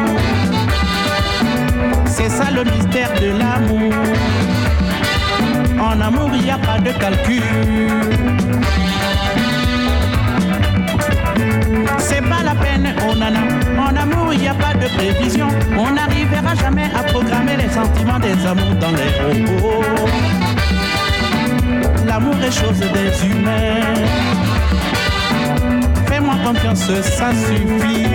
C'est 2.06 2.28
ça 2.28 2.50
le 2.50 2.64
mystère 2.64 3.12
de 3.20 3.38
l'amour. 3.38 4.57
En 5.80 6.00
amour, 6.00 6.30
il 6.34 6.42
n'y 6.42 6.50
a 6.50 6.58
pas 6.58 6.78
de 6.78 6.92
calcul. 6.92 7.42
C'est 11.98 12.20
pas 12.20 12.42
la 12.44 12.54
peine, 12.54 12.94
oh 13.08 13.14
nana. 13.14 13.40
En 13.78 13.96
amour, 13.96 14.32
il 14.32 14.40
n'y 14.40 14.48
a 14.48 14.54
pas 14.54 14.74
de 14.74 14.86
prévision. 14.88 15.48
On 15.76 15.92
n'arrivera 15.92 16.54
jamais 16.54 16.90
à 16.94 17.02
programmer 17.04 17.56
les 17.56 17.68
sentiments 17.68 18.18
des 18.18 18.46
amours 18.46 18.74
dans 18.80 18.90
les 18.90 19.44
robots. 19.46 19.84
L'amour 22.06 22.34
est 22.42 22.50
chose 22.50 22.80
des 22.80 23.26
humains. 23.26 23.94
Fais-moi 26.06 26.34
confiance, 26.44 26.90
ça 27.02 27.30
suffit. 27.32 28.06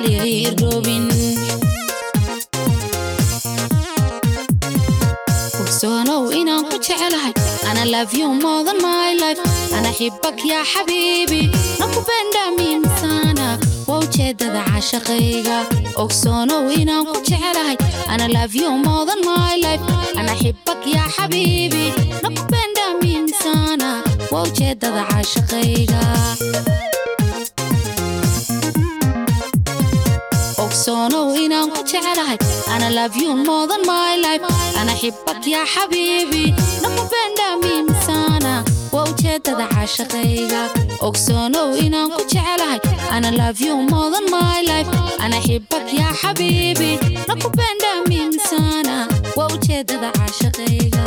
Taag 0.00 0.08
aqliga 0.08 0.24
irdhoobin 0.48 1.04
ogsoonow 5.60 6.22
inaan 6.40 6.64
ku 6.70 6.76
jecelahay 6.86 7.32
ana 7.68 7.84
more 8.42 8.64
than 8.64 8.78
my 8.82 9.12
life. 9.22 9.40
Ana 9.76 9.90
xibak 9.98 10.38
yaa 10.50 10.64
xabiibi 10.72 11.42
nakupenda 11.80 12.42
mimi 12.58 12.88
sana 13.00 13.58
waa 13.88 14.00
ujeedada 14.04 14.60
caashaqayga 14.68 15.58
ogsoonow 16.02 16.64
inaan 16.80 17.04
ku 17.10 17.16
jecelahay 17.28 17.76
ana 18.12 18.26
more 18.84 19.04
than 19.08 19.20
my 19.28 19.54
life. 19.64 19.84
Ana 20.18 20.32
xibak 20.40 20.80
yaa 20.96 21.08
xabiibi 21.16 21.84
nakupenda 22.24 22.84
mimi 23.02 23.32
sana 23.42 23.90
waa 24.32 24.42
ujeedada 24.48 25.02
caashaqayga 25.10 26.00
doonow 30.90 31.30
inaan 31.38 31.70
ku 31.74 31.80
jeclahay 31.90 32.34
ana 32.74 32.88
lafyu 32.98 33.30
moodan 33.48 33.82
mylife 33.90 34.46
ana 34.80 34.92
xibak 35.00 35.38
yaa 35.54 35.66
xabiibi 35.74 36.44
naku 36.82 37.02
beendhaamiimsaana 37.12 38.52
waa 38.94 39.04
ujeedada 39.10 39.66
caashaqayga 39.74 40.62
ogsoonow 41.08 41.68
inaan 41.84 42.10
ku 42.14 42.22
jeclahay 42.32 42.80
ana 43.16 43.30
lafyu 43.40 43.74
moodan 43.92 44.26
mylife 44.34 44.90
ana 45.24 45.38
xibak 45.46 45.86
yaa 46.00 46.12
xabiibi 46.22 46.90
naku 47.30 47.48
beendhaamiimsaana 47.58 48.96
waa 49.38 49.48
ujeedada 49.56 50.08
caashaqayga 50.18 51.04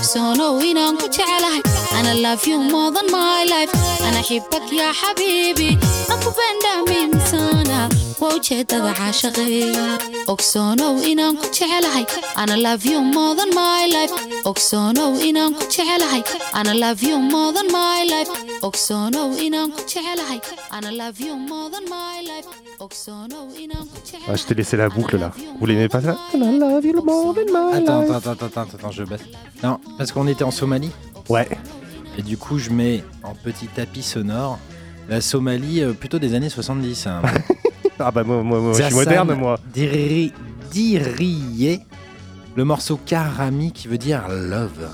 Ah, 0.00 0.56
inaan 0.64 0.96
ku 0.96 1.06
jecelahay 1.12 1.60
ana 1.92 2.12
love 2.24 2.46
you 2.48 2.56
more 2.72 2.88
than 2.90 3.04
my 3.12 3.44
life 3.52 3.68
ana 4.08 4.20
xibak 4.28 4.64
yaa 4.72 4.92
xabiibi 5.00 5.76
nakupenda 6.08 6.72
mimi 6.88 7.20
sana 7.30 7.78
waa 8.20 8.32
ujeedada 8.38 8.92
caashaqayga 9.00 9.84
ogsoonow 10.32 10.94
inaan 11.10 11.36
ku 11.40 11.46
jecelahay 11.56 12.04
ana 12.42 12.56
love 12.66 12.84
you 12.92 13.00
more 13.16 13.34
than 13.40 13.52
my 13.60 13.84
life 13.96 14.14
ogsoonow 14.52 15.10
inaan 15.28 15.52
ku 15.58 15.64
jecelahay 15.74 16.22
ana 16.58 16.72
love 16.82 17.02
you 17.08 17.16
more 17.32 17.52
than 17.58 17.68
my 17.76 18.00
life 18.12 18.30
ogsoonow 18.68 19.28
inaan 19.46 19.68
ku 19.76 19.80
jecelahay 19.92 20.40
ana 20.76 20.90
love 21.00 21.20
you 21.26 21.36
more 21.52 21.68
than 21.76 21.84
my 21.92 22.16
life 22.32 22.48
Ah, 22.82 24.36
je 24.38 24.44
t'ai 24.46 24.54
laissé 24.58 24.74
la 24.80 24.88
boucle 24.88 25.16
là. 25.22 25.30
Vous 25.58 25.66
l'aimez 25.66 25.88
pas 25.94 26.00
ça 26.00 26.16
Attends, 27.76 28.00
attends, 28.14 28.30
attends, 28.32 28.46
attends, 28.46 28.68
attends, 28.76 28.90
je 28.98 29.04
baisse. 29.10 29.26
Non, 29.62 29.76
parce 29.98 30.12
qu'on 30.12 30.26
était 30.26 30.44
en 30.44 30.50
Somalie. 30.50 30.90
Ouais. 31.28 31.48
Et 32.18 32.22
du 32.22 32.36
coup, 32.36 32.58
je 32.58 32.70
mets 32.70 33.04
en 33.22 33.34
petit 33.34 33.66
tapis 33.66 34.02
sonore 34.02 34.58
la 35.08 35.20
Somalie 35.20 35.82
euh, 35.82 35.92
plutôt 35.92 36.18
des 36.18 36.34
années 36.34 36.48
70. 36.50 37.06
hein. 37.06 37.22
Ah 38.02 38.10
bah 38.10 38.24
moi, 38.24 38.42
moi, 38.42 38.60
moi, 38.60 38.72
je 38.72 38.82
suis 38.82 38.94
moderne 38.94 39.34
moi. 39.34 39.58
Diri- 39.74 40.32
Diriye 40.70 41.80
le 42.56 42.64
morceau 42.64 42.98
Karami 43.04 43.72
qui 43.72 43.88
veut 43.88 43.98
dire 43.98 44.26
love. 44.28 44.88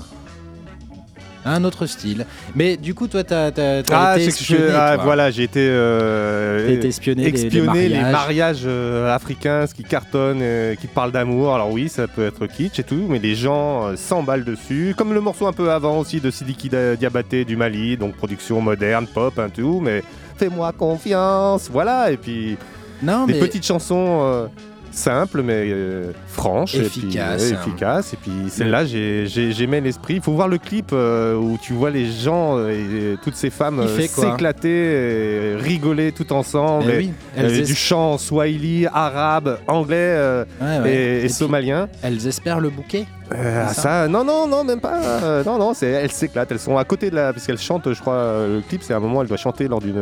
Un 1.47 1.63
autre 1.63 1.85
style. 1.85 2.25
Mais 2.55 2.75
du 2.77 2.93
coup, 2.93 3.07
toi, 3.07 3.23
t'as 3.23 3.51
t'as 3.51 3.81
Ah, 3.91 4.17
été 4.19 4.29
c'est 4.31 4.37
que 4.39 4.45
je- 4.45 4.53
espionné, 4.55 4.73
ah, 4.77 4.95
toi. 4.95 5.03
voilà, 5.05 5.31
j'ai 5.31 5.43
été, 5.43 5.61
euh, 5.61 6.69
été 6.69 6.87
espionné 6.89 7.23
les- 7.25 7.31
les 7.31 7.45
espionné 7.45 7.89
les 7.89 7.99
mariages. 8.01 8.63
euh, 8.65 9.15
africains, 9.15 9.65
ce 9.67 9.73
qui 9.73 9.83
cartonne, 9.83 10.39
euh, 10.41 10.75
qui 10.75 10.87
parle 10.87 11.11
d'amour. 11.11 11.55
Alors 11.55 11.71
oui, 11.71 11.87
ça 11.89 12.07
peut 12.07 12.25
être 12.27 12.45
kitsch 12.47 12.79
et 12.79 12.83
tout, 12.83 13.05
mais 13.07 13.19
les 13.19 13.35
gens 13.35 13.87
euh, 13.87 13.95
s'emballent 13.95 14.43
dessus. 14.43 14.93
Comme 14.97 15.13
le 15.13 15.21
morceau 15.21 15.47
un 15.47 15.53
peu 15.53 15.71
avant 15.71 15.99
aussi 15.99 16.19
de 16.19 16.29
Sidiki 16.31 16.69
Diabaté 16.99 17.45
du 17.45 17.55
Mali, 17.55 17.97
donc 17.97 18.15
production 18.15 18.59
moderne, 18.61 19.07
pop, 19.07 19.37
un 19.39 19.49
tout, 19.49 19.79
mais 19.81 20.03
fais-moi 20.37 20.71
confiance, 20.73 21.69
voilà. 21.71 22.11
Et 22.11 22.17
puis 22.17 22.57
Non, 23.01 23.25
des 23.25 23.33
mais- 23.33 23.39
petites 23.39 23.65
chansons 23.65 24.49
simples 24.97 25.41
mais 25.43 25.67
euh, 25.71 26.11
franches, 26.27 26.75
et 26.75 26.79
puis, 26.81 27.01
Efficaces. 27.07 27.43
ouais, 27.43 27.51
efficaces. 27.51 28.13
Et 28.13 28.17
puis 28.17 28.31
celle-là, 28.49 28.85
j'ai- 28.85 29.25
j'ai- 29.27 29.51
j'aimais 29.51 29.79
l'esprit. 29.81 30.15
Il 30.15 30.21
faut 30.21 30.33
voir 30.33 30.47
le 30.47 30.57
clip 30.57 30.89
euh, 30.93 31.35
où 31.35 31.57
tu 31.61 31.73
vois 31.73 31.89
les 31.89 32.05
gens 32.11 32.57
euh, 32.57 32.69
et, 33.13 33.17
toutes 33.23 33.35
ces 33.35 33.49
femmes 33.49 33.85
s'éclater, 33.97 34.69
et 34.69 35.55
rigoler 35.55 36.11
tout 36.11 36.31
ensemble. 36.33 36.85
Eh 36.89 36.93
Et- 36.93 36.97
oui, 36.97 37.11
elles 37.35 37.63
du 37.63 37.75
chant 37.75 38.17
swahili, 38.17 38.85
arabe, 38.87 39.59
anglais 39.67 40.43
Ouais, 40.61 40.79
ouais. 40.83 40.91
et, 40.91 40.95
et 40.95 41.17
Et 41.17 41.19
puis- 41.21 41.29
somalien. 41.29 41.87
Elles 42.03 42.25
espèrent 42.27 42.59
le 42.59 42.69
bouquet 42.69 43.05
Euh, 43.33 43.65
c'est 43.69 43.75
ça, 43.75 43.81
ça 43.81 44.07
non, 44.07 44.23
non, 44.23 44.47
non, 44.47 44.63
même 44.63 44.79
pas. 44.79 45.01
euh, 45.03 45.43
non, 45.43 45.57
non, 45.57 45.73
c'est, 45.73 45.87
elles 45.87 46.11
s'éclatent. 46.11 46.51
Elles 46.51 46.59
sont 46.59 46.77
à 46.77 46.85
côté 46.85 47.09
de 47.09 47.15
la. 47.15 47.33
Parce 47.33 47.45
qu'elles 47.45 47.57
chantent, 47.57 47.91
je 47.93 47.99
crois, 47.99 48.45
le 48.47 48.61
clip, 48.67 48.81
c'est 48.83 48.93
un 48.93 48.99
moment, 49.01 49.21
elle 49.21 49.27
doit 49.27 49.35
chanter 49.37 49.67
lors 49.67 49.81
d'une 49.81 49.97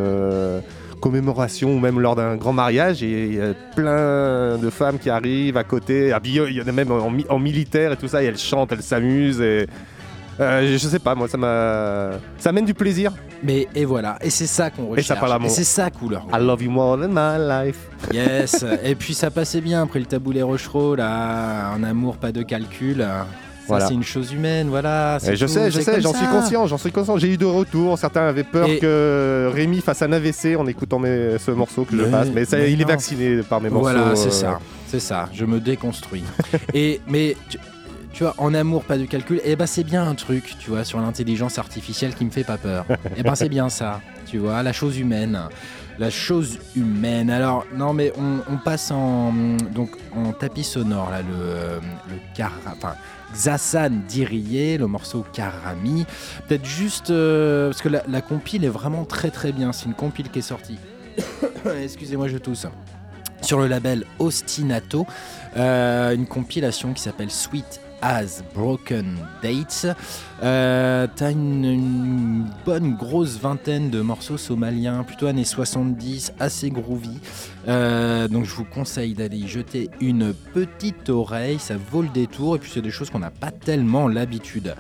commémoration 1.00 1.76
ou 1.76 1.80
même 1.80 2.00
lors 2.00 2.16
d'un 2.16 2.36
grand 2.36 2.54
mariage. 2.54 3.04
Et 3.04 3.26
il 3.28 3.36
y 3.36 3.42
a 3.42 3.54
plein 3.76 4.58
de 4.58 4.70
femmes 4.70 4.98
qui 5.00 5.10
arrivent 5.10 5.58
à 5.58 5.64
côté, 5.64 6.12
habillées, 6.14 6.46
il 6.50 6.56
y 6.56 6.62
en 6.62 6.68
a 6.68 6.72
même 6.72 6.92
en, 6.92 7.10
mi- 7.10 7.26
en 7.30 7.40
militaire 7.40 7.92
et 7.92 7.98
tout 7.98 8.08
ça. 8.08 8.24
Et 8.24 8.26
elles 8.26 8.38
chantent, 8.38 8.72
elles 8.72 8.82
s'amusent. 8.84 9.42
Et. 9.42 9.68
euh, 10.40 10.72
je, 10.78 10.78
sais 10.88 11.00
pas, 11.00 11.16
moi, 11.16 11.28
ça 11.28 11.38
m'a. 11.38 12.12
Ça 12.38 12.50
amène 12.50 12.66
du 12.66 12.74
plaisir. 12.74 13.12
Mais 13.44 13.68
et 13.76 13.86
voilà, 13.86 14.18
et 14.22 14.30
c'est 14.30 14.48
ça 14.48 14.70
qu'on 14.72 14.86
Et 14.88 14.90
recherche. 14.92 15.08
ça 15.08 15.16
parle 15.18 15.32
d'amour. 15.34 15.50
c'est 15.52 15.64
ça 15.66 15.90
couleur. 15.92 16.26
I 16.34 16.40
love 16.40 16.64
you 16.64 16.72
more 16.72 16.98
than 16.98 17.10
my 17.10 17.38
life. 17.68 17.78
Yes. 18.12 18.66
et 18.84 18.96
puis 18.96 19.14
ça 19.14 19.30
passait 19.30 19.62
bien 19.62 19.84
après 19.84 20.00
le 20.00 20.06
taboulet 20.06 20.42
Rochereau 20.42 20.96
là, 20.96 21.70
un 21.72 21.84
amour 21.84 22.18
pas 22.18 22.32
de 22.32 22.42
calcul. 22.42 23.06
Voilà. 23.68 23.88
c'est 23.88 23.94
une 23.94 24.04
chose 24.04 24.32
humaine, 24.34 24.70
voilà. 24.70 25.18
Et 25.28 25.36
je 25.36 25.46
tout, 25.46 25.52
sais, 25.52 25.72
je 25.72 25.80
sais, 25.82 26.02
j'en 26.02 26.14
suis 26.14 26.28
conscient, 26.28 26.68
j'en 26.68 26.78
suis 26.78 26.92
conscient. 26.92 27.18
J'ai 27.18 27.34
eu 27.34 27.38
de 27.38 27.46
retours. 27.46 27.98
Certains 27.98 28.28
avaient 28.28 28.44
peur 28.44 28.68
Et- 28.68 28.80
que 28.80 29.50
Rémi 29.54 29.82
fasse 29.82 30.02
un 30.02 30.12
AVC 30.12 30.56
en 30.56 30.68
écoutant 30.68 31.00
mes- 31.00 31.38
ce 31.40 31.52
morceau 31.52 31.84
que 31.86 31.98
je 31.98 32.04
fasse. 32.06 32.28
Mais 32.34 32.46
ça, 32.46 32.58
mais 32.58 32.72
il 32.72 32.82
est 32.82 32.86
vacciné 32.86 33.42
par 33.44 33.62
mes 33.62 33.70
morceaux. 33.70 33.90
Voilà, 33.92 34.16
c'est 34.16 34.28
euh, 34.28 34.32
ça, 34.32 34.60
c'est 34.88 35.00
ça. 35.00 35.30
Je 35.34 35.46
me 35.46 35.60
déconstruis. 35.60 36.24
et 36.74 37.02
mais 37.08 37.36
tu, 37.50 37.58
tu 38.14 38.24
vois, 38.24 38.34
en 38.38 38.54
amour 38.54 38.84
pas 38.84 38.98
de 38.98 39.06
calcul. 39.06 39.42
Et 39.44 39.56
ben 39.56 39.66
c'est 39.68 39.84
bien 39.84 40.08
un 40.08 40.16
truc, 40.16 40.56
tu 40.60 40.70
vois, 40.70 40.84
sur 40.84 41.00
l'intelligence 41.00 41.58
artificielle 41.60 42.14
qui 42.16 42.26
me 42.26 42.32
fait 42.32 42.44
pas 42.44 42.58
peur. 42.58 42.86
et 43.18 43.24
ben 43.24 43.36
c'est 43.36 43.50
bien 43.50 43.70
ça, 43.70 44.02
tu 44.26 44.38
vois, 44.38 44.62
la 44.64 44.74
chose 44.74 44.98
humaine. 44.98 45.40
La 45.98 46.10
chose 46.10 46.60
humaine. 46.76 47.30
Alors, 47.30 47.66
non, 47.74 47.94
mais 47.94 48.12
on, 48.18 48.54
on 48.54 48.58
passe 48.58 48.92
en, 48.92 49.32
donc, 49.74 49.92
en 50.14 50.34
tapis 50.34 50.66
sonore, 50.66 51.10
là, 51.10 51.22
le, 51.22 51.28
euh, 51.34 51.80
le 52.10 52.16
car, 52.36 52.52
enfin, 52.68 52.96
Xasan 53.36 54.02
Diriye, 54.08 54.78
le 54.78 54.88
morceau 54.88 55.26
Karami. 55.34 56.06
Peut-être 56.48 56.66
juste, 56.66 57.10
euh, 57.10 57.70
parce 57.70 57.82
que 57.82 57.90
la, 57.90 58.22
compile 58.22 58.64
est 58.64 58.70
vraiment 58.70 59.06
très 59.06 59.30
très 59.30 59.52
bien. 59.52 59.74
C'est 59.74 59.86
une 59.86 59.94
compile 59.94 60.30
qui 60.30 60.40
est 60.40 60.44
sortie. 60.44 60.78
Excusez-moi, 61.84 62.28
je 62.28 62.38
tousse 62.38 62.66
sur 63.42 63.60
le 63.60 63.68
label 63.68 64.06
Ostinato, 64.18 65.06
euh, 65.56 66.16
une 66.16 66.26
compilation 66.26 66.94
qui 66.94 67.02
s'appelle 67.02 67.30
Sweet 67.30 67.80
as 68.02 68.44
Broken 68.54 69.18
Dates. 69.42 69.88
Euh, 70.44 71.08
T'as 71.16 71.32
une 71.32 72.46
bonne 72.66 72.96
grosse 72.96 73.38
vingtaine 73.38 73.90
de 73.90 74.02
morceaux 74.02 74.38
somaliens, 74.38 75.04
plutôt 75.04 75.28
années 75.28 75.46
70, 75.46 76.34
assez 76.40 76.70
groovy. 76.70 77.20
Euh, 77.68 78.28
donc 78.28 78.46
je 78.46 78.54
vous 78.54 78.66
conseille 78.66 79.14
d'aller 79.14 79.38
y 79.38 79.48
jeter 79.48 79.90
une 80.00 80.34
petite 80.54 81.10
oreille, 81.10 81.60
ça 81.60 81.76
vaut 81.78 82.02
le 82.02 82.10
détour, 82.10 82.56
et 82.56 82.60
puis 82.60 82.72
c'est 82.74 82.82
des 82.82 82.92
choses 82.92 83.10
qu'on 83.10 83.20
n'a 83.20 83.32
pas 83.32 83.52
tellement 83.52 84.08
l'habitude 84.08 84.76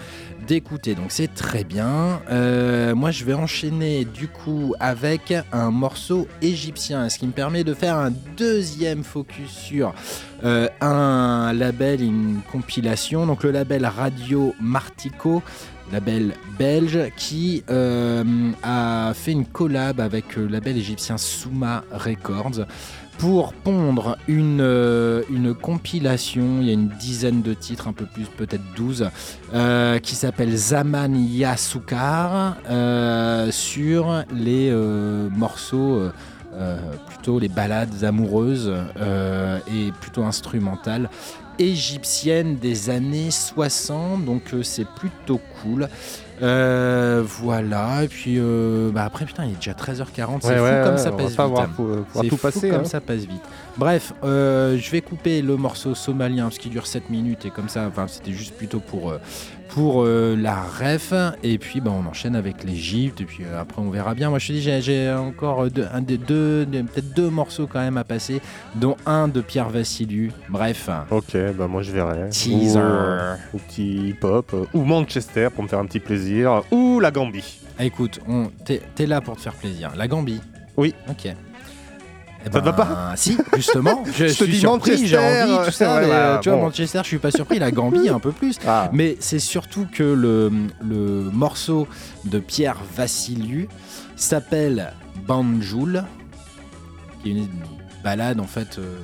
d'écouter, 0.47 0.93
donc 0.93 1.07
c'est 1.09 1.33
très 1.33 1.63
bien. 1.63 2.21
Euh, 2.29 2.93
moi 2.93 3.11
je 3.11 3.25
vais 3.25 3.33
enchaîner 3.33 4.05
du 4.05 4.27
coup 4.27 4.75
avec 4.79 5.33
un 5.51 5.71
morceau 5.71 6.27
égyptien, 6.41 7.09
ce 7.09 7.17
qui 7.17 7.25
me 7.25 7.31
permet 7.31 7.63
de 7.63 7.73
faire 7.73 7.97
un 7.97 8.11
deuxième 8.37 9.03
focus 9.03 9.49
sur 9.49 9.93
euh, 10.43 10.67
un 10.81 11.53
label, 11.53 12.03
une 12.03 12.41
compilation, 12.51 13.25
donc 13.25 13.43
le 13.43 13.51
label 13.51 13.85
Radio 13.85 14.53
Martico, 14.61 15.41
label 15.91 16.33
belge, 16.57 16.99
qui 17.15 17.63
euh, 17.69 18.51
a 18.63 19.13
fait 19.13 19.31
une 19.31 19.45
collab 19.45 19.99
avec 19.99 20.35
le 20.35 20.47
label 20.47 20.77
égyptien 20.77 21.17
Souma 21.17 21.83
Records 21.91 22.65
pour 23.17 23.53
pondre 23.53 24.17
une, 24.27 24.59
euh, 24.61 25.23
une 25.29 25.53
compilation, 25.53 26.59
il 26.59 26.67
y 26.67 26.69
a 26.69 26.73
une 26.73 26.89
dizaine 26.89 27.41
de 27.41 27.53
titres, 27.53 27.87
un 27.87 27.93
peu 27.93 28.05
plus, 28.05 28.25
peut-être 28.25 28.63
12, 28.75 29.09
euh, 29.53 29.99
qui 29.99 30.15
s'appelle 30.15 30.55
Zaman 30.55 31.15
Yasukar, 31.15 32.57
euh, 32.69 33.51
sur 33.51 34.23
les 34.33 34.69
euh, 34.69 35.29
morceaux, 35.29 35.95
euh, 35.95 36.11
euh, 36.55 36.77
plutôt 37.07 37.37
les 37.37 37.49
ballades 37.49 38.03
amoureuses 38.05 38.71
euh, 38.97 39.59
et 39.67 39.91
plutôt 39.99 40.23
instrumentales 40.23 41.09
égyptiennes 41.59 42.55
des 42.57 42.89
années 42.89 43.31
60, 43.31 44.25
donc 44.25 44.53
euh, 44.53 44.63
c'est 44.63 44.87
plutôt 44.87 45.39
cool. 45.61 45.87
Euh, 46.41 47.23
voilà, 47.25 48.03
et 48.03 48.07
puis 48.09 48.35
euh, 48.37 48.91
bah 48.91 49.03
après, 49.05 49.23
putain, 49.25 49.45
il 49.45 49.53
est 49.53 49.55
déjà 49.55 49.71
13h40, 49.71 50.39
c'est 50.41 50.47
Ouais, 50.49 50.57
fou 50.57 50.63
ouais, 50.63 50.81
comme 50.83 50.97
ça 50.97 51.09
on 51.13 51.15
va 51.17 51.23
passe 51.23 51.35
pas 51.35 51.47
vite. 51.47 51.51
avoir 51.57 51.67
pour- 51.69 51.85
pouvoir 51.85 52.05
C'est 52.23 52.27
tout 52.29 52.35
fou 52.37 52.41
passer, 52.41 52.69
comme 52.69 52.81
hein. 52.81 52.85
ça 52.85 52.99
passe 52.99 53.21
vite. 53.21 53.41
Bref, 53.77 54.13
euh, 54.23 54.77
je 54.77 54.89
vais 54.89 55.01
couper 55.01 55.41
le 55.41 55.57
morceau 55.57 55.95
somalien 55.95 56.43
parce 56.43 56.57
qu'il 56.57 56.71
dure 56.71 56.87
7 56.87 57.09
minutes 57.09 57.45
et 57.45 57.49
comme 57.49 57.67
ça, 57.67 57.85
enfin, 57.87 58.07
c'était 58.07 58.31
juste 58.31 58.55
plutôt 58.55 58.79
pour, 58.79 59.09
euh, 59.11 59.17
pour 59.67 60.03
euh, 60.05 60.37
la 60.39 60.61
ref. 60.61 61.13
Et 61.43 61.57
puis, 61.57 61.81
bah, 61.81 61.91
on 61.93 62.07
enchaîne 62.07 62.37
avec 62.37 62.63
l'Égypte. 62.63 63.19
Et 63.19 63.25
puis 63.25 63.43
euh, 63.43 63.59
après, 63.59 63.81
on 63.81 63.89
verra 63.89 64.13
bien. 64.15 64.29
Moi, 64.29 64.39
je 64.39 64.47
te 64.47 64.53
dis, 64.53 64.61
j'ai- 64.61 65.11
encore 65.11 65.69
deux, 65.69 65.85
un 65.93 65.99
des 66.01 66.17
deux, 66.17 66.65
des- 66.65 66.83
peut-être 66.83 67.13
deux 67.13 67.29
morceaux 67.29 67.67
quand 67.67 67.81
même 67.81 67.97
à 67.97 68.05
passer, 68.05 68.39
dont 68.75 68.95
un 69.05 69.27
de 69.27 69.41
Pierre 69.41 69.67
Vassiliou. 69.69 70.31
Bref. 70.47 70.89
Ok, 71.11 71.35
bah 71.57 71.67
moi 71.67 71.81
je 71.81 71.91
verrai. 71.91 72.29
Teaser. 72.29 72.79
Ou, 72.79 73.57
ou 73.57 73.59
petit 73.59 74.09
hip-hop. 74.11 74.55
ou 74.73 74.83
Manchester 74.85 75.49
pour 75.53 75.63
me 75.65 75.67
faire 75.67 75.79
un 75.79 75.85
petit 75.85 75.99
plaisir. 75.99 76.61
Ou 76.71 77.01
la 77.01 77.11
Gambie. 77.11 77.59
Ah, 77.77 77.83
écoute, 77.83 78.21
on- 78.25 78.47
t'es 78.63 78.81
t'es 78.95 79.05
là 79.05 79.19
pour 79.19 79.35
te 79.35 79.41
faire 79.41 79.53
plaisir. 79.55 79.91
La 79.97 80.07
Gambie. 80.07 80.39
Oui. 80.77 80.93
Ok. 81.09 81.27
Eh 82.47 82.51
Ça 82.51 82.59
te 82.61 82.65
va 82.65 82.71
ben, 82.71 82.85
pas 82.85 83.13
Si, 83.15 83.37
justement. 83.55 84.03
Je, 84.07 84.11
Je 84.11 84.23
te 84.25 84.43
suis 84.43 84.47
dis 84.47 84.59
surpris, 84.59 85.07
j'ai 85.07 85.17
envie, 85.17 85.65
tout 85.65 85.71
ça. 85.71 85.95
ouais, 85.95 86.01
mais, 86.01 86.05
voilà, 86.07 86.39
tu 86.41 86.49
vois. 86.49 86.59
Manchester, 86.59 86.99
je 87.03 87.07
suis 87.07 87.17
pas 87.17 87.31
surpris. 87.31 87.57
La 87.59 87.71
Gambie, 87.71 88.07
un 88.09 88.19
peu 88.19 88.31
plus. 88.31 88.59
Ah. 88.67 88.89
Mais 88.93 89.17
c'est 89.19 89.39
surtout 89.39 89.87
que 89.91 90.03
le, 90.03 90.51
le 90.87 91.29
morceau 91.31 91.87
de 92.25 92.39
Pierre 92.39 92.77
Vassiliou 92.95 93.67
s'appelle 94.15 94.93
Banjoul, 95.27 96.03
qui 97.23 97.29
est 97.29 97.33
une 97.33 97.47
balade 98.03 98.39
en 98.39 98.47
fait. 98.47 98.77
euh, 98.79 98.97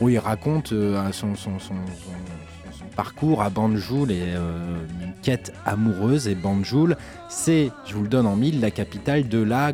où 0.00 0.08
il 0.08 0.18
raconte 0.18 0.72
euh, 0.72 1.10
son, 1.10 1.34
son, 1.34 1.58
son- 1.58 1.74
son- 1.74 2.70
son 2.78 2.84
parcours 2.94 3.42
à 3.42 3.50
Banjoul 3.50 4.12
et 4.12 4.22
euh, 4.22 4.76
une 5.02 5.12
quête 5.22 5.52
amoureuse. 5.66 6.28
Et 6.28 6.36
Banjoul, 6.36 6.96
c'est, 7.28 7.72
je 7.84 7.94
vous 7.94 8.02
le 8.02 8.08
donne 8.08 8.26
en 8.26 8.36
mille, 8.36 8.60
la 8.60 8.70
capitale 8.70 9.28
de 9.28 9.42
la 9.42 9.72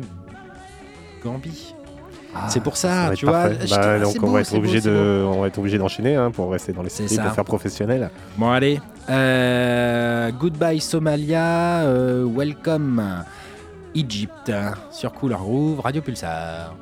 Gambie. 1.23 1.74
C'est 2.49 2.61
pour 2.61 2.77
ça, 2.77 3.11
tu 3.15 3.25
vois. 3.25 3.49
Bah, 3.49 3.55
ah, 3.71 3.99
donc 3.99 4.15
on 4.17 4.27
beau, 4.27 4.33
va 4.33 4.41
être 4.41 4.51
beau, 4.51 4.57
obligé 4.57 4.81
de, 4.81 5.23
on 5.25 5.41
va 5.41 5.47
être 5.47 5.57
obligé 5.57 5.77
d'enchaîner 5.77 6.15
hein, 6.15 6.31
pour 6.31 6.51
rester 6.51 6.73
dans 6.73 6.83
C'est 6.87 7.03
pour 7.03 7.15
ça. 7.25 7.31
faire 7.31 7.45
professionnel. 7.45 8.09
Bon 8.37 8.51
allez, 8.51 8.79
euh, 9.09 10.31
goodbye 10.31 10.79
Somalia, 10.79 11.81
euh, 11.83 12.25
welcome 12.25 13.23
Egypt 13.95 14.51
sur 14.91 15.13
Couleur 15.13 15.41
Rouge, 15.41 15.79
Radio 15.81 16.01
Pulsar. 16.01 16.75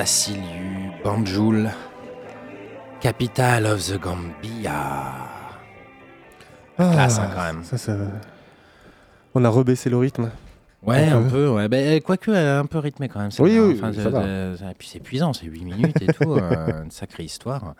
Vassiliou 0.00 0.92
Banjoul, 1.02 1.70
capital 3.00 3.64
of 3.64 3.82
the 3.90 3.98
Gambia. 3.98 5.14
Classe, 6.76 7.18
hein, 7.18 7.30
quand 7.34 7.42
même. 7.44 7.60
Ah, 7.62 7.64
Ça, 7.64 7.78
ça... 7.78 7.96
On 9.34 9.42
a 9.42 9.48
rebaissé 9.48 9.88
le 9.88 9.96
rythme. 9.96 10.30
Ouais, 10.82 11.08
Un 11.08 11.20
un 11.26 11.30
peu. 11.30 11.48
ouais. 11.48 11.68
Bah, 11.68 11.78
quoique, 12.04 12.30
elle 12.30 12.46
a 12.46 12.58
un 12.58 12.66
peu 12.66 12.78
rythmé 12.78 13.08
quand 13.08 13.20
même. 13.20 13.30
Oui, 13.38 13.52
bien. 13.52 13.62
oui, 13.62 13.74
Enfin, 13.78 13.94
ça 13.94 14.02
c'est- 14.02 14.08
va. 14.10 14.22
c'est- 14.58 14.64
Et 14.70 14.74
puis 14.76 14.86
c'est 14.86 14.98
épuisant, 14.98 15.32
c'est 15.32 15.46
8 15.46 15.64
minutes 15.64 16.02
et 16.02 16.12
tout. 16.12 16.34
euh, 16.36 16.82
une 16.84 16.90
sacrée 16.90 17.24
histoire. 17.24 17.74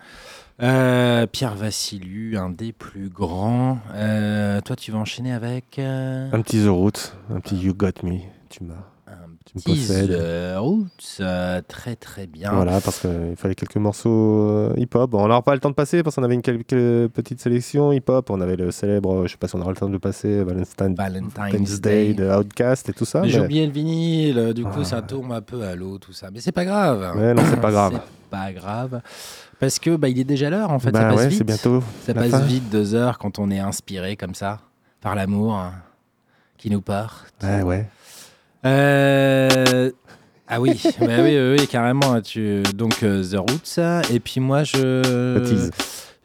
Euh, 0.63 1.27
Pierre 1.27 1.55
Vassiliou, 1.55 2.39
un 2.39 2.49
des 2.49 2.73
plus 2.73 3.11
grands. 3.11 3.79
Euh, 3.93 4.63
toi, 4.63 4.75
tu 4.75 4.91
vas 4.91 4.97
enchaîner 5.01 5.35
avec. 5.35 5.79
euh, 5.79 6.31
Un 6.33 6.41
petit 6.41 6.65
The 6.65 6.69
Roots, 6.69 7.13
un 7.31 7.41
petit 7.41 7.59
You 7.59 7.75
Got 7.75 8.03
Me. 8.05 8.21
Tu 8.49 8.65
m'as. 8.65 8.75
Tease 9.45 9.63
possèdes. 9.65 10.11
the 10.11 10.59
Roots, 10.59 11.19
euh, 11.21 11.63
très 11.69 11.95
très 11.95 12.27
bien. 12.27 12.51
Voilà, 12.53 12.81
parce 12.81 12.99
qu'il 13.01 13.37
fallait 13.37 13.55
quelques 13.55 13.77
morceaux 13.77 14.11
euh, 14.51 14.75
hip-hop. 14.77 15.11
Bon, 15.11 15.23
on 15.25 15.29
n'aura 15.29 15.43
pas 15.43 15.55
le 15.55 15.61
temps 15.61 15.71
de 15.71 15.75
passer 15.75 16.03
parce 16.03 16.17
qu'on 16.17 16.25
avait 16.25 16.35
une 16.35 16.43
quelques 16.43 17.09
petites 17.13 17.41
sélections 17.41 17.93
hip-hop. 17.93 18.29
On 18.31 18.41
avait 18.41 18.57
le 18.57 18.71
célèbre, 18.73 19.27
je 19.27 19.33
sais 19.33 19.37
pas 19.39 19.47
si 19.49 19.55
on 19.55 19.61
aura 19.61 19.71
le 19.71 19.77
temps 19.77 19.87
de 19.87 19.93
le 19.93 20.01
passer, 20.01 20.43
Valentine, 20.43 20.95
Valentine's 20.97 21.81
Day 21.81 22.13
Day. 22.13 22.15
de 22.15 22.29
Outkast 22.37 22.89
et 22.89 22.93
tout 22.93 23.05
ça. 23.05 23.21
Mais 23.21 23.29
j'ai 23.29 23.41
oublié 23.41 23.67
le 23.67 23.73
vinyle, 23.73 24.53
du 24.55 24.65
coup 24.65 24.81
Ah. 24.81 24.85
ça 24.85 25.03
tombe 25.03 25.31
un 25.33 25.41
peu 25.43 25.63
à 25.63 25.77
l'eau, 25.77 25.99
tout 25.99 26.13
ça. 26.13 26.29
Mais 26.33 26.41
c'est 26.41 26.53
pas 26.53 26.65
grave. 26.65 27.17
Ouais, 27.17 27.33
non, 27.33 27.43
c'est 27.49 27.61
pas 27.61 27.71
grave. 27.71 27.93
C'est 27.95 28.31
pas 28.31 28.53
grave. 28.53 29.01
Parce 29.61 29.79
que 29.79 29.95
bah, 29.97 30.09
il 30.09 30.19
est 30.19 30.25
déjà 30.25 30.51
l'heure 30.51 30.71
en 30.73 30.79
fait, 30.81 30.91
Bah 30.91 31.01
ça 31.03 31.09
passe 31.11 31.17
ouais, 31.21 31.29
vite. 31.29 31.39
c'est 31.39 31.45
bientôt 31.45 31.83
Ça 32.05 32.13
passe 32.13 32.31
fin. 32.31 32.41
vite 32.41 32.69
deux 32.71 32.95
heures 32.95 33.19
quand 33.19 33.39
on 33.39 33.51
est 33.51 33.61
inspiré 33.61 34.17
comme 34.17 34.35
ça 34.35 34.59
par 35.01 35.15
l'amour 35.15 35.55
hein, 35.55 35.73
qui 36.59 36.69
nous 36.71 36.81
porte. 36.83 37.33
Ouais, 37.43 37.63
ouais. 37.63 37.89
Euh, 38.65 39.91
Ah 40.49 40.61
oui, 40.61 40.81
bah 41.01 41.07
oui, 41.23 41.37
oui, 41.39 41.57
oui, 41.59 41.67
carrément. 41.69 42.21
Tu... 42.21 42.63
Donc 42.75 43.03
euh, 43.03 43.23
The 43.25 43.37
Roots. 43.37 44.11
Et 44.15 44.21
puis 44.21 44.41
moi, 44.41 44.65
je. 44.65 45.71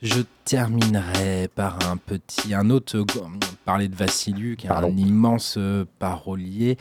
Je 0.04 0.22
terminerai 0.46 1.48
par 1.54 1.78
un 1.88 1.96
petit, 1.96 2.56
un 2.56 2.72
autre, 2.72 2.98
go- 3.02 3.28
parler 3.66 3.88
de 3.88 3.96
Vassiliou, 3.96 4.56
qui 4.56 4.66
est 4.66 4.70
Pardon. 4.70 4.88
un 4.92 4.98
immense 4.98 5.58
euh, 5.60 5.86
parolier. 6.00 6.80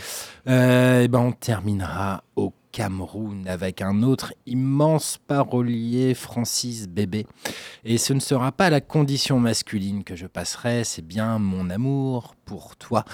Euh, 0.48 1.02
et 1.02 1.08
ben 1.08 1.18
on 1.18 1.32
terminera 1.32 2.22
au 2.34 2.50
Cameroun 2.72 3.46
avec 3.48 3.82
un 3.82 4.02
autre 4.02 4.32
immense 4.46 5.18
parolier, 5.26 6.14
Francis 6.14 6.88
Bébé. 6.88 7.26
Et 7.84 7.98
ce 7.98 8.12
ne 8.12 8.20
sera 8.20 8.52
pas 8.52 8.70
la 8.70 8.80
condition 8.80 9.38
masculine 9.38 10.04
que 10.04 10.16
je 10.16 10.26
passerai, 10.26 10.84
c'est 10.84 11.06
bien 11.06 11.38
mon 11.38 11.70
amour 11.70 12.34
pour 12.44 12.76
toi. 12.76 13.04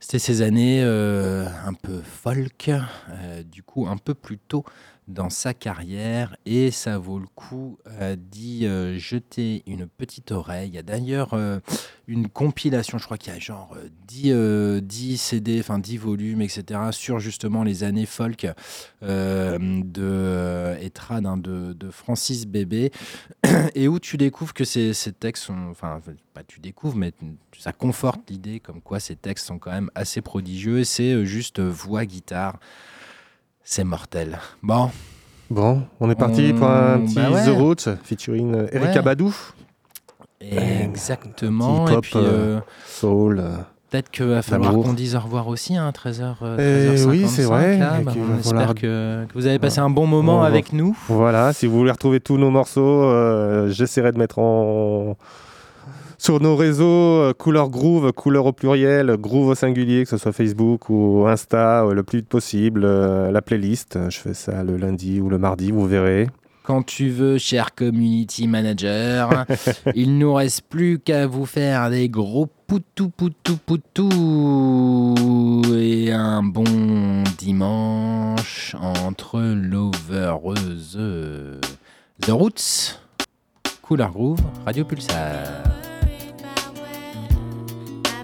C'était 0.00 0.18
ces 0.18 0.42
années 0.42 0.82
euh, 0.82 1.46
un 1.64 1.74
peu 1.74 2.00
folk, 2.00 2.70
euh, 2.70 3.42
du 3.42 3.62
coup 3.62 3.86
un 3.86 3.96
peu 3.96 4.14
plus 4.14 4.38
tôt 4.38 4.64
dans 5.08 5.30
sa 5.30 5.54
carrière 5.54 6.36
et 6.46 6.70
ça 6.70 6.98
vaut 6.98 7.18
le 7.18 7.26
coup 7.34 7.78
euh, 7.86 8.16
d'y 8.16 8.66
euh, 8.66 8.98
jeter 8.98 9.62
une 9.66 9.86
petite 9.86 10.32
oreille. 10.32 10.68
Il 10.68 10.74
y 10.74 10.78
a 10.78 10.82
d'ailleurs 10.82 11.34
euh, 11.34 11.60
une 12.08 12.28
compilation, 12.28 12.98
je 12.98 13.04
crois 13.04 13.18
qu'il 13.18 13.32
y 13.32 13.36
a 13.36 13.38
genre 13.38 13.74
euh, 13.76 13.88
10, 14.08 14.30
euh, 14.32 14.80
10 14.80 15.16
CD, 15.18 15.60
enfin 15.60 15.78
10 15.78 15.96
volumes, 15.98 16.42
etc. 16.42 16.80
sur 16.90 17.20
justement 17.20 17.62
les 17.62 17.84
années 17.84 18.06
folk 18.06 18.46
de 19.02 20.76
Etrad, 20.80 21.26
hein, 21.26 21.36
de, 21.36 21.90
Francis 21.90 22.46
Bébé 22.46 22.90
et 23.74 23.88
où 23.88 23.98
tu 24.00 24.16
découvres 24.16 24.54
que 24.54 24.64
ces, 24.64 24.92
ces 24.92 25.12
textes 25.12 25.44
sont, 25.44 25.68
enfin 25.70 26.00
pas 26.34 26.42
tu 26.44 26.60
découvres, 26.60 26.96
mais 26.96 27.12
ça 27.58 27.72
conforte 27.72 28.28
l'idée 28.28 28.60
comme 28.60 28.80
quoi 28.82 29.00
ces 29.00 29.16
textes 29.16 29.46
sont 29.46 29.58
quand 29.58 29.70
même 29.70 29.90
assez 29.94 30.20
prodigieux 30.20 30.80
et 30.80 30.84
c'est 30.84 31.24
juste 31.24 31.60
euh, 31.60 31.70
voix 31.70 32.04
guitare. 32.04 32.60
C'est 33.68 33.82
mortel. 33.82 34.38
Bon. 34.62 34.90
Bon, 35.50 35.82
on 35.98 36.08
est 36.08 36.14
parti 36.14 36.52
pour 36.52 36.68
un 36.68 36.98
On- 37.00 37.04
petit 37.06 37.16
bah 37.16 37.30
ouais. 37.32 37.44
The 37.44 37.50
Roots 37.50 37.88
featuring 38.04 38.54
euh, 38.54 38.66
Erika 38.72 38.98
Ouais. 38.98 39.02
Badou. 39.02 39.34
Exactement. 40.40 41.84
Petit 41.86 41.94
Et 41.96 42.00
puis, 42.00 42.12
euh, 42.16 42.20
euh, 42.22 42.60
soul. 42.86 43.42
peut-être 43.90 44.10
qu'il 44.10 44.26
va 44.26 44.42
falloir 44.42 44.72
qu'on 44.72 44.92
dise 44.92 45.16
au 45.16 45.20
revoir 45.20 45.48
aussi, 45.48 45.76
hein, 45.76 45.90
13h, 45.92 46.36
Eh 46.58 47.04
oui, 47.06 47.26
c'est 47.28 47.42
vrai, 47.42 47.76
là. 47.78 47.98
Bah, 48.04 48.12
on 48.16 48.38
espère 48.38 48.74
que, 48.74 49.24
que 49.26 49.32
vous 49.34 49.46
avez 49.46 49.58
passé 49.58 49.80
un 49.80 49.90
bon 49.90 50.06
moment 50.06 50.38
Bon, 50.38 50.42
avec 50.44 50.72
nous. 50.72 50.96
Voilà, 51.08 51.52
si 51.52 51.66
vous 51.66 51.76
voulez 51.78 51.90
retrouver 51.90 52.20
tous 52.20 52.38
nos 52.38 52.50
morceaux, 52.50 53.02
euh, 53.04 53.68
j'essaierai 53.70 54.12
de 54.12 54.18
mettre 54.18 54.38
en 54.38 55.16
sur 56.18 56.40
nos 56.40 56.56
réseaux 56.56 57.20
euh, 57.20 57.32
couleur 57.32 57.68
groove, 57.68 58.12
couleur 58.12 58.46
au 58.46 58.52
pluriel, 58.52 59.16
groove 59.18 59.48
au 59.48 59.54
singulier, 59.54 60.04
que 60.04 60.10
ce 60.10 60.16
soit 60.16 60.32
Facebook 60.32 60.88
ou 60.88 61.26
Insta, 61.26 61.84
euh, 61.84 61.92
le 61.94 62.02
plus 62.02 62.18
vite 62.18 62.28
possible, 62.28 62.82
euh, 62.84 63.30
la 63.30 63.42
playlist. 63.42 63.98
Je 64.10 64.18
fais 64.18 64.34
ça 64.34 64.64
le 64.64 64.76
lundi 64.76 65.20
ou 65.20 65.28
le 65.28 65.38
mardi, 65.38 65.70
vous 65.70 65.86
verrez. 65.86 66.28
Quand 66.62 66.82
tu 66.82 67.10
veux, 67.10 67.38
cher 67.38 67.74
community 67.76 68.48
manager, 68.48 69.44
il 69.94 70.18
nous 70.18 70.34
reste 70.34 70.62
plus 70.68 70.98
qu'à 70.98 71.26
vous 71.26 71.46
faire 71.46 71.90
des 71.90 72.08
gros 72.08 72.48
poutou 72.66 73.08
poutou 73.08 73.56
poutou 73.64 75.14
et 75.76 76.10
un 76.12 76.42
bon 76.42 77.22
dimanche 77.38 78.74
entre 78.80 79.40
l'overeuse 79.40 80.98
The 82.20 82.30
Roots, 82.30 82.98
Couleur 83.82 84.10
Groove, 84.10 84.40
Radio 84.64 84.84
Pulsar. 84.84 85.85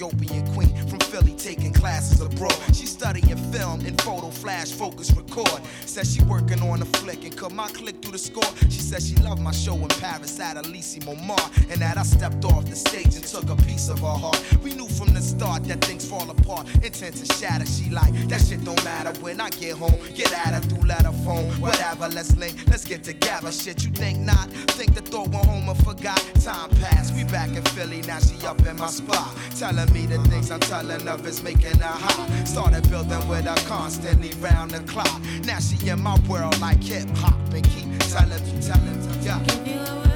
Ethiopian 0.00 0.46
queen 0.54 0.74
from 0.88 0.98
Philly 1.00 1.34
taking 1.34 1.74
classes 1.74 2.22
abroad. 2.22 2.56
She 2.72 2.86
studying 2.86 3.36
film 3.52 3.80
and 3.80 4.00
photo 4.00 4.30
flash 4.30 4.72
focus 4.72 5.12
record. 5.12 5.60
Says 5.84 6.14
she 6.14 6.22
working 6.22 6.62
on 6.62 6.80
a 6.80 6.86
flick 6.86 7.24
and 7.24 7.36
cut 7.36 7.52
my 7.52 7.68
click 7.68 8.00
through 8.00 8.12
the 8.12 8.18
score. 8.18 8.50
She 8.70 8.80
says 8.80 9.06
she 9.08 9.16
loved 9.16 9.42
my 9.42 9.52
show 9.52 9.74
in 9.74 9.88
Paris 9.88 10.40
at 10.40 10.56
Elysee 10.56 11.00
Montmartre 11.04 11.50
and 11.70 11.80
that 11.82 11.98
I 11.98 12.02
stepped 12.02 12.44
off 12.46 12.64
the 12.64 12.76
stage 12.76 13.14
and 13.14 13.24
took 13.24 13.50
a 13.50 13.56
piece 13.56 13.90
of 13.90 13.98
her 13.98 14.06
heart. 14.06 14.40
We 14.62 14.72
knew 14.74 14.88
from 14.88 15.12
the 15.12 15.20
start 15.20 15.64
that 15.64 15.84
things 15.84 16.08
fall 16.08 16.30
apart, 16.30 16.66
intent 16.76 17.16
to 17.16 17.26
shatter. 17.34 17.66
She 17.66 17.90
like 17.90 18.14
that 18.28 18.40
shit 18.40 18.64
don't 18.64 18.82
matter 18.84 19.12
when 19.20 19.38
I 19.38 19.50
get 19.50 19.76
home. 19.76 19.98
Get 20.14 20.32
at 20.32 20.54
her 20.54 20.60
through 20.60 20.88
letter 20.88 21.12
phone, 21.24 21.44
whatever. 21.60 22.08
Let's 22.08 22.34
link, 22.36 22.56
let's 22.68 22.86
get 22.86 23.04
together. 23.04 23.52
Shit, 23.52 23.84
you 23.84 23.90
think 23.90 24.20
not? 24.20 24.48
Think 24.78 24.94
the 24.94 25.02
thought 25.02 25.28
went 25.28 25.44
home 25.44 25.68
and 25.68 25.84
forgot. 25.84 26.18
Time 26.42 26.70
passed, 26.80 27.14
we 27.14 27.24
back 27.24 27.50
in 27.50 27.62
Philly. 27.74 28.00
Now 28.02 28.18
she 28.18 28.46
up 28.46 28.64
in 28.66 28.76
my 28.76 28.86
spot, 28.86 29.36
telling 29.58 29.89
me 29.92 30.06
the 30.06 30.18
things 30.28 30.50
I'm 30.50 30.60
telling 30.60 31.06
her 31.06 31.28
is 31.28 31.42
making 31.42 31.78
her 31.78 31.86
hot. 31.86 32.46
Started 32.46 32.88
building 32.90 33.26
with 33.28 33.44
her 33.44 33.68
constantly 33.68 34.30
round 34.40 34.70
the 34.72 34.80
clock. 34.80 35.20
Now 35.44 35.58
she 35.58 35.88
in 35.88 36.02
my 36.02 36.18
world 36.28 36.58
like 36.60 36.82
hip 36.82 37.08
hop 37.16 37.38
and 37.52 37.64
keep 37.64 37.98
telling 38.10 38.44
me, 38.44 38.62
telling 38.62 39.06
me, 39.06 39.24
yeah. 39.24 40.09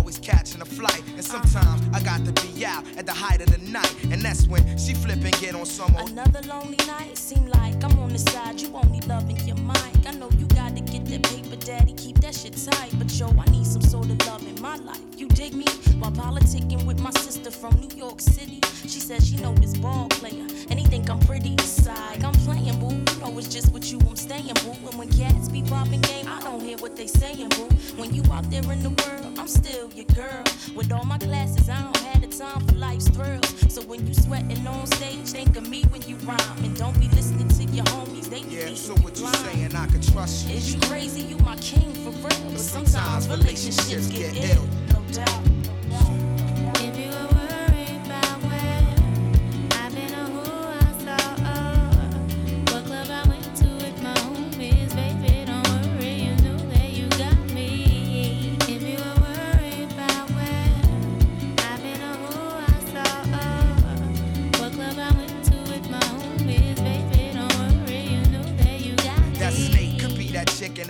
Always 0.00 0.18
catching 0.18 0.62
a 0.62 0.64
flight. 0.64 1.02
And 1.14 1.24
sometimes 1.24 1.82
I 1.92 2.00
got 2.00 2.24
to 2.24 2.32
be 2.42 2.64
out 2.64 2.84
at 2.96 3.04
the 3.04 3.12
height 3.12 3.40
of 3.42 3.50
the 3.50 3.58
night. 3.70 3.94
And 4.10 4.22
that's 4.22 4.46
when 4.48 4.62
she 4.78 4.94
flip 4.94 5.22
and 5.22 5.38
get 5.40 5.54
on 5.54 5.66
some 5.66 5.94
old. 5.96 6.10
Another 6.10 6.40
lonely 6.48 6.78
night, 6.86 7.16
seem 7.18 7.46
like 7.46 7.84
I'm 7.84 7.98
on 7.98 8.08
the 8.08 8.18
side. 8.18 8.60
You 8.60 8.70
only 8.74 9.00
loving 9.02 9.36
your 9.46 9.56
mic. 9.56 9.92
I 10.06 10.12
know 10.12 10.30
you 10.38 10.46
gotta 10.46 10.80
get 10.80 11.04
that 11.06 11.22
paper, 11.24 11.56
daddy. 11.56 11.92
Keep 11.92 12.19
that 12.30 12.38
shit 12.38 12.56
tight. 12.72 12.90
But 12.98 13.12
yo, 13.18 13.28
I 13.28 13.44
need 13.50 13.66
some 13.66 13.82
sort 13.82 14.06
of 14.06 14.18
love 14.26 14.46
in 14.46 14.60
my 14.62 14.76
life. 14.76 15.00
You 15.16 15.26
dig 15.28 15.54
me? 15.54 15.64
While 15.98 16.12
politicking 16.12 16.84
with 16.86 17.00
my 17.00 17.10
sister 17.10 17.50
from 17.50 17.74
New 17.80 17.94
York 17.96 18.20
City, 18.20 18.60
she 18.82 19.00
says 19.00 19.28
she 19.28 19.36
know 19.36 19.52
this 19.54 19.76
ball 19.76 20.08
player, 20.08 20.46
and 20.70 20.78
he 20.78 20.86
think 20.86 21.10
I'm 21.10 21.20
pretty. 21.20 21.56
Side, 21.60 22.24
I'm 22.24 22.32
playing 22.46 22.78
boo. 22.80 22.94
You 23.12 23.20
know 23.20 23.38
it's 23.38 23.48
just 23.48 23.72
with 23.72 23.90
you 23.90 23.98
I'm 24.08 24.16
staying, 24.16 24.54
boo. 24.62 24.74
And 24.88 24.98
when 24.98 25.08
cats 25.10 25.48
be 25.48 25.62
popping 25.62 26.00
game, 26.02 26.26
I 26.28 26.40
don't 26.42 26.60
hear 26.60 26.76
what 26.78 26.96
they 26.96 27.06
saying, 27.06 27.48
boo. 27.50 27.68
When 27.96 28.14
you 28.14 28.22
out 28.32 28.48
there 28.50 28.62
in 28.72 28.82
the 28.82 28.90
world, 28.90 29.38
I'm 29.38 29.48
still 29.48 29.90
your 29.94 30.06
girl. 30.14 30.44
With 30.74 30.92
all 30.92 31.04
my 31.04 31.18
classes, 31.18 31.68
I 31.68 31.82
don't 31.82 31.96
have 31.98 32.20
the 32.22 32.28
time 32.28 32.66
for 32.66 32.74
life's 32.76 33.08
thrills. 33.08 33.48
So 33.72 33.82
when 33.82 34.06
you 34.06 34.14
sweating 34.14 34.66
on 34.66 34.86
stage, 34.86 35.28
think 35.28 35.56
of 35.56 35.68
me 35.68 35.82
when 35.90 36.02
you 36.02 36.16
rhyme. 36.16 36.64
And 36.64 36.76
don't 36.76 36.98
be 37.00 37.08
listening 37.08 37.48
to 37.48 37.64
your 37.74 37.84
homies, 37.86 38.28
they 38.28 38.42
be 38.42 38.56
Yeah, 38.56 38.74
so 38.74 38.94
what 38.96 39.16
you 39.18 39.24
you 39.26 39.30
blind. 39.30 39.36
saying? 39.36 39.76
I 39.76 39.86
can 39.86 40.00
trust 40.00 40.48
you. 40.48 40.56
Is 40.56 40.74
you 40.74 40.80
crazy? 40.82 41.22
You 41.22 41.36
my 41.38 41.56
king 41.56 41.92
for 42.04 42.12
real. 42.22 42.50
But 42.50 42.60
sometimes 42.60 43.28
relationships 43.28 44.06
get 44.08 44.36
ill, 44.36 44.66
no 44.92 45.00
doubt. 45.12 46.19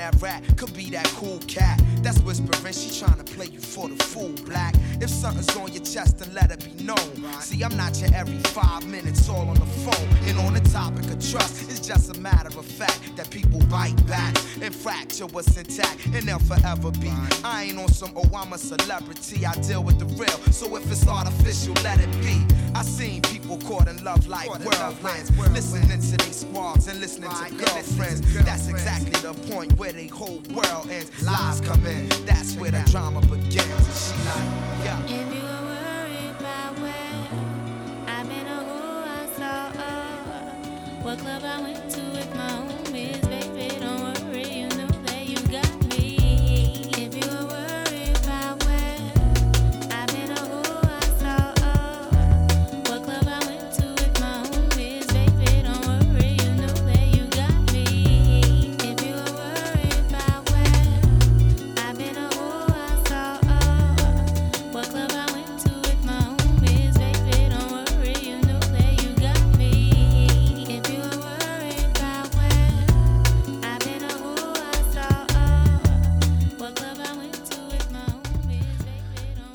That 0.01 0.23
rat, 0.23 0.43
could 0.57 0.73
be 0.73 0.89
that 0.89 1.05
cool 1.09 1.39
cat. 1.47 1.79
That's 2.03 2.19
whispering, 2.21 2.73
she 2.73 2.91
tryna 3.05 3.27
play 3.27 3.47
you 3.47 3.61
for 3.61 3.89
the 3.89 4.03
fool, 4.05 4.33
black. 4.47 4.75
If 5.01 5.11
something's 5.11 5.55
on 5.57 5.73
your 5.73 5.83
chest, 5.85 6.19
then 6.19 6.33
let 6.35 6.51
it 6.51 6.65
be 6.65 6.85
known. 6.85 6.97
See, 7.41 7.63
I'm 7.63 7.77
not 7.77 7.99
your 8.01 8.11
every 8.15 8.39
five 8.51 8.87
minutes 8.87 9.29
all 9.29 9.49
on 9.49 9.55
the 9.55 9.67
phone. 9.67 10.09
And 10.29 10.39
on 10.39 10.55
the 10.55 10.61
topic 10.71 11.05
of 11.05 11.31
trust, 11.31 11.71
it's 11.71 11.81
just 11.81 12.17
a 12.17 12.21
matter 12.21 12.49
of 12.59 12.65
fact 12.65 13.17
that 13.17 13.31
people 13.31 13.61
bite 13.67 13.97
back 14.07 14.35
and 14.63 14.75
fracture 14.75 15.27
what's 15.27 15.57
intact, 15.57 16.07
and 16.07 16.27
they'll 16.27 16.39
forever 16.39 16.91
be. 16.93 17.13
I 17.45 17.65
ain't 17.65 17.79
on 17.79 17.89
some, 17.89 18.13
oh, 18.17 18.31
I'm 18.35 18.53
a 18.53 18.59
celebrity, 18.59 19.47
I 19.47 19.55
deal 19.55 19.83
with 19.83 19.99
the 19.99 20.07
real. 20.07 20.53
So 20.53 20.77
if 20.77 20.91
it's 20.91 21.07
artificial, 21.07 21.75
let 21.83 22.01
it 22.01 22.11
be. 22.21 22.45
I 22.75 22.83
seen 22.83 23.23
people 23.23 23.59
caught 23.59 23.89
in 23.89 24.03
love 24.05 24.27
like 24.27 24.49
whirlwinds, 24.49 25.37
listening 25.53 26.01
to 26.01 26.17
they 26.17 26.33
squads 26.33 26.87
and 26.89 27.01
listening 27.01 27.31
to 27.31 27.55
girlfriends. 27.55 28.21
That's 28.45 28.69
exactly 28.69 29.11
the 29.21 29.35
point 29.53 29.73
where 29.79 29.93
they 29.93 30.07
whole 30.07 30.43
world 30.51 30.89
ends. 30.91 31.11
Lies 31.23 31.61
come 31.61 31.87
that's 32.27 32.55
where 32.57 32.71
the 32.71 32.83
drama 32.91 33.21
begins. 33.23 33.57
And 33.57 33.97
she 33.97 34.15
like, 34.29 34.51
yeah. 34.85 35.03
If 35.05 35.35
you 35.35 35.43
were 35.43 35.65
worried 35.73 36.35
about 36.39 36.79
where 36.81 37.29
I've 38.07 38.31
or 38.31 38.63
who 38.69 38.83
I 39.07 39.27
saw, 39.37 39.71
or 39.89 41.05
what 41.05 41.19
club 41.19 41.43
I 41.45 41.61
went 41.63 41.91
to 41.91 42.01
with 42.01 42.35
my 42.35 42.49
homies, 42.49 43.30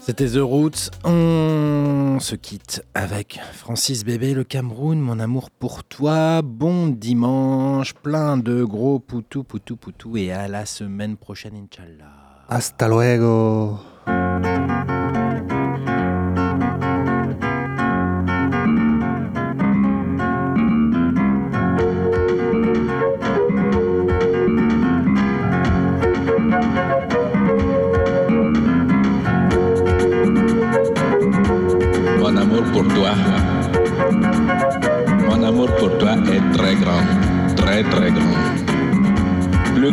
C'était 0.05 0.27
The 0.27 0.37
Roots. 0.37 0.91
On 1.03 2.19
se 2.19 2.35
quitte 2.35 2.85
avec 2.93 3.39
Francis 3.53 4.05
Bébé, 4.05 4.35
le 4.35 4.43
Cameroun, 4.43 4.99
mon 4.99 5.19
amour 5.19 5.49
pour 5.49 5.83
toi. 5.83 6.43
Bon 6.43 6.89
dimanche, 6.89 7.95
plein 7.95 8.37
de 8.37 8.63
gros 8.63 8.99
poutou, 8.99 9.43
poutou, 9.43 9.77
poutou. 9.77 10.15
Et 10.15 10.31
à 10.31 10.47
la 10.47 10.67
semaine 10.67 11.17
prochaine, 11.17 11.55
Inch'Allah. 11.55 12.45
Hasta 12.47 12.87
luego. 12.87 13.79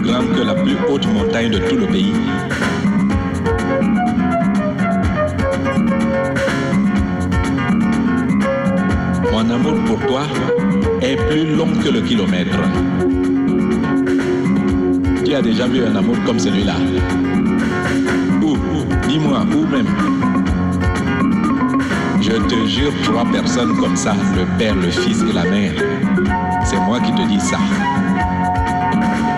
Grand 0.03 0.27
que 0.35 0.43
la 0.43 0.55
plus 0.55 0.77
haute 0.89 1.07
montagne 1.07 1.51
de 1.51 1.59
tout 1.59 1.77
le 1.77 1.87
pays. 1.87 2.13
Mon 9.33 9.51
amour 9.51 9.75
pour 9.87 10.01
toi 10.07 10.23
est 11.01 11.17
plus 11.29 11.55
long 11.55 11.69
que 11.83 11.89
le 11.89 12.01
kilomètre. 12.01 12.59
Tu 15.25 15.35
as 15.35 15.43
déjà 15.43 15.67
vu 15.67 15.85
un 15.85 15.97
amour 15.97 16.17
comme 16.27 16.39
celui-là 16.39 16.75
Où 18.43 18.51
Où 18.51 19.09
Dis-moi, 19.09 19.47
où 19.55 19.67
même 19.67 19.87
je 22.23 22.31
te 22.31 22.67
jure, 22.69 22.93
trois 23.03 23.25
personnes 23.25 23.77
comme 23.79 23.97
ça, 23.97 24.15
le 24.37 24.47
père, 24.57 24.77
le 24.77 24.91
fils 24.91 25.23
et 25.29 25.33
la 25.33 25.43
mère. 25.43 25.73
C'est 26.65 26.79
moi 26.79 27.01
qui 27.01 27.13
te 27.13 27.27
dis 27.27 27.41
ça. 27.41 27.59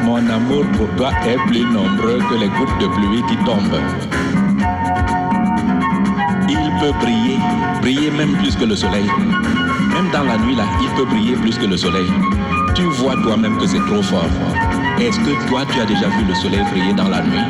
Mon 0.04 0.28
amour 0.28 0.64
pour 0.76 0.88
toi 0.96 1.10
est 1.26 1.38
plus 1.48 1.64
nombreux 1.64 2.18
que 2.28 2.34
les 2.34 2.48
gouttes 2.48 2.78
de 2.78 2.86
pluie 2.86 3.22
qui 3.28 3.36
tombent. 3.44 3.80
Il 6.48 6.70
peut 6.78 6.92
briller, 7.00 7.38
briller 7.80 8.10
même 8.10 8.36
plus 8.36 8.54
que 8.54 8.64
le 8.64 8.76
soleil. 8.76 9.06
Même 9.94 10.10
dans 10.12 10.24
la 10.24 10.36
nuit 10.38 10.56
là, 10.56 10.64
il 10.82 10.88
peut 10.90 11.06
briller 11.06 11.36
plus 11.36 11.56
que 11.56 11.64
le 11.64 11.76
soleil. 11.76 12.06
Tu 12.74 12.82
vois 12.82 13.14
toi-même 13.22 13.56
que 13.56 13.66
c'est 13.66 13.84
trop 13.86 14.02
fort. 14.02 14.28
Est-ce 15.00 15.18
que 15.20 15.48
toi 15.48 15.62
tu 15.72 15.80
as 15.80 15.86
déjà 15.86 16.08
vu 16.08 16.24
le 16.28 16.34
soleil 16.34 16.62
briller 16.70 16.92
dans 16.92 17.08
la 17.08 17.22
nuit? 17.22 17.48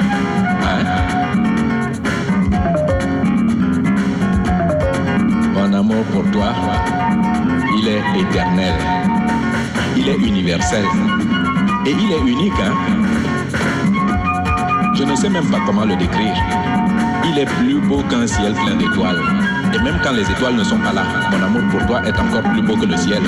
Hein? 0.63 0.85
Mon 5.55 5.73
amour 5.73 6.05
pour 6.13 6.31
toi, 6.31 6.53
il 7.79 7.89
est 7.89 8.21
éternel. 8.21 8.75
Il 9.97 10.09
est 10.09 10.17
universel. 10.17 10.85
Et 11.87 11.91
il 11.91 12.13
est 12.13 12.21
unique, 12.21 12.53
hein 12.61 12.73
Je 14.95 15.03
ne 15.05 15.15
sais 15.15 15.29
même 15.29 15.45
pas 15.51 15.59
comment 15.67 15.85
le 15.85 15.97
décrire. 15.97 16.35
Il 17.27 17.39
est 17.39 17.45
plus 17.45 17.79
beau 17.79 18.03
qu'un 18.09 18.27
ciel 18.27 18.55
plein 18.55 18.77
d'étoiles. 18.77 19.21
Et 19.75 19.79
même 19.83 19.99
quand 20.03 20.13
les 20.13 20.23
étoiles 20.23 20.55
ne 20.57 20.65
sont 20.65 20.79
pas 20.79 20.95
là, 20.95 21.03
mon 21.31 21.43
amour 21.45 21.63
pour 21.71 21.87
toi 21.87 22.01
est 22.07 22.19
encore 22.19 22.43
plus 22.53 22.63
beau 22.63 22.77
que 22.77 22.87
le 22.87 22.97
ciel. 22.97 23.23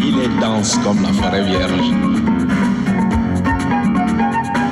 Il 0.00 0.18
est 0.18 0.40
dense 0.40 0.78
comme 0.84 1.02
la 1.02 1.12
forêt 1.12 1.44
vierge. 1.44 1.90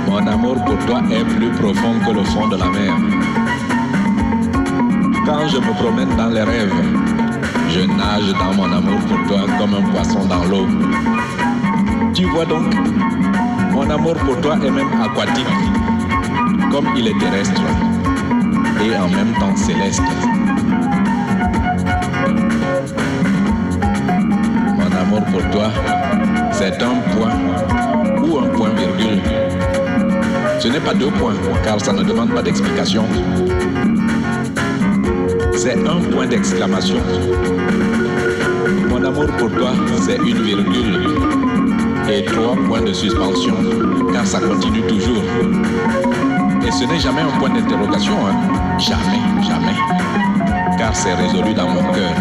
Mon 0.06 0.26
amour 0.26 0.62
pour 0.66 0.78
toi 0.84 1.00
est 1.10 1.24
plus 1.24 1.50
profond 1.52 1.94
que 2.06 2.12
le 2.12 2.24
fond 2.24 2.48
de 2.48 2.56
la 2.56 2.66
mer. 2.66 3.31
Quand 5.42 5.48
je 5.48 5.58
me 5.58 5.72
promène 5.72 6.16
dans 6.16 6.28
les 6.28 6.42
rêves, 6.42 6.72
je 7.68 7.80
nage 7.80 8.32
dans 8.38 8.54
mon 8.54 8.72
amour 8.72 9.00
pour 9.08 9.26
toi 9.26 9.40
comme 9.58 9.74
un 9.74 9.82
poisson 9.90 10.24
dans 10.26 10.44
l'eau. 10.44 10.68
Tu 12.14 12.26
vois 12.26 12.44
donc, 12.44 12.72
mon 13.72 13.90
amour 13.90 14.14
pour 14.14 14.40
toi 14.40 14.56
est 14.64 14.70
même 14.70 14.86
aquatique, 15.02 15.44
comme 16.70 16.86
il 16.96 17.08
est 17.08 17.18
terrestre 17.18 17.60
et 18.84 18.96
en 18.96 19.08
même 19.08 19.32
temps 19.40 19.56
céleste. 19.56 20.00
Mon 24.76 24.96
amour 24.96 25.24
pour 25.24 25.50
toi, 25.50 25.70
c'est 26.52 26.80
un 26.80 26.94
point 27.16 27.34
ou 28.22 28.38
un 28.38 28.46
point 28.46 28.70
virgule. 28.70 29.20
Ce 30.60 30.68
n'est 30.68 30.78
pas 30.78 30.94
deux 30.94 31.10
points, 31.10 31.34
car 31.64 31.80
ça 31.80 31.92
ne 31.92 32.04
demande 32.04 32.30
pas 32.30 32.42
d'explication. 32.42 33.04
C'est 35.64 35.78
un 35.86 36.00
point 36.10 36.26
d'exclamation. 36.26 36.96
Mon 38.88 39.04
amour 39.04 39.26
pour 39.38 39.48
toi, 39.52 39.70
c'est 40.00 40.16
une 40.16 40.42
virgule. 40.42 41.06
Et 42.10 42.24
trois 42.24 42.56
points 42.66 42.80
de 42.80 42.92
suspension, 42.92 43.54
car 44.12 44.26
ça 44.26 44.40
continue 44.40 44.82
toujours. 44.88 45.22
Et 46.66 46.70
ce 46.72 46.84
n'est 46.84 46.98
jamais 46.98 47.20
un 47.20 47.38
point 47.38 47.50
d'interrogation, 47.50 48.14
hein. 48.26 48.34
Jamais, 48.80 49.22
jamais. 49.46 49.76
Car 50.78 50.96
c'est 50.96 51.14
résolu 51.14 51.54
dans 51.54 51.68
mon 51.68 51.92
cœur. 51.92 52.12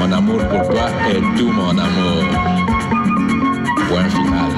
Mon 0.00 0.10
amour 0.10 0.38
pour 0.48 0.70
toi 0.70 0.88
est 1.10 1.20
tout 1.38 1.52
mon 1.52 1.76
amour. 1.76 2.24
Point 3.90 4.08
final. 4.08 4.52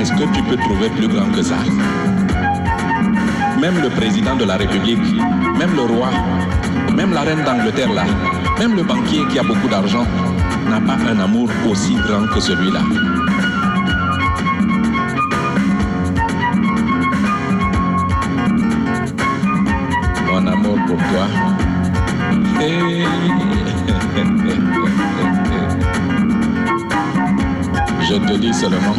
Est-ce 0.00 0.12
que 0.14 0.34
tu 0.34 0.42
peux 0.42 0.56
trouver 0.56 0.90
plus 0.90 1.06
grand 1.06 1.30
que 1.30 1.42
ça? 1.42 1.58
Même 3.64 3.80
le 3.80 3.88
président 3.88 4.36
de 4.36 4.44
la 4.44 4.58
République, 4.58 5.00
même 5.58 5.74
le 5.74 5.84
roi, 5.84 6.10
même 6.94 7.14
la 7.14 7.22
reine 7.22 7.42
d'Angleterre 7.44 7.94
là, 7.94 8.04
même 8.58 8.76
le 8.76 8.82
banquier 8.82 9.26
qui 9.30 9.38
a 9.38 9.42
beaucoup 9.42 9.68
d'argent 9.68 10.04
n'a 10.68 10.82
pas 10.82 10.98
un 11.10 11.18
amour 11.18 11.48
aussi 11.66 11.94
grand 11.94 12.26
que 12.26 12.40
celui-là. 12.40 12.80
Mon 20.30 20.46
amour 20.46 20.78
pour 20.86 20.98
toi. 20.98 21.26
Hey. 22.60 23.06
Je 28.06 28.14
te 28.16 28.36
dis 28.36 28.52
seulement, 28.52 28.96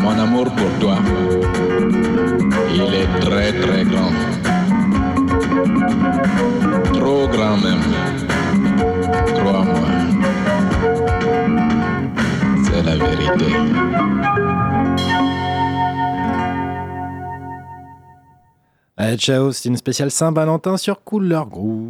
mon 0.00 0.18
amour 0.18 0.46
pour 0.50 0.70
toi, 0.80 0.85
ciao, 19.16 19.52
c'est 19.52 19.68
une 19.68 19.76
spéciale 19.76 20.10
Saint-Valentin 20.10 20.76
sur 20.76 21.02
Couleur 21.02 21.46
Groove. 21.46 21.85